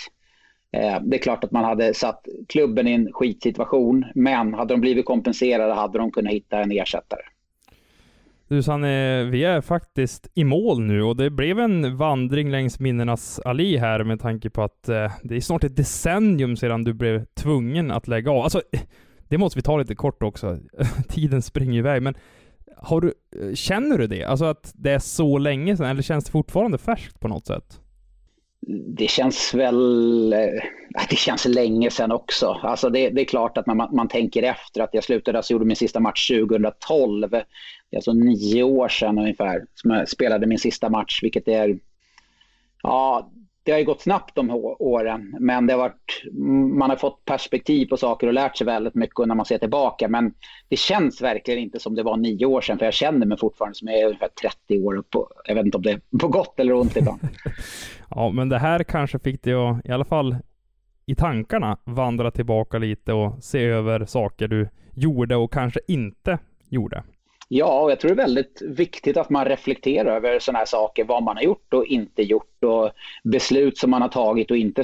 Eh, 0.73 1.01
det 1.03 1.17
är 1.17 1.21
klart 1.21 1.45
att 1.45 1.51
man 1.51 1.65
hade 1.65 1.95
satt 1.95 2.27
klubben 2.49 2.89
i 2.89 2.93
en 2.93 3.13
skitsituation, 3.13 4.07
men 4.15 4.55
hade 4.55 4.75
de 4.75 4.81
blivit 4.81 5.05
kompenserade 5.05 5.73
hade 5.73 5.99
de 5.99 6.11
kunnat 6.11 6.33
hitta 6.33 6.59
en 6.59 6.73
ersättare. 6.73 7.23
Du 8.51 8.63
Sanne, 8.63 9.25
vi 9.25 9.45
är 9.45 9.61
faktiskt 9.61 10.29
i 10.35 10.45
mål 10.45 10.81
nu 10.81 11.03
och 11.03 11.17
det 11.17 11.31
blev 11.31 11.59
en 11.59 11.97
vandring 11.97 12.51
längs 12.51 12.81
minnenas 12.81 13.41
allé 13.45 13.79
här 13.79 14.05
med 14.05 14.21
tanke 14.21 14.51
på 14.51 14.63
att 14.63 14.89
eh, 14.89 15.13
det 15.23 15.37
är 15.37 15.41
snart 15.41 15.65
ett 15.65 15.77
decennium 15.77 16.57
sedan 16.57 16.85
du 16.85 16.93
blev 16.93 17.25
tvungen 17.25 17.91
att 17.91 18.09
lägga 18.09 18.31
av. 18.31 18.43
Alltså, 18.43 18.63
det 19.29 19.39
måste 19.39 19.59
vi 19.59 19.63
ta 19.63 19.77
lite 19.77 19.95
kort 19.95 20.23
också. 20.23 20.59
Tiden 21.09 21.43
springer 21.43 21.79
iväg, 21.79 22.03
men 22.03 22.15
har 22.77 23.01
du, 23.01 23.15
eh, 23.41 23.55
känner 23.55 23.99
du 23.99 24.07
det? 24.07 24.25
Alltså 24.25 24.45
att 24.45 24.73
det 24.75 24.91
är 24.91 24.99
så 24.99 25.39
länge 25.39 25.77
sedan, 25.77 25.87
eller 25.87 26.03
känns 26.03 26.25
det 26.25 26.31
fortfarande 26.31 26.79
färskt 26.79 27.21
på 27.21 27.29
något 27.29 27.47
sätt? 27.47 27.81
Det 28.69 29.11
känns 29.11 29.55
väl... 29.55 30.33
Eh, 30.33 30.63
det 31.11 31.17
känns 31.17 31.45
länge 31.45 31.91
sedan 31.91 32.13
också. 32.13 32.47
Alltså 32.63 32.91
det, 32.91 33.11
det 33.11 33.21
är 33.21 33.25
klart 33.25 33.59
att 33.59 33.67
man, 33.67 33.77
man, 33.77 34.09
tänker 34.09 34.43
efter 34.43 34.81
att 34.81 34.95
jag 34.95 35.05
slutade, 35.05 35.39
alltså 35.39 35.53
gjorde 35.53 35.65
min 35.65 35.77
sista 35.77 36.01
match 36.01 36.29
2012. 36.29 37.31
Det 37.31 37.37
är 37.91 37.97
alltså 37.97 38.13
nio 38.13 38.63
år 38.63 38.89
sedan 38.89 39.19
ungefär 39.19 39.65
som 39.75 39.91
jag 39.91 40.09
spelade 40.09 40.47
min 40.47 40.59
sista 40.59 40.89
match, 40.89 41.23
vilket 41.23 41.49
är... 41.49 41.79
Ja, 42.83 43.31
det 43.63 43.73
har 43.73 43.79
ju 43.79 43.85
gått 43.85 44.01
snabbt 44.01 44.35
de 44.35 44.51
åren, 44.79 45.37
men 45.41 45.67
det 45.67 45.73
har 45.73 45.79
varit, 45.79 46.23
man 46.79 46.91
har 46.91 46.97
fått 46.97 47.25
perspektiv 47.25 47.87
på 47.87 47.97
saker 47.97 48.27
och 48.27 48.33
lärt 48.33 48.57
sig 48.57 48.67
väldigt 48.67 48.95
mycket 48.95 49.27
när 49.27 49.35
man 49.35 49.47
ser 49.47 49.59
tillbaka. 49.59 50.09
Men 50.09 50.35
det 50.69 50.77
känns 50.77 51.23
verkligen 51.23 51.61
inte 51.61 51.81
som 51.81 51.95
det 51.95 52.03
var 52.03 52.17
nio 52.17 52.47
år 52.47 52.61
sedan, 52.61 52.79
för 52.79 52.85
jag 52.85 52.95
känner 52.95 53.27
mig 53.27 53.39
fortfarande 53.39 53.75
som 53.75 53.89
jag 53.89 53.99
är 53.99 54.07
ungefär 54.07 54.29
30 54.29 54.79
år. 54.79 55.05
På, 55.11 55.29
jag 55.45 55.55
vet 55.55 55.65
inte 55.65 55.77
om 55.77 55.83
det 55.83 55.91
är 55.91 56.01
på 56.19 56.29
gott 56.29 56.61
eller 56.61 56.73
ont 56.73 56.97
ibland. 56.97 57.21
ja, 58.11 58.31
men 58.31 58.49
det 58.49 58.59
här 58.59 58.83
kanske 58.83 59.19
fick 59.19 59.43
dig 59.43 59.55
att, 59.55 59.87
i 59.87 59.93
alla 59.93 60.05
fall 60.05 60.37
i 61.07 61.15
tankarna, 61.15 61.79
vandra 61.85 62.31
tillbaka 62.31 62.79
lite 62.79 63.13
och 63.13 63.45
se 63.45 63.65
över 63.65 64.05
saker 64.05 64.49
du 64.49 64.69
gjorde 64.95 65.37
och 65.37 65.53
kanske 65.53 65.81
inte 65.89 66.39
gjorde. 66.69 67.03
Ja, 67.53 67.81
och 67.81 67.91
jag 67.91 68.01
tror 68.01 68.09
det 68.09 68.23
är 68.23 68.27
väldigt 68.27 68.63
viktigt 68.63 69.17
att 69.17 69.31
man 69.31 69.45
reflekterar 69.45 70.17
över 70.17 70.39
sådana 70.39 70.59
här 70.59 70.67
saker, 70.67 71.05
vad 71.05 71.23
man 71.23 71.37
har 71.37 71.43
gjort 71.43 71.75
och 71.75 71.87
inte 71.87 72.23
gjort 72.23 72.65
och 72.65 72.91
beslut 73.25 73.79
som 73.79 73.91
man 73.91 74.03
har 74.03 74.09
tagit 74.09 74.51
och 74.51 74.57
inte 74.57 74.83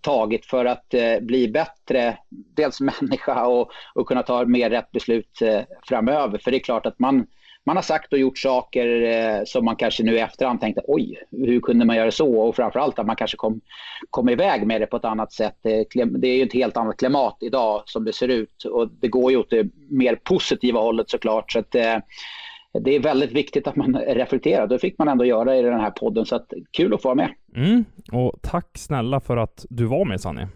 tagit 0.00 0.46
för 0.46 0.64
att 0.64 0.94
eh, 0.94 1.20
bli 1.20 1.48
bättre, 1.48 2.18
dels 2.28 2.80
människa 3.00 3.46
och, 3.46 3.70
och 3.94 4.08
kunna 4.08 4.22
ta 4.22 4.44
mer 4.44 4.70
rätt 4.70 4.90
beslut 4.90 5.42
eh, 5.42 5.60
framöver. 5.88 6.38
För 6.38 6.50
det 6.50 6.56
är 6.56 6.62
klart 6.62 6.86
att 6.86 6.98
man, 6.98 7.26
man 7.68 7.76
har 7.76 7.82
sagt 7.82 8.12
och 8.12 8.18
gjort 8.18 8.38
saker 8.38 9.02
eh, 9.02 9.44
som 9.44 9.64
man 9.64 9.76
kanske 9.76 10.02
nu 10.02 10.14
i 10.14 10.18
efterhand 10.18 10.60
tänkte 10.60 10.82
oj, 10.86 11.16
hur 11.30 11.60
kunde 11.60 11.84
man 11.84 11.96
göra 11.96 12.10
så? 12.10 12.34
Och 12.40 12.56
framförallt 12.56 12.98
att 12.98 13.06
man 13.06 13.16
kanske 13.16 13.36
kom, 13.36 13.60
kom 14.10 14.28
iväg 14.28 14.66
med 14.66 14.80
det 14.80 14.86
på 14.86 14.96
ett 14.96 15.04
annat 15.04 15.32
sätt. 15.32 15.66
Eh, 15.66 16.04
det 16.18 16.28
är 16.28 16.36
ju 16.36 16.42
ett 16.42 16.52
helt 16.52 16.76
annat 16.76 16.96
klimat 16.96 17.36
idag 17.40 17.82
som 17.86 18.04
det 18.04 18.12
ser 18.12 18.28
ut 18.28 18.64
och 18.64 18.88
det 19.00 19.08
går 19.08 19.30
ju 19.30 19.36
åt 19.36 19.50
det 19.50 19.66
mer 19.90 20.14
positiva 20.14 20.80
hållet 20.80 21.10
såklart. 21.10 21.52
Så 21.52 21.58
att, 21.58 21.74
eh, 21.74 21.96
det 22.80 22.94
är 22.94 23.00
väldigt 23.00 23.32
viktigt 23.32 23.66
att 23.66 23.76
man 23.76 23.96
reflekterar. 24.06 24.66
Det 24.66 24.78
fick 24.78 24.98
man 24.98 25.08
ändå 25.08 25.24
göra 25.24 25.56
i 25.56 25.62
den 25.62 25.80
här 25.80 25.90
podden, 25.90 26.26
så 26.26 26.36
att, 26.36 26.52
kul 26.70 26.94
att 26.94 27.02
få 27.02 27.08
vara 27.08 27.16
med. 27.16 27.34
Mm. 27.56 27.84
Och 28.12 28.32
tack 28.42 28.78
snälla 28.78 29.20
för 29.20 29.36
att 29.36 29.66
du 29.70 29.84
var 29.84 30.04
med 30.04 30.20
Sanni. 30.20 30.46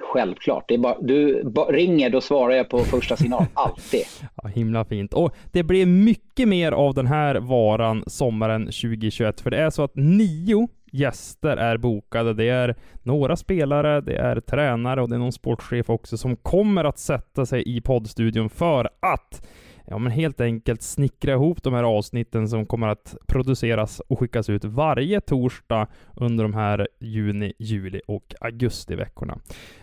Självklart. 0.00 0.64
Det 0.68 0.74
är 0.74 0.78
bara, 0.78 0.96
du 1.00 1.42
ringer, 1.68 2.10
då 2.10 2.20
svarar 2.20 2.54
jag 2.54 2.68
på 2.68 2.78
första 2.78 3.16
signal. 3.16 3.46
Alltid. 3.54 4.02
Ja, 4.42 4.48
himla 4.48 4.84
fint. 4.84 5.14
Och 5.14 5.34
det 5.52 5.62
blir 5.62 5.86
mycket 5.86 6.48
mer 6.48 6.72
av 6.72 6.94
den 6.94 7.06
här 7.06 7.34
varan 7.34 8.04
sommaren 8.06 8.64
2021, 8.64 9.40
för 9.40 9.50
det 9.50 9.58
är 9.58 9.70
så 9.70 9.82
att 9.82 9.94
nio 9.94 10.68
gäster 10.92 11.56
är 11.56 11.76
bokade. 11.76 12.34
Det 12.34 12.48
är 12.48 12.76
några 13.02 13.36
spelare, 13.36 14.00
det 14.00 14.16
är 14.16 14.40
tränare 14.40 15.02
och 15.02 15.08
det 15.08 15.14
är 15.14 15.18
någon 15.18 15.32
sportchef 15.32 15.90
också 15.90 16.16
som 16.16 16.36
kommer 16.36 16.84
att 16.84 16.98
sätta 16.98 17.46
sig 17.46 17.76
i 17.76 17.80
poddstudion 17.80 18.50
för 18.50 18.88
att 19.00 19.46
ja, 19.90 19.98
men 19.98 20.12
helt 20.12 20.40
enkelt 20.40 20.82
snickra 20.82 21.32
ihop 21.32 21.62
de 21.62 21.74
här 21.74 21.82
avsnitten 21.82 22.48
som 22.48 22.66
kommer 22.66 22.88
att 22.88 23.16
produceras 23.26 24.00
och 24.00 24.18
skickas 24.18 24.50
ut 24.50 24.64
varje 24.64 25.20
torsdag 25.20 25.86
under 26.16 26.44
de 26.44 26.54
här 26.54 26.88
juni, 27.00 27.52
juli 27.58 28.00
och 28.06 28.34
augustiveckorna. 28.40 29.38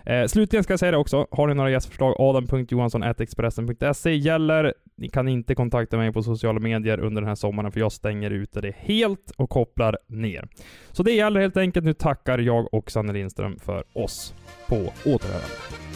Eh, 0.05 0.25
slutligen 0.25 0.63
ska 0.63 0.73
jag 0.73 0.79
säga 0.79 0.91
det 0.91 0.97
också, 0.97 1.27
har 1.31 1.47
ni 1.47 1.53
några 1.53 1.71
gästförslag, 1.71 2.15
adam.johansson.expressen.se 2.19 4.15
gäller. 4.15 4.73
Ni 4.97 5.09
kan 5.09 5.27
inte 5.27 5.55
kontakta 5.55 5.97
mig 5.97 6.13
på 6.13 6.23
sociala 6.23 6.59
medier 6.59 6.99
under 6.99 7.21
den 7.21 7.27
här 7.27 7.35
sommaren, 7.35 7.71
för 7.71 7.79
jag 7.79 7.91
stänger 7.91 8.31
ute 8.31 8.61
det 8.61 8.75
helt 8.77 9.31
och 9.37 9.49
kopplar 9.49 9.97
ner. 10.07 10.47
Så 10.91 11.03
det 11.03 11.11
gäller 11.11 11.39
helt 11.41 11.57
enkelt. 11.57 11.85
Nu 11.85 11.93
tackar 11.93 12.39
jag 12.39 12.73
och 12.73 12.91
Sanne 12.91 13.13
Lindström 13.13 13.59
för 13.59 13.83
oss. 13.93 14.33
På 14.67 14.75
återhörande. 15.05 15.86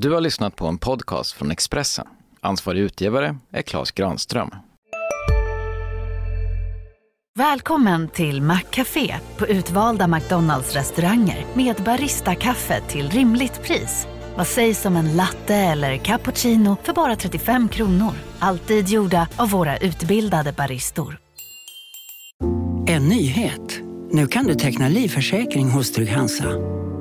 Du 0.00 0.10
har 0.10 0.20
lyssnat 0.20 0.56
på 0.56 0.66
en 0.66 0.78
podcast 0.78 1.32
från 1.32 1.50
Expressen. 1.50 2.06
Ansvarig 2.40 2.80
utgivare 2.80 3.36
är 3.52 3.62
Klas 3.62 3.90
Granström. 3.90 4.50
Välkommen 7.38 8.08
till 8.08 8.42
Maccafé 8.42 9.14
på 9.36 9.46
utvalda 9.46 10.06
McDonalds 10.06 10.74
restauranger 10.74 11.46
med 11.54 11.76
Baristakaffe 11.76 12.80
till 12.80 13.10
rimligt 13.10 13.62
pris. 13.62 14.06
Vad 14.36 14.46
sägs 14.46 14.86
om 14.86 14.96
en 14.96 15.16
latte 15.16 15.54
eller 15.54 15.96
cappuccino 15.96 16.76
för 16.82 16.92
bara 16.92 17.16
35 17.16 17.68
kronor? 17.68 18.12
Alltid 18.38 18.88
gjorda 18.88 19.28
av 19.36 19.50
våra 19.50 19.76
utbildade 19.76 20.52
baristor. 20.52 21.18
En 22.88 23.08
nyhet. 23.08 23.80
Nu 24.10 24.26
kan 24.26 24.44
du 24.44 24.54
teckna 24.54 24.88
livförsäkring 24.88 25.70
hos 25.70 25.92
Trygg-Hansa. 25.92 26.78